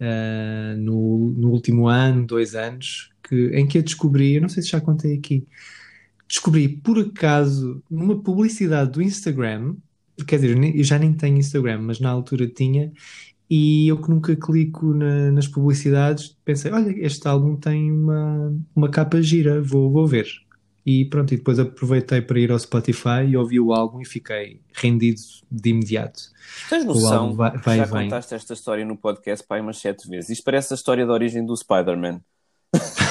uh, 0.00 0.76
no, 0.78 1.32
no 1.36 1.50
último 1.50 1.88
ano, 1.88 2.24
dois 2.24 2.54
anos, 2.54 3.10
que, 3.28 3.48
em 3.48 3.66
que 3.66 3.78
eu 3.78 3.82
descobri, 3.82 4.34
eu 4.34 4.40
não 4.42 4.48
sei 4.48 4.62
se 4.62 4.70
já 4.70 4.80
contei 4.80 5.14
aqui, 5.14 5.44
descobri 6.28 6.68
por 6.68 6.98
acaso 6.98 7.82
numa 7.90 8.20
publicidade 8.22 8.92
do 8.92 9.02
Instagram, 9.02 9.74
quer 10.26 10.36
dizer, 10.36 10.76
eu 10.76 10.84
já 10.84 10.98
nem 10.98 11.12
tenho 11.12 11.38
Instagram, 11.38 11.82
mas 11.82 12.00
na 12.00 12.10
altura 12.10 12.46
tinha, 12.46 12.92
e 13.48 13.88
eu 13.88 14.00
que 14.00 14.08
nunca 14.10 14.34
clico 14.36 14.86
na- 14.94 15.30
nas 15.32 15.46
publicidades, 15.46 16.36
pensei, 16.44 16.72
olha, 16.72 16.90
este 17.04 17.26
álbum 17.28 17.56
tem 17.56 17.90
uma, 17.92 18.54
uma 18.74 18.88
capa 18.90 19.20
gira, 19.22 19.60
vou, 19.62 19.90
vou 19.90 20.06
ver. 20.06 20.26
E 20.84 21.04
pronto, 21.06 21.34
e 21.34 21.36
depois 21.36 21.58
aproveitei 21.58 22.20
para 22.22 22.38
ir 22.38 22.52
ao 22.52 22.58
Spotify 22.58 23.24
e 23.28 23.36
ouvi 23.36 23.58
o 23.58 23.72
álbum 23.72 24.00
e 24.00 24.04
fiquei 24.04 24.60
rendido 24.72 25.20
de 25.50 25.70
imediato. 25.70 26.22
Tens 26.68 26.84
noção 26.84 27.34
vai, 27.34 27.56
vai 27.58 27.76
já 27.78 27.84
vem. 27.86 28.04
contaste 28.04 28.34
esta 28.36 28.52
história 28.54 28.84
no 28.84 28.96
podcast 28.96 29.44
pai 29.46 29.60
umas 29.60 29.78
sete 29.78 30.08
vezes. 30.08 30.30
Isto 30.30 30.44
parece 30.44 30.72
a 30.72 30.76
história 30.76 31.04
da 31.04 31.12
origem 31.12 31.44
do 31.44 31.56
Spider-Man. 31.56 32.20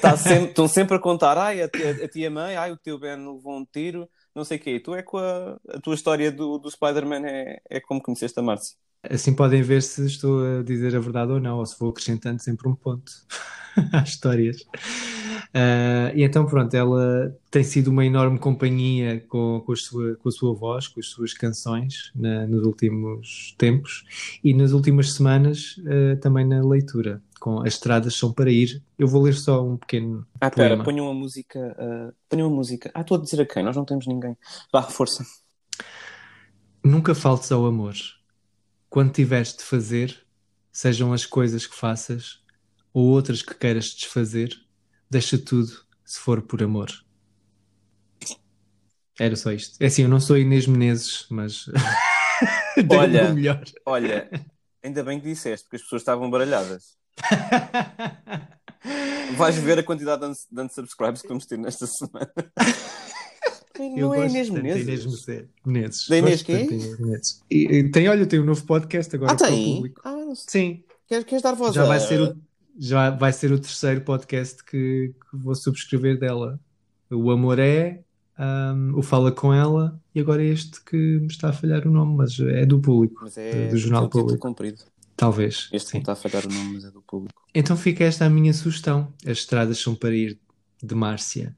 Tá 0.00 0.16
sempre- 0.16 0.48
Estão 0.50 0.68
sempre 0.68 0.96
a 0.96 0.98
contar, 0.98 1.38
ai, 1.38 1.62
a 1.62 1.68
tia, 1.68 1.90
a 2.04 2.08
tia 2.08 2.30
mãe, 2.30 2.54
ai, 2.56 2.70
o 2.72 2.76
teu 2.76 2.98
Ben 2.98 3.16
levou 3.16 3.56
um 3.58 3.64
tiro, 3.64 4.08
não 4.34 4.44
sei 4.44 4.58
o 4.58 4.60
quê. 4.60 4.70
E 4.76 4.80
tu 4.80 4.94
é 4.94 5.02
com 5.02 5.16
a, 5.18 5.56
a 5.70 5.80
tua 5.80 5.94
história 5.94 6.30
do, 6.30 6.58
do 6.58 6.70
Spider-Man 6.70 7.22
é, 7.26 7.60
é 7.68 7.80
como 7.80 8.02
conheceste 8.02 8.38
a 8.38 8.42
Márcia. 8.42 8.76
Assim 9.02 9.34
podem 9.34 9.62
ver 9.62 9.82
se 9.82 10.04
estou 10.06 10.60
a 10.60 10.62
dizer 10.62 10.94
a 10.94 11.00
verdade 11.00 11.32
ou 11.32 11.40
não, 11.40 11.58
ou 11.58 11.64
se 11.66 11.78
vou 11.78 11.88
acrescentando 11.90 12.42
sempre 12.42 12.68
um 12.68 12.74
ponto 12.74 13.10
às 13.92 14.10
histórias. 14.10 14.58
Ah, 15.54 16.12
e 16.14 16.22
então, 16.22 16.44
pronto, 16.46 16.74
ela 16.74 17.34
tem 17.50 17.64
sido 17.64 17.88
uma 17.88 18.04
enorme 18.04 18.38
companhia 18.38 19.20
com, 19.28 19.62
com, 19.64 19.72
a, 19.72 19.76
sua, 19.76 20.16
com 20.16 20.28
a 20.28 20.32
sua 20.32 20.54
voz, 20.54 20.86
com 20.88 21.00
as 21.00 21.06
suas 21.06 21.32
canções 21.32 22.12
na- 22.14 22.46
nos 22.46 22.64
últimos 22.66 23.54
tempos 23.58 24.04
e 24.44 24.52
nas 24.54 24.72
últimas 24.72 25.12
semanas 25.14 25.76
ah, 25.86 26.16
também 26.20 26.46
na 26.46 26.60
leitura, 26.66 27.22
com 27.40 27.60
As 27.60 27.74
Estradas 27.74 28.14
São 28.16 28.32
para 28.32 28.50
Ir. 28.50 28.82
Eu 28.98 29.08
vou 29.08 29.22
ler 29.22 29.34
só 29.34 29.64
um 29.66 29.76
pequeno 29.78 30.26
Ah, 30.40 30.50
pera, 30.50 30.76
ponham 30.82 31.06
uma 31.06 31.14
música. 31.14 31.58
ponham 32.28 32.48
uma 32.48 32.56
música. 32.56 32.90
Ah, 32.94 33.00
estou 33.02 33.18
a 33.18 33.20
dizer 33.20 33.40
a 33.42 33.46
quem? 33.46 33.62
Nós 33.62 33.76
não 33.76 33.84
temos 33.84 34.06
ninguém. 34.06 34.36
Vá, 34.72 34.82
força. 34.82 35.24
Nunca 36.84 37.14
faltes 37.14 37.50
ao 37.52 37.64
amor. 37.66 37.94
Quando 38.90 39.12
tiveres 39.12 39.56
de 39.56 39.62
fazer, 39.62 40.26
sejam 40.72 41.12
as 41.12 41.24
coisas 41.24 41.64
que 41.64 41.76
faças 41.76 42.40
ou 42.92 43.06
outras 43.06 43.40
que 43.40 43.54
queiras 43.54 43.94
desfazer, 43.94 44.52
deixa 45.08 45.38
tudo 45.38 45.70
se 46.04 46.18
for 46.18 46.42
por 46.42 46.60
amor. 46.60 46.90
Era 49.18 49.36
só 49.36 49.52
isto. 49.52 49.80
É 49.80 49.86
assim, 49.86 50.02
eu 50.02 50.08
não 50.08 50.18
sou 50.18 50.36
Inês 50.36 50.66
Menezes, 50.66 51.24
mas 51.30 51.66
Olha. 52.90 53.32
melhor. 53.32 53.62
Olha, 53.86 54.28
ainda 54.82 55.04
bem 55.04 55.20
que 55.20 55.28
disseste, 55.28 55.66
porque 55.66 55.76
as 55.76 55.82
pessoas 55.82 56.02
estavam 56.02 56.28
baralhadas. 56.28 56.98
Vais 59.36 59.56
ver 59.56 59.78
a 59.78 59.84
quantidade 59.84 60.26
de 60.50 60.60
unsubscribes 60.60 61.22
que 61.22 61.28
vamos 61.28 61.46
ter 61.46 61.58
nesta 61.58 61.86
semana. 61.86 62.32
Eu 63.80 64.08
não 64.08 64.14
é 64.14 64.18
gosto 64.18 64.30
Inês 64.30 64.48
tanto 64.48 64.62
da 64.62 64.68
Inês 64.68 64.86
Menezes. 64.86 65.26
Menezes. 65.66 66.08
Da 66.08 66.18
Inês 66.18 66.42
quê? 66.42 66.66
Menezes. 67.00 67.42
E, 67.50 67.56
e 67.66 67.90
tem, 67.90 68.08
olha, 68.08 68.26
tem 68.26 68.40
um 68.40 68.44
novo 68.44 68.64
podcast 68.64 69.14
agora 69.16 69.32
Ah, 69.32 69.36
para 69.36 69.46
o 69.46 69.50
tem? 69.50 69.74
público. 69.76 70.00
Ah, 70.04 70.12
não 70.12 70.34
sei. 70.34 70.46
Sim, 70.76 70.84
Queres, 71.08 71.24
queres 71.24 71.42
dar 71.42 71.54
voz 71.54 71.74
já 71.74 71.82
a- 71.82 71.86
vai 71.86 71.98
ser 72.00 72.20
o, 72.20 72.36
já 72.78 73.10
vai 73.10 73.32
ser 73.32 73.50
o 73.52 73.58
terceiro 73.58 74.00
podcast 74.02 74.62
que, 74.64 75.12
que 75.30 75.36
vou 75.36 75.54
subscrever 75.54 76.18
dela. 76.18 76.60
O 77.10 77.30
Amor 77.32 77.58
é, 77.58 78.00
ahm, 78.38 78.92
o 78.96 79.02
Fala 79.02 79.32
com 79.32 79.52
ela 79.52 80.00
e 80.14 80.20
agora 80.20 80.42
este 80.44 80.80
que 80.84 80.96
me 80.96 81.26
está 81.26 81.48
a 81.48 81.52
falhar 81.52 81.86
o 81.86 81.90
nome, 81.90 82.16
mas 82.16 82.38
é 82.38 82.64
do 82.64 82.78
público, 82.80 83.20
Mas 83.22 83.36
é 83.36 83.66
do 83.68 83.76
Jornal 83.76 84.04
um 84.04 84.06
título 84.06 84.22
Público. 84.24 84.42
comprido. 84.46 84.82
talvez. 85.16 85.68
Este 85.72 85.90
sim. 85.90 85.96
não 85.98 86.00
está 86.02 86.12
a 86.12 86.16
falhar 86.16 86.46
o 86.46 86.48
nome, 86.52 86.74
mas 86.74 86.84
é 86.84 86.90
do 86.92 87.02
público. 87.02 87.42
Então 87.54 87.76
fica 87.76 88.04
esta 88.04 88.24
a 88.24 88.30
minha 88.30 88.54
sugestão. 88.54 89.12
As 89.26 89.38
estradas 89.38 89.78
são 89.78 89.94
para 89.96 90.14
ir 90.14 90.38
de 90.82 90.94
Márcia, 90.94 91.54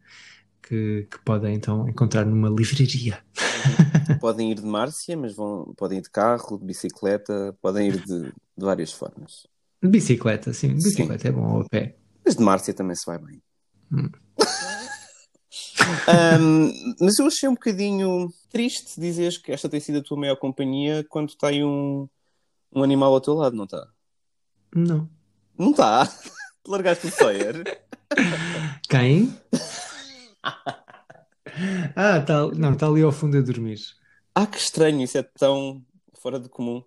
que 0.72 1.06
que, 1.10 1.18
podem 1.22 1.54
então 1.54 1.86
encontrar 1.86 2.24
numa 2.24 2.48
livraria. 2.48 3.22
Podem 4.20 4.52
ir 4.52 4.54
de 4.56 4.64
Márcia, 4.64 5.16
mas 5.16 5.34
vão, 5.34 5.74
podem 5.76 5.98
ir 5.98 6.02
de 6.02 6.10
carro, 6.10 6.58
de 6.58 6.64
bicicleta, 6.64 7.56
podem 7.60 7.88
ir 7.88 8.00
de, 8.00 8.22
de 8.26 8.32
várias 8.56 8.92
formas. 8.92 9.46
De 9.82 9.88
bicicleta, 9.88 10.52
sim, 10.52 10.74
de 10.74 10.82
Sim. 10.82 10.88
bicicleta 10.88 11.28
é 11.28 11.32
bom 11.32 11.56
ou 11.56 11.62
a 11.62 11.68
pé. 11.68 11.96
Mas 12.24 12.36
de 12.36 12.42
Márcia 12.42 12.72
também 12.72 12.94
se 12.96 13.04
vai 13.04 13.18
bem. 13.18 13.42
Hum. 13.92 14.08
Ahm, 16.06 16.72
mas 17.00 17.18
eu 17.18 17.26
achei 17.26 17.48
um 17.48 17.54
bocadinho 17.54 18.32
triste 18.50 19.00
dizeres 19.00 19.36
que 19.36 19.52
esta 19.52 19.68
tem 19.68 19.80
sido 19.80 19.98
a 19.98 20.02
tua 20.02 20.18
maior 20.18 20.36
companhia 20.36 21.04
quando 21.08 21.30
está 21.30 21.48
aí 21.48 21.62
um, 21.64 22.08
um 22.74 22.82
animal 22.82 23.12
ao 23.12 23.20
teu 23.20 23.34
lado, 23.34 23.56
não 23.56 23.64
está? 23.64 23.88
Não. 24.74 25.08
Não 25.58 25.70
está? 25.72 26.08
Largaste 26.66 27.08
o 27.08 27.10
Sawyer? 27.10 27.82
Quem? 28.88 29.36
ah, 31.94 32.20
tá, 32.20 32.46
não, 32.48 32.72
está 32.72 32.86
ali 32.86 33.02
ao 33.02 33.12
fundo 33.12 33.38
a 33.38 33.40
dormir. 33.40 33.78
Ah, 34.34 34.46
que 34.46 34.58
estranho, 34.58 35.02
isso 35.02 35.18
é 35.18 35.22
tão 35.22 35.84
fora 36.14 36.40
de 36.40 36.48
comum. 36.48 36.82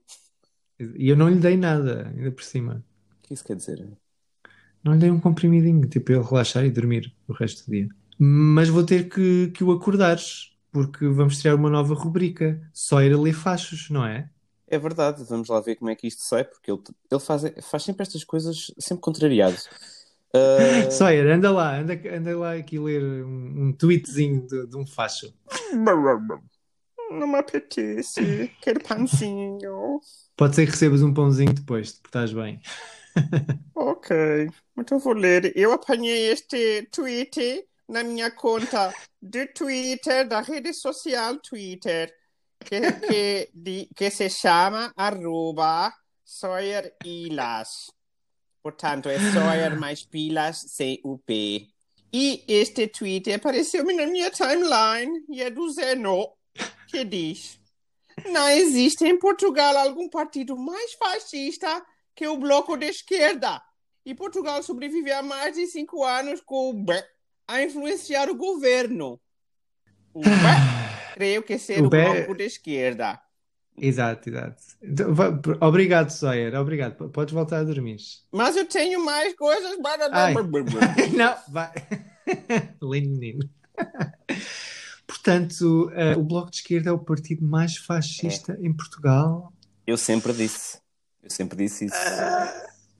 E 0.79 1.09
eu 1.09 1.15
não 1.15 1.29
lhe 1.29 1.39
dei 1.39 1.55
nada, 1.55 2.11
ainda 2.15 2.31
por 2.31 2.43
cima. 2.43 2.83
O 3.19 3.27
que 3.27 3.33
isso 3.33 3.43
quer 3.43 3.55
dizer? 3.55 3.87
Não 4.83 4.93
lhe 4.93 4.99
dei 4.99 5.09
um 5.09 5.19
comprimidinho, 5.19 5.87
tipo, 5.87 6.05
para 6.05 6.15
ele 6.15 6.23
relaxar 6.23 6.65
e 6.65 6.71
dormir 6.71 7.13
o 7.27 7.33
resto 7.33 7.65
do 7.65 7.71
dia. 7.71 7.87
Mas 8.17 8.69
vou 8.69 8.83
ter 8.83 9.09
que, 9.09 9.51
que 9.53 9.63
o 9.63 9.71
acordar, 9.71 10.17
porque 10.71 11.07
vamos 11.07 11.39
criar 11.39 11.55
uma 11.55 11.69
nova 11.69 11.93
rubrica. 11.93 12.61
Só 12.73 13.01
ir 13.01 13.13
a 13.13 13.19
ler 13.19 13.33
fachos, 13.33 13.89
não 13.89 14.05
é? 14.05 14.29
É 14.67 14.79
verdade, 14.79 15.23
vamos 15.23 15.47
lá 15.47 15.61
ver 15.61 15.75
como 15.75 15.91
é 15.91 15.95
que 15.95 16.07
isto 16.07 16.23
sai, 16.23 16.43
porque 16.43 16.71
ele, 16.71 16.81
ele 17.11 17.21
faz, 17.21 17.43
faz 17.61 17.83
sempre 17.83 18.03
estas 18.03 18.23
coisas 18.23 18.71
sempre 18.79 19.01
contrariado. 19.01 19.57
Ah, 20.35 20.91
Sawyer, 20.91 21.27
anda 21.33 21.51
lá, 21.51 21.77
anda, 21.79 21.93
anda 22.13 22.37
lá 22.37 22.53
aqui 22.53 22.77
ler 22.77 23.01
um, 23.23 23.67
um 23.67 23.73
tweetzinho 23.73 24.45
de, 24.45 24.67
de 24.67 24.77
um 24.77 24.85
facho. 24.85 25.33
Não 27.11 27.27
me 27.27 27.37
apetece, 27.37 28.51
quero 28.61 28.83
pãozinho. 28.83 30.01
Pode 30.35 30.55
ser 30.55 30.65
que 30.65 30.71
recebas 30.71 31.01
um 31.01 31.13
pãozinho 31.13 31.53
depois, 31.53 31.93
porque 31.93 32.07
estás 32.07 32.33
bem. 32.33 32.59
Ok, 33.73 34.49
então 34.77 34.99
vou 34.99 35.13
ler. 35.13 35.53
Eu 35.55 35.71
apanhei 35.71 36.31
este 36.31 36.87
tweet 36.91 37.65
na 37.87 38.03
minha 38.03 38.31
conta 38.31 38.93
de 39.21 39.45
Twitter, 39.47 40.27
da 40.27 40.41
rede 40.41 40.73
social 40.73 41.37
Twitter, 41.37 42.11
que, 42.59 42.81
que, 43.07 43.49
di- 43.53 43.89
que 43.95 44.09
se 44.09 44.29
chama 44.29 44.91
arroba 44.97 45.93
Sawyer 46.25 46.91
Ilas. 47.05 47.91
Portanto, 48.65 49.09
é 49.09 49.19
Sawyer 49.19 49.79
mais 49.79 50.01
pilas 50.09 50.57
sem 50.69 50.99
o 51.03 51.19
P. 51.19 51.67
E 52.11 52.43
este 52.47 52.87
tweet 52.87 53.31
apareceu-me 53.31 53.93
na 53.93 54.07
minha 54.07 54.31
timeline 54.31 55.23
e 55.29 55.43
é 55.43 55.51
do 55.51 55.69
Zeno, 55.69 56.31
que 56.87 57.05
diz: 57.05 57.59
Não 58.25 58.49
existe 58.49 59.05
em 59.05 59.19
Portugal 59.19 59.77
algum 59.77 60.09
partido 60.09 60.57
mais 60.57 60.93
fascista 60.93 61.85
que 62.15 62.27
o 62.27 62.37
Bloco 62.37 62.75
de 62.75 62.87
Esquerda. 62.87 63.61
E 64.03 64.15
Portugal 64.15 64.63
sobrevive 64.63 65.11
há 65.11 65.21
mais 65.21 65.55
de 65.55 65.67
cinco 65.67 66.03
anos 66.03 66.41
com 66.41 66.71
o 66.71 66.73
B 66.73 66.91
a 67.47 67.61
influenciar 67.61 68.31
o 68.31 68.35
governo. 68.35 69.21
O 70.11 70.21
B, 70.21 70.29
creio 71.13 71.43
que 71.43 71.59
ser 71.59 71.83
O 71.83 71.85
o, 71.85 71.89
Bloco 71.91 72.33
de 72.33 72.45
Esquerda. 72.45 73.21
Exato, 73.77 74.29
exato. 74.29 74.61
Então, 74.81 75.13
va- 75.13 75.39
Obrigado, 75.61 76.09
Sawyer, 76.09 76.53
obrigado. 76.55 76.95
P- 76.95 77.09
Podes 77.09 77.33
voltar 77.33 77.59
a 77.59 77.63
dormir. 77.63 77.97
Mas 78.31 78.55
eu 78.55 78.65
tenho 78.65 79.03
mais 79.03 79.35
coisas 79.35 79.75
para... 79.81 80.09
Ai. 80.15 80.33
Não, 81.13 81.35
vai. 81.49 81.71
Lindo 82.81 83.09
menino. 83.19 83.49
Portanto, 85.07 85.91
eh, 85.93 86.15
o 86.15 86.23
Bloco 86.23 86.49
de 86.51 86.57
Esquerda 86.57 86.89
é 86.89 86.93
o 86.93 86.99
partido 86.99 87.45
mais 87.45 87.77
fascista 87.77 88.57
em 88.61 88.73
Portugal. 88.73 89.53
Eu 89.85 89.97
sempre 89.97 90.33
disse. 90.33 90.79
Eu 91.21 91.29
sempre 91.29 91.57
disse 91.57 91.85
isso. 91.85 91.95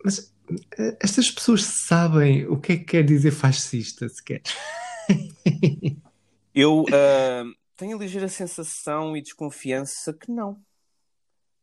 Mas 0.04 0.32
eh, 0.78 0.98
estas 1.00 1.32
pessoas 1.32 1.64
sabem 1.64 2.46
o 2.48 2.58
que 2.60 2.74
é 2.74 2.78
que 2.78 2.84
quer 2.84 3.04
dizer 3.04 3.32
fascista, 3.32 4.08
sequer. 4.10 4.42
Eu 6.54 6.86
ah, 6.94 7.44
tenho 7.76 7.98
a 7.98 8.00
ligeira 8.00 8.28
sensação 8.28 9.16
e 9.16 9.22
desconfiança 9.22 10.14
que 10.14 10.32
não. 10.32 10.60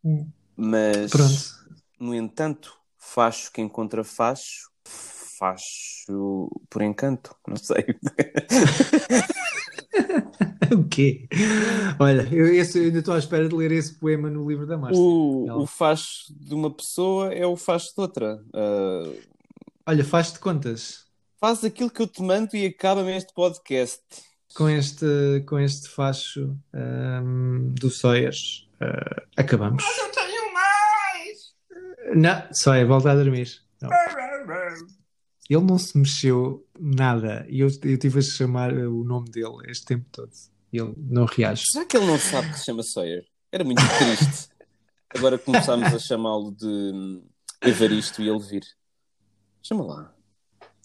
Hum. 0.04 0.28
Mas, 0.56 1.10
Pronto. 1.10 1.76
no 1.98 2.14
entanto, 2.14 2.76
facho 2.98 3.50
que 3.52 3.60
encontra 3.60 4.04
facho, 4.04 4.70
facho 4.84 6.48
por 6.68 6.82
encanto, 6.82 7.34
não 7.46 7.56
sei. 7.56 7.84
O 10.74 10.88
quê? 10.88 11.28
Olha, 12.00 12.26
eu, 12.32 12.46
esse- 12.54 12.78
eu 12.78 12.84
ainda 12.84 13.00
estou 13.00 13.12
à 13.14 13.18
espera 13.18 13.46
de 13.46 13.54
ler 13.54 13.70
esse 13.72 13.94
poema 13.98 14.30
no 14.30 14.48
livro 14.48 14.66
da 14.66 14.78
Márcia. 14.78 14.98
O, 15.02 15.44
Ela- 15.46 15.58
o 15.62 15.66
facho 15.66 16.32
de 16.34 16.54
uma 16.54 16.70
pessoa 16.74 17.32
é 17.34 17.44
o 17.46 17.56
facho 17.56 17.94
de 17.94 18.00
outra. 18.00 18.42
Ah, 18.54 19.12
Olha, 19.86 20.04
faz-te 20.04 20.38
contas 20.38 21.06
faz 21.38 21.64
aquilo 21.64 21.90
que 21.90 22.00
eu 22.00 22.06
te 22.06 22.22
mando 22.22 22.56
e 22.56 22.64
acaba-me 22.66 23.14
este 23.16 23.34
podcast. 23.34 24.00
Com 24.54 24.68
este, 24.68 25.42
com 25.46 25.58
este 25.58 25.88
facho 25.88 26.56
ahm, 26.72 27.72
do 27.74 27.90
Sawyers. 27.90 28.68
ah, 28.80 29.22
acabamos. 29.36 29.82
Eu 29.84 30.10
tenho 30.10 30.52
mais! 30.52 31.54
Não, 32.14 32.54
Sawyer, 32.54 32.86
volta 32.86 33.10
a 33.10 33.14
dormir. 33.14 33.62
Não. 33.80 33.90
Ele 35.50 35.64
não 35.64 35.78
se 35.78 35.98
mexeu 35.98 36.66
nada 36.78 37.46
e 37.48 37.60
eu, 37.60 37.68
eu 37.82 37.98
tive 37.98 38.20
a 38.20 38.22
chamar 38.22 38.72
o 38.72 39.04
nome 39.04 39.30
dele 39.30 39.56
este 39.66 39.84
tempo 39.86 40.06
todo. 40.10 40.30
E 40.72 40.78
ele 40.78 40.94
não 40.96 41.26
reage. 41.26 41.64
Será 41.70 41.84
que 41.84 41.96
ele 41.96 42.06
não 42.06 42.18
sabe 42.18 42.50
que 42.50 42.58
se 42.58 42.64
chama 42.64 42.82
Sawyer? 42.82 43.24
Era 43.50 43.62
muito 43.62 43.82
triste. 43.98 44.50
Agora 45.14 45.36
começámos 45.36 45.92
a 45.92 45.98
chamá-lo 45.98 46.52
de 46.52 46.66
hum, 46.66 47.22
Evaristo 47.60 48.22
e 48.22 48.28
ele 48.28 48.40
vir. 48.40 48.62
Chama 49.62 49.84
lá. 49.84 50.14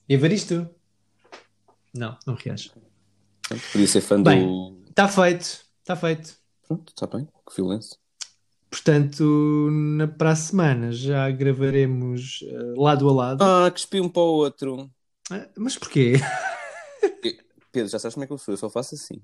Evaristo? 0.09 0.70
Não, 1.93 2.18
não 2.26 2.36
reage. 2.36 2.72
Pronto, 3.47 3.63
Podia 3.71 3.87
ser 3.87 4.01
fã 4.01 4.21
Bem. 4.21 4.45
do. 4.45 4.77
Está 4.89 5.07
feito, 5.07 5.65
está 5.79 5.95
feito. 5.95 6.35
Pronto, 6.67 6.89
está 6.89 7.07
bem. 7.07 7.27
Que 7.47 7.55
violência. 7.55 7.97
Portanto, 8.69 9.69
na, 9.71 10.07
para 10.07 10.31
a 10.31 10.35
semana 10.35 10.91
já 10.91 11.29
gravaremos 11.31 12.43
ah, 12.51 12.81
lado 12.81 13.09
a 13.09 13.13
lado. 13.13 13.43
Ah, 13.43 13.71
cuspi 13.71 14.01
um 14.01 14.09
para 14.09 14.21
o 14.21 14.25
outro. 14.25 14.89
Ah, 15.31 15.47
mas 15.57 15.77
porquê? 15.77 16.15
Pedro, 17.71 17.89
já 17.89 17.99
sabes 17.99 18.15
como 18.15 18.23
é 18.23 18.27
que 18.27 18.33
eu 18.33 18.37
sou? 18.37 18.53
Eu 18.53 18.57
só 18.57 18.69
faço 18.69 18.95
assim. 18.95 19.21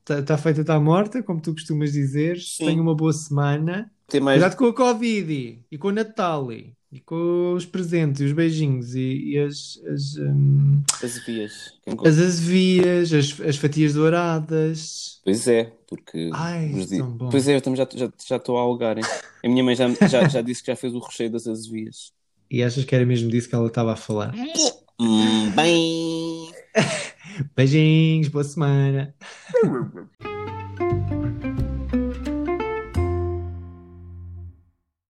Está 0.00 0.22
tá 0.26 0.38
feita, 0.38 0.62
está 0.62 0.80
morta, 0.80 1.22
como 1.22 1.40
tu 1.40 1.52
costumas 1.52 1.92
dizer. 1.92 2.40
Sim. 2.40 2.66
Tenha 2.66 2.82
uma 2.82 2.94
boa 2.94 3.12
semana. 3.12 3.92
Tem 4.08 4.20
mais. 4.20 4.40
Cuidado 4.40 4.58
com 4.58 4.66
a 4.66 4.74
Covid 4.74 5.64
e 5.70 5.78
com 5.78 5.88
o 5.88 5.92
Natal 5.92 6.50
e 6.94 7.00
com 7.00 7.54
os 7.54 7.66
presentes 7.66 8.20
e 8.20 8.24
os 8.24 8.32
beijinhos 8.32 8.94
e, 8.94 9.32
e 9.32 9.38
as, 9.40 9.80
as, 9.92 10.16
hum, 10.16 10.80
As 11.02 11.18
vias. 11.26 11.74
Quem 11.84 11.94
as 12.06 12.18
azevias, 12.20 13.12
as, 13.12 13.40
as 13.40 13.56
fatias 13.56 13.94
douradas. 13.94 15.20
Pois 15.24 15.48
é, 15.48 15.72
porque. 15.88 16.30
Ai, 16.32 16.72
os 16.72 16.86
di- 16.86 17.02
bom. 17.02 17.28
Pois 17.30 17.48
é, 17.48 17.56
eu 17.56 17.60
também 17.60 17.76
já 17.78 17.88
já- 17.92 18.12
já 18.24 18.36
estou 18.36 18.56
a 18.56 18.60
algar. 18.60 18.96
hein? 18.96 19.04
A 19.44 19.48
minha 19.48 19.64
mãe 19.64 19.74
já, 19.74 19.88
já, 20.08 20.28
já 20.28 20.40
disse 20.40 20.62
que 20.62 20.70
já 20.70 20.76
fez 20.76 20.94
o 20.94 21.00
recheio 21.00 21.30
das 21.30 21.48
azevias. 21.48 22.12
E 22.48 22.62
achas 22.62 22.84
que 22.84 22.94
era 22.94 23.04
mesmo 23.04 23.28
disso 23.28 23.48
que 23.48 23.54
ela 23.56 23.66
estava 23.66 23.92
a 23.94 23.96
falar? 23.96 24.32
Hum, 25.00 25.50
bem. 25.50 26.52
Beijinhos, 27.56 28.28
boa 28.28 28.44
semana. 28.44 29.12